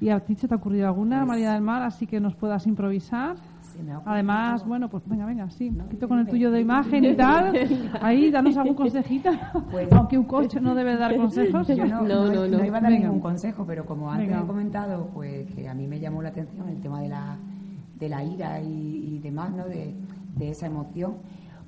¿Y 0.01 0.09
a 0.09 0.21
ti 0.21 0.35
se 0.35 0.49
te 0.49 0.55
ha 0.55 0.57
ocurrido 0.57 0.87
alguna, 0.87 1.19
pues 1.19 1.29
María 1.29 1.53
del 1.53 1.63
Mar, 1.63 1.83
así 1.83 2.07
que 2.07 2.21
nos 2.21 2.35
puedas 2.35 2.67
improvisar? 2.67 3.37
Además, 4.05 4.67
bueno, 4.67 4.89
pues 4.89 5.03
venga, 5.07 5.27
venga, 5.27 5.49
sí, 5.51 5.69
un 5.69 5.77
poquito 5.77 6.09
con 6.09 6.19
el 6.19 6.27
tuyo 6.27 6.51
de 6.51 6.61
imagen 6.69 7.05
y 7.05 7.15
tal. 7.15 7.53
Ahí, 8.01 8.31
danos 8.31 8.57
algún 8.57 8.75
consejito. 8.75 9.31
Pues, 9.71 9.91
Aunque 9.93 10.19
un 10.19 10.25
coche 10.25 10.61
no 10.61 10.75
debe 10.75 10.97
dar 10.97 11.17
consejos. 11.19 11.69
Yo 11.69 11.85
no, 11.87 12.03
no, 12.03 12.47
no, 12.47 12.65
iba 12.65 12.79
a 12.79 12.81
dar 12.81 12.93
ningún 12.93 13.21
consejo, 13.21 13.65
pero 13.67 13.85
como 13.85 14.11
antes 14.11 14.37
he 14.37 14.47
comentado, 14.47 15.09
pues 15.15 15.47
que 15.55 15.69
a 15.69 15.75
mí 15.75 15.87
me 15.87 16.01
llamó 16.01 16.23
la 16.23 16.31
atención 16.31 16.69
el 16.69 16.81
tema 16.81 17.01
de 17.01 17.09
la, 17.09 17.37
de 17.99 18.09
la 18.09 18.25
ira 18.25 18.61
y, 18.61 19.19
demás, 19.23 19.51
¿no? 19.53 19.65
De, 19.67 19.95
de 20.37 20.51
esa 20.51 20.67
emoción, 20.67 21.19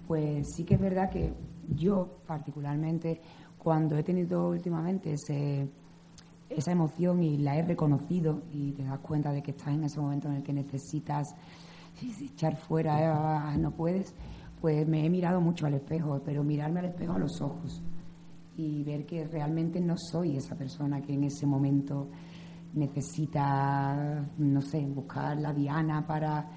pues 0.07 0.47
sí 0.55 0.65
que 0.65 0.75
es 0.75 0.81
verdad 0.81 1.11
que 1.11 1.33
yo, 1.69 2.19
particularmente, 2.27 3.21
cuando 3.59 3.97
he 3.97 4.03
tenido 4.03 4.49
últimamente 4.49 5.15
esa 5.15 6.73
emoción 6.73 7.23
y 7.23 7.39
la 7.39 7.57
he 7.57 7.63
reconocido 7.63 8.43
y 8.53 8.73
te 8.73 8.85
das 8.85 8.99
cuenta 8.99 9.33
de 9.33 9.43
que 9.43 9.53
estás 9.53 9.69
en 9.69 9.85
ese 9.85 10.01
momento 10.01 10.29
en 10.29 10.35
el 10.35 10.43
que 10.43 10.53
necesitas 10.53 11.29
echar 12.21 12.57
fuera, 12.57 13.57
no 13.57 13.71
puedes, 13.71 14.15
pues 14.61 14.87
me 14.87 15.07
he 15.07 15.11
mirado 15.11 15.41
mucho 15.41 15.67
al 15.67 15.75
espejo, 15.75 16.21
pero 16.25 16.43
mirarme 16.43 16.81
al 16.81 16.87
espejo 16.87 17.13
a 17.13 17.19
los 17.19 17.41
ojos 17.41 17.83
y 18.57 18.83
ver 18.83 19.07
que 19.07 19.25
realmente 19.25 19.81
no 19.81 19.95
soy 19.97 20.37
esa 20.37 20.57
persona 20.57 21.01
que 21.01 21.15
en 21.15 21.25
ese 21.25 21.47
momento 21.47 22.09
necesita, 22.75 24.27
no 24.39 24.61
sé, 24.61 24.81
buscar 24.87 25.39
la 25.39 25.53
diana 25.53 26.07
para 26.07 26.49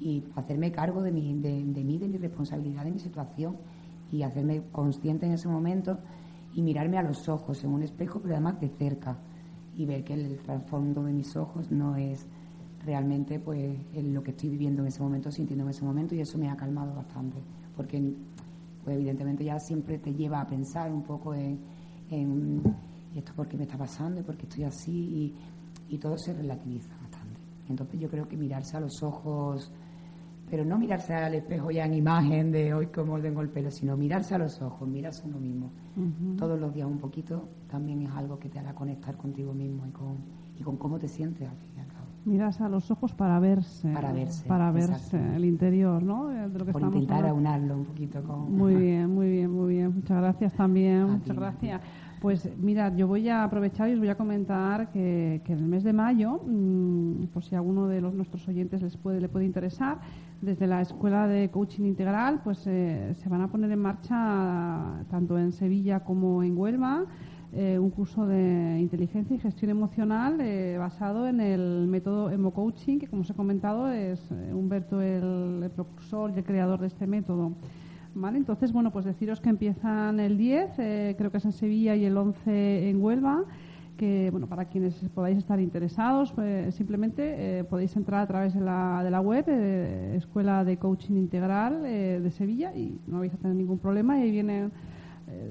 y 0.00 0.24
hacerme 0.36 0.70
cargo 0.72 1.02
de, 1.02 1.12
mi, 1.12 1.34
de, 1.34 1.64
de 1.64 1.84
mí, 1.84 1.98
de 1.98 2.08
mi 2.08 2.18
responsabilidad, 2.18 2.84
de 2.84 2.92
mi 2.92 2.98
situación 2.98 3.56
y 4.10 4.22
hacerme 4.22 4.62
consciente 4.72 5.26
en 5.26 5.32
ese 5.32 5.48
momento 5.48 5.98
y 6.54 6.62
mirarme 6.62 6.98
a 6.98 7.02
los 7.02 7.28
ojos 7.28 7.62
en 7.64 7.70
un 7.70 7.82
espejo, 7.82 8.20
pero 8.20 8.34
además 8.34 8.60
de 8.60 8.68
cerca 8.68 9.18
y 9.76 9.84
ver 9.86 10.04
que 10.04 10.14
el 10.14 10.38
trasfondo 10.38 11.04
de 11.04 11.12
mis 11.12 11.36
ojos 11.36 11.70
no 11.70 11.96
es 11.96 12.26
realmente 12.84 13.38
pues 13.38 13.76
lo 13.94 14.22
que 14.22 14.30
estoy 14.30 14.50
viviendo 14.50 14.82
en 14.82 14.88
ese 14.88 15.02
momento, 15.02 15.30
sintiendo 15.30 15.64
en 15.64 15.70
ese 15.70 15.84
momento 15.84 16.14
y 16.14 16.20
eso 16.20 16.38
me 16.38 16.48
ha 16.48 16.56
calmado 16.56 16.94
bastante, 16.94 17.38
porque 17.76 18.14
pues 18.84 18.96
evidentemente 18.96 19.44
ya 19.44 19.58
siempre 19.58 19.98
te 19.98 20.14
lleva 20.14 20.40
a 20.40 20.46
pensar 20.46 20.92
un 20.92 21.02
poco 21.02 21.34
en, 21.34 21.60
esto 23.14 23.32
por 23.34 23.48
qué 23.48 23.56
me 23.56 23.64
está 23.64 23.76
pasando 23.76 24.20
y 24.20 24.22
por 24.22 24.36
qué 24.36 24.46
estoy 24.46 24.64
así 24.64 25.34
y 25.88 25.98
todo 25.98 26.16
se 26.16 26.32
relativiza 26.32 26.96
bastante. 27.02 27.40
Entonces 27.68 28.00
yo 28.00 28.08
creo 28.08 28.26
que 28.26 28.36
mirarse 28.36 28.76
a 28.76 28.80
los 28.80 29.02
ojos, 29.02 29.70
pero 30.50 30.64
no 30.64 30.78
mirarse 30.78 31.14
al 31.14 31.34
espejo 31.34 31.70
ya 31.70 31.84
en 31.84 31.94
imagen 31.94 32.50
de 32.50 32.74
hoy 32.74 32.86
cómo 32.86 33.18
tengo 33.20 33.40
el 33.40 33.48
pelo, 33.48 33.70
sino 33.70 33.96
mirarse 33.96 34.34
a 34.34 34.38
los 34.38 34.60
ojos, 34.62 34.88
mirarse 34.88 35.22
a 35.24 35.26
uno 35.26 35.38
mismo. 35.38 35.70
Todos 36.36 36.58
los 36.60 36.72
días 36.72 36.86
un 36.86 36.98
poquito 36.98 37.48
también 37.68 38.02
es 38.02 38.10
algo 38.12 38.38
que 38.38 38.48
te 38.48 38.58
hará 38.58 38.74
conectar 38.74 39.16
contigo 39.16 39.52
mismo 39.52 39.86
y 39.86 39.90
con, 39.90 40.16
y 40.56 40.62
con 40.62 40.76
cómo 40.76 40.98
te 40.98 41.08
sientes 41.08 41.48
al 41.48 41.56
fin 41.56 41.70
y 41.76 41.80
al 41.80 41.86
cabo. 41.88 42.06
Mirarse 42.24 42.62
a 42.62 42.68
los 42.68 42.90
ojos 42.90 43.14
para 43.14 43.38
verse. 43.40 43.92
Para 43.92 44.12
verse. 44.12 44.46
Para 44.46 44.70
verse 44.70 45.18
el 45.34 45.44
interior, 45.44 46.02
¿no? 46.02 46.28
De 46.28 46.58
lo 46.58 46.64
que 46.66 46.72
Por 46.72 46.82
intentar 46.82 47.26
aunarlo 47.26 47.76
un 47.76 47.84
poquito 47.84 48.22
con... 48.22 48.54
Muy 48.54 48.74
bien, 48.74 49.10
muy 49.10 49.28
bien, 49.28 49.50
muy 49.50 49.74
bien. 49.74 49.94
Muchas 49.94 50.18
gracias 50.18 50.52
también. 50.54 51.10
Muchas 51.10 51.36
gracias. 51.36 51.80
Pues 52.20 52.48
mira, 52.58 52.94
yo 52.96 53.06
voy 53.06 53.28
a 53.28 53.44
aprovechar 53.44 53.88
y 53.88 53.92
os 53.92 54.00
voy 54.00 54.08
a 54.08 54.16
comentar 54.16 54.90
que, 54.90 55.40
que 55.44 55.52
en 55.52 55.60
el 55.60 55.66
mes 55.66 55.84
de 55.84 55.92
mayo, 55.92 56.40
mm, 56.44 57.26
por 57.32 57.44
si 57.44 57.54
a 57.54 57.58
alguno 57.58 57.86
de 57.86 58.00
los, 58.00 58.12
nuestros 58.12 58.48
oyentes 58.48 58.82
les 58.82 58.96
puede, 58.96 59.20
le 59.20 59.28
puede 59.28 59.44
interesar, 59.44 59.98
desde 60.40 60.66
la 60.66 60.80
Escuela 60.80 61.28
de 61.28 61.48
Coaching 61.50 61.84
Integral, 61.84 62.40
pues 62.42 62.66
eh, 62.66 63.14
se 63.14 63.28
van 63.28 63.42
a 63.42 63.48
poner 63.48 63.70
en 63.70 63.78
marcha 63.78 65.04
tanto 65.10 65.38
en 65.38 65.52
Sevilla 65.52 66.00
como 66.00 66.42
en 66.42 66.58
Huelva 66.58 67.04
eh, 67.52 67.78
un 67.78 67.90
curso 67.90 68.26
de 68.26 68.78
inteligencia 68.80 69.36
y 69.36 69.38
gestión 69.38 69.70
emocional 69.70 70.40
eh, 70.40 70.76
basado 70.76 71.28
en 71.28 71.40
el 71.40 71.86
método 71.86 72.30
Emo 72.30 72.52
Coaching, 72.52 72.98
que 72.98 73.06
como 73.06 73.22
os 73.22 73.30
he 73.30 73.34
comentado 73.34 73.90
es 73.90 74.20
Humberto 74.52 75.00
el, 75.00 75.62
el, 75.62 75.70
y 75.70 76.38
el 76.38 76.44
creador 76.44 76.80
de 76.80 76.88
este 76.88 77.06
método. 77.06 77.52
¿Vale? 78.14 78.38
Entonces, 78.38 78.72
bueno, 78.72 78.90
pues 78.90 79.04
deciros 79.04 79.40
que 79.40 79.48
empiezan 79.48 80.18
el 80.18 80.36
10, 80.38 80.78
eh, 80.78 81.14
creo 81.16 81.30
que 81.30 81.38
es 81.38 81.44
en 81.44 81.52
Sevilla, 81.52 81.94
y 81.94 82.04
el 82.04 82.16
11 82.16 82.88
en 82.88 83.02
Huelva 83.02 83.44
que 83.98 84.30
bueno 84.30 84.46
para 84.46 84.66
quienes 84.66 84.94
podáis 85.14 85.36
estar 85.36 85.60
interesados 85.60 86.32
pues, 86.32 86.74
simplemente 86.74 87.58
eh, 87.58 87.64
podéis 87.64 87.94
entrar 87.96 88.22
a 88.22 88.26
través 88.26 88.54
de 88.54 88.60
la, 88.60 89.02
de 89.04 89.10
la 89.10 89.20
web 89.20 89.44
eh, 89.48 90.14
Escuela 90.16 90.64
de 90.64 90.78
Coaching 90.78 91.16
Integral 91.16 91.84
eh, 91.84 92.20
de 92.22 92.30
Sevilla 92.30 92.74
y 92.74 92.98
no 93.06 93.18
vais 93.18 93.34
a 93.34 93.36
tener 93.36 93.56
ningún 93.56 93.78
problema 93.78 94.18
y 94.18 94.22
ahí 94.22 94.30
vienen 94.30 94.72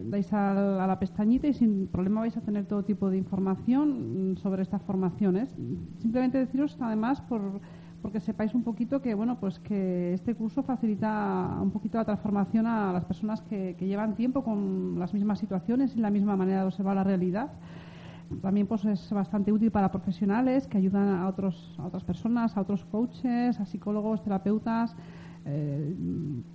dais 0.05 0.33
a, 0.33 0.87
la 0.87 0.97
pestañita 0.97 1.45
y 1.45 1.53
sin 1.53 1.85
problema 1.85 2.21
vais 2.21 2.35
a 2.35 2.41
tener 2.41 2.65
todo 2.65 2.83
tipo 2.83 3.11
de 3.11 3.17
información 3.17 4.35
sobre 4.41 4.63
estas 4.63 4.81
formaciones 4.81 5.53
simplemente 5.99 6.39
deciros 6.39 6.75
además 6.79 7.21
por 7.21 7.61
porque 8.01 8.19
sepáis 8.19 8.53
un 8.53 8.63
poquito 8.63 9.01
que 9.01 9.13
bueno 9.13 9.39
pues 9.39 9.59
que 9.59 10.13
este 10.13 10.35
curso 10.35 10.63
facilita 10.63 11.57
un 11.61 11.71
poquito 11.71 11.97
la 11.97 12.05
transformación 12.05 12.67
a 12.67 12.93
las 12.93 13.05
personas 13.05 13.41
que, 13.41 13.75
llevan 13.79 14.15
tiempo 14.15 14.43
con 14.43 14.99
las 14.99 15.13
mismas 15.13 15.39
situaciones 15.39 15.95
y 15.95 15.99
la 15.99 16.09
misma 16.09 16.35
manera 16.35 16.61
de 16.61 16.67
observar 16.67 16.95
la 16.95 17.03
realidad. 17.03 17.51
También 18.41 18.67
pues 18.67 18.83
es 18.85 19.09
bastante 19.11 19.51
útil 19.53 19.71
para 19.71 19.89
profesionales 19.89 20.67
que 20.67 20.77
ayudan 20.77 21.07
a 21.07 21.27
otros 21.27 21.75
a 21.77 21.85
otras 21.85 22.03
personas 22.03 22.57
a 22.57 22.61
otros 22.61 22.83
coaches 22.85 23.59
a 23.59 23.65
psicólogos 23.65 24.21
terapeutas 24.21 24.95
eh, 25.45 25.95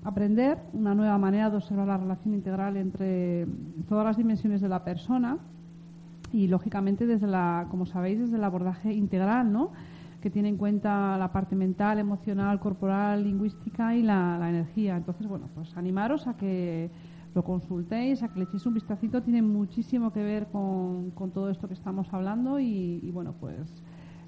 aprender 0.05 0.59
una 0.75 0.95
nueva 0.95 1.17
manera 1.17 1.49
de 1.49 1.57
observar 1.57 1.89
la 1.89 1.97
relación 1.97 2.35
integral 2.35 2.77
entre 2.77 3.47
todas 3.89 4.05
las 4.05 4.19
dimensiones 4.19 4.61
de 4.61 4.69
la 4.69 4.85
persona 4.85 5.39
y 6.31 6.49
lógicamente 6.49 7.07
desde 7.07 7.27
la 7.27 7.69
como 7.71 7.87
sabéis 7.87 8.21
desde 8.21 8.37
el 8.37 8.45
abordaje 8.45 8.93
integral 8.93 9.51
no 9.51 9.71
que 10.23 10.31
tiene 10.31 10.49
en 10.49 10.57
cuenta 10.57 11.19
la 11.19 11.33
parte 11.33 11.55
mental 11.55 11.99
emocional 11.99 12.59
corporal 12.61 13.25
lingüística 13.25 13.95
y 13.95 14.03
la, 14.03 14.39
energía 14.49 14.97
entonces 14.97 15.27
bueno 15.27 15.49
pues 15.55 15.77
animaros 15.77 16.27
a 16.27 16.37
que 16.37 16.91
lo 17.35 17.45
consultéis, 17.45 18.23
a 18.23 18.29
que 18.29 18.41
le 18.41 18.45
echéis 18.45 18.67
un 18.67 18.75
vistacito, 18.75 19.23
tiene 19.23 19.43
muchísimo 19.43 20.13
que 20.13 20.23
ver 20.23 20.49
con, 20.49 21.11
con 21.13 21.31
todo 21.31 21.49
esto 21.51 21.67
que 21.67 21.75
estamos 21.75 22.13
hablando 22.13 22.61
y, 22.61 23.11
bueno, 23.13 23.35
pues, 23.41 23.83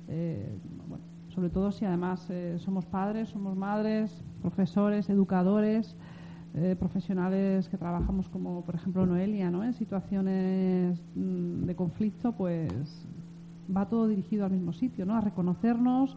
eh, 0.09 0.59
bueno, 0.88 1.05
sobre 1.28 1.51
todo 1.51 1.70
si 1.70 1.84
además 1.84 2.26
eh, 2.30 2.57
somos 2.59 2.86
padres, 2.86 3.28
somos 3.28 3.57
madres, 3.57 4.24
profesores, 4.40 5.11
educadores, 5.11 5.97
eh, 6.55 6.76
profesionales 6.78 7.68
que 7.68 7.76
trabajamos 7.76 8.28
como, 8.28 8.64
por 8.64 8.76
ejemplo, 8.76 9.05
Noelia, 9.07 9.51
¿no? 9.51 9.64
En 9.64 9.74
situaciones 9.74 11.03
mm, 11.16 11.64
de 11.64 11.74
conflicto, 11.74 12.32
pues 12.32 13.07
va 13.75 13.89
todo 13.89 14.09
dirigido 14.09 14.45
al 14.45 14.53
mismo 14.53 14.73
sitio, 14.73 15.07
¿no? 15.07 15.17
A 15.17 15.21
reconocernos, 15.21 16.17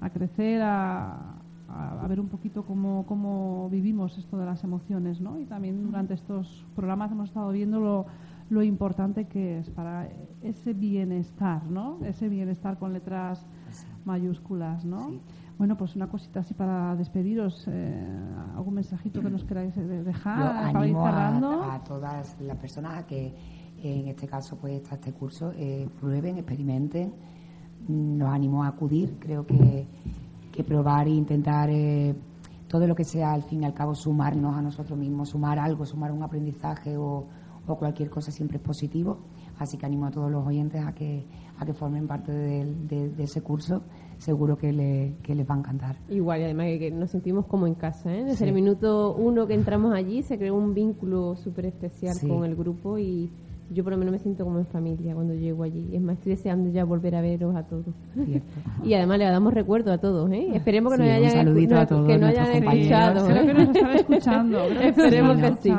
a 0.00 0.10
crecer, 0.10 0.62
a, 0.62 1.34
a, 1.68 2.06
ver 2.08 2.20
un 2.20 2.28
poquito 2.28 2.64
cómo, 2.64 3.04
cómo, 3.06 3.68
vivimos 3.70 4.16
esto 4.18 4.36
de 4.38 4.46
las 4.46 4.62
emociones, 4.64 5.20
¿no? 5.20 5.38
Y 5.38 5.44
también 5.44 5.82
durante 5.82 6.14
estos 6.14 6.64
programas 6.74 7.10
hemos 7.12 7.28
estado 7.28 7.50
viendo 7.50 7.80
lo, 7.80 8.06
lo 8.50 8.62
importante 8.62 9.26
que 9.26 9.58
es 9.58 9.70
para 9.70 10.08
ese 10.42 10.74
bienestar, 10.74 11.64
¿no? 11.64 11.98
Ese 12.04 12.28
bienestar 12.28 12.78
con 12.78 12.92
letras 12.92 13.46
mayúsculas, 14.04 14.84
¿no? 14.84 15.12
Bueno, 15.56 15.76
pues 15.76 15.94
una 15.94 16.08
cosita 16.08 16.40
así 16.40 16.52
para 16.52 16.96
despediros, 16.96 17.64
eh, 17.68 18.06
algún 18.56 18.74
mensajito 18.74 19.22
que 19.22 19.30
nos 19.30 19.44
queráis 19.44 19.74
dejar 19.76 20.72
para 20.72 20.86
ir 20.86 20.96
cerrando. 20.96 21.62
A, 21.62 21.82
todas 21.84 22.36
las 22.40 22.56
personas 22.56 23.04
que 23.04 23.34
en 23.92 24.08
este 24.08 24.26
caso 24.26 24.56
pues 24.60 24.74
está 24.74 24.94
este 24.94 25.12
curso, 25.12 25.52
eh, 25.56 25.88
prueben, 26.00 26.38
experimenten, 26.38 27.12
nos 27.88 28.32
animo 28.32 28.64
a 28.64 28.68
acudir, 28.68 29.16
creo 29.18 29.46
que 29.46 29.86
que 30.54 30.62
probar 30.62 31.08
e 31.08 31.10
intentar 31.10 31.68
eh, 31.68 32.14
todo 32.68 32.86
lo 32.86 32.94
que 32.94 33.04
sea, 33.04 33.32
al 33.32 33.42
fin 33.42 33.62
y 33.62 33.64
al 33.64 33.74
cabo, 33.74 33.94
sumarnos 33.94 34.56
a 34.56 34.62
nosotros 34.62 34.96
mismos, 34.96 35.30
sumar 35.30 35.58
algo, 35.58 35.84
sumar 35.84 36.12
un 36.12 36.22
aprendizaje 36.22 36.96
o, 36.96 37.26
cualquier 37.66 38.10
cosa 38.10 38.30
siempre 38.30 38.58
es 38.58 38.62
positivo. 38.62 39.18
Así 39.58 39.78
que 39.78 39.86
animo 39.86 40.06
a 40.06 40.10
todos 40.10 40.30
los 40.30 40.46
oyentes 40.46 40.84
a 40.84 40.92
que, 40.92 41.24
a 41.58 41.64
que 41.64 41.72
formen 41.72 42.06
parte 42.06 42.30
de, 42.30 43.14
ese 43.18 43.40
curso. 43.40 43.82
Seguro 44.18 44.56
que, 44.56 44.72
le, 44.72 45.16
que, 45.22 45.34
les 45.34 45.48
va 45.48 45.54
a 45.54 45.58
encantar. 45.58 45.96
Igual, 46.08 46.40
y 46.40 46.44
además 46.44 46.66
que 46.78 46.90
nos 46.90 47.10
sentimos 47.10 47.46
como 47.46 47.66
en 47.66 47.74
casa. 47.74 48.14
¿eh? 48.14 48.22
Desde 48.22 48.46
el 48.46 48.52
minuto 48.52 49.14
uno 49.14 49.46
que 49.46 49.54
entramos 49.54 49.94
allí 49.94 50.22
se 50.22 50.38
creó 50.38 50.54
un 50.54 50.74
vínculo 50.74 51.36
súper 51.36 51.66
especial 51.66 52.14
con 52.28 52.44
el 52.44 52.54
grupo 52.54 52.98
y 52.98 53.30
yo 53.70 53.82
por 53.82 53.92
lo 53.92 53.98
menos 53.98 54.12
me 54.12 54.18
siento 54.18 54.44
como 54.44 54.58
en 54.58 54.66
familia 54.66 55.14
cuando 55.14 55.34
llego 55.34 55.62
allí. 55.62 55.90
Es 55.92 56.00
más, 56.00 56.16
estoy 56.18 56.32
deseando 56.32 56.70
ya 56.70 56.84
volver 56.84 57.14
a 57.14 57.20
veros 57.20 57.54
a 57.56 57.64
todos. 57.64 57.94
y 58.84 58.94
además 58.94 59.18
le 59.18 59.24
damos 59.24 59.54
recuerdo 59.54 59.92
a 59.92 59.98
todos, 59.98 60.30
¿eh? 60.30 60.48
Esperemos 60.54 60.92
que 60.92 60.98
nos 60.98 61.08
hayan, 61.08 61.54
que 62.06 62.18
no 62.18 62.26
hayan 62.26 62.64
escuchado. 62.64 63.26
Creo 63.26 63.46
que 63.46 63.54
nos 63.54 63.68
están 63.68 63.96
escuchando. 63.96 64.64
Esperemos 64.82 65.38
que 65.38 65.52
sí. 65.62 65.72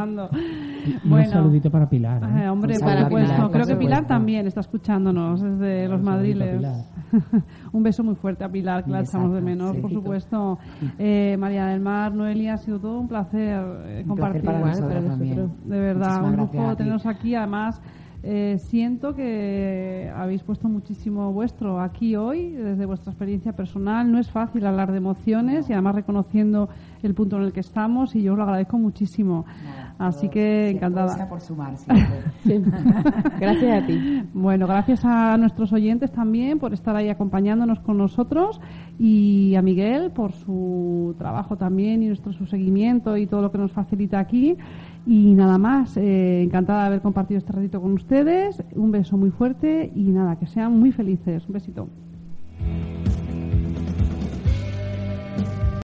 Bueno, 1.04 1.26
un 1.26 1.32
saludito 1.32 1.72
para 1.72 1.88
Pilar. 1.90 2.22
¿eh? 2.24 2.50
hombre, 2.50 2.80
para 2.80 3.08
Pilar, 3.08 3.52
Creo 3.52 3.66
que 3.66 3.76
Pilar 3.76 4.08
también 4.08 4.48
está 4.48 4.62
escuchándonos 4.62 5.42
desde 5.42 5.88
los 5.88 6.02
madriles. 6.02 6.62
un 7.72 7.84
beso 7.84 8.04
muy 8.04 8.16
fuerte 8.16 8.44
a 8.44 8.50
Pilar, 8.50 8.84
que 8.84 8.92
la 8.92 9.02
echamos 9.02 9.34
de 9.34 9.42
menos, 9.42 9.76
por 9.78 9.92
supuesto. 9.92 10.58
Eh, 10.98 11.36
María 11.38 11.68
del 11.68 11.80
Mar, 11.80 12.14
Noelia, 12.14 12.54
ha 12.54 12.58
sido 12.58 12.80
todo 12.80 13.00
un 13.00 13.08
placer 13.08 13.64
eh, 13.86 14.04
compartir. 14.08 14.44
para 14.44 14.60
nosotros, 14.60 15.20
De 15.66 15.80
verdad, 15.80 16.24
un 16.24 16.36
lujo 16.36 16.76
tenernos 16.76 17.06
aquí. 17.06 17.36
Además, 17.36 17.82
eh, 18.28 18.58
siento 18.58 19.14
que 19.14 20.12
habéis 20.16 20.42
puesto 20.42 20.68
muchísimo 20.68 21.32
vuestro 21.32 21.80
aquí 21.80 22.16
hoy, 22.16 22.50
desde 22.54 22.88
vuestra 22.88 23.12
experiencia 23.12 23.54
personal. 23.54 24.12
No 24.12 24.18
es 24.18 24.32
fácil 24.32 24.66
hablar 24.66 24.92
de 24.92 24.98
emociones 24.98 25.70
y 25.70 25.74
además 25.74 25.94
reconociendo 25.94 26.68
el 27.04 27.14
punto 27.14 27.38
en 27.38 27.44
el 27.44 27.54
que 27.54 27.60
estamos 27.60 28.16
y 28.16 28.24
yo 28.24 28.32
os 28.32 28.40
lo 28.40 28.44
agradezco 28.46 28.80
muchísimo. 28.80 29.46
Así 30.00 30.28
que 30.28 30.72
encantada. 30.72 31.30
por 31.30 31.40
sumar, 31.40 31.76
Gracias 33.40 33.84
a 33.84 33.86
ti. 33.86 34.24
Bueno, 34.34 34.66
gracias 34.66 35.06
a 35.06 35.38
nuestros 35.38 35.72
oyentes 35.72 36.12
también 36.12 36.58
por 36.58 36.74
estar 36.74 36.96
ahí 36.96 37.10
acompañándonos 37.10 37.80
con 37.80 38.00
nosotros 38.00 38.60
y 38.98 39.54
a 39.54 39.62
Miguel 39.62 40.10
por 40.12 40.32
su 40.32 41.14
trabajo 41.20 41.58
también 41.58 42.02
y 42.02 42.08
nuestro 42.08 42.34
su 42.34 42.48
seguimiento 42.48 43.18
y 43.18 43.28
todo 43.28 43.44
lo 43.44 43.52
que 43.52 43.60
nos 43.60 43.72
facilita 43.72 44.18
aquí. 44.18 44.58
Y 45.08 45.36
nada 45.36 45.58
más, 45.60 45.98
eh, 45.98 46.42
encantada 46.42 46.82
de 46.82 46.88
haber 46.88 47.02
compartido 47.02 47.38
este 47.38 47.54
ratito 47.54 47.80
con 47.80 47.94
ustedes. 47.94 48.64
Un 48.74 48.92
beso 48.92 49.18
muy 49.18 49.30
fuerte 49.30 49.92
y 49.96 50.04
nada, 50.04 50.38
que 50.38 50.48
sean 50.48 50.80
muy 50.80 50.92
felices. 50.92 51.48
Un 51.48 51.54
besito. 51.54 51.88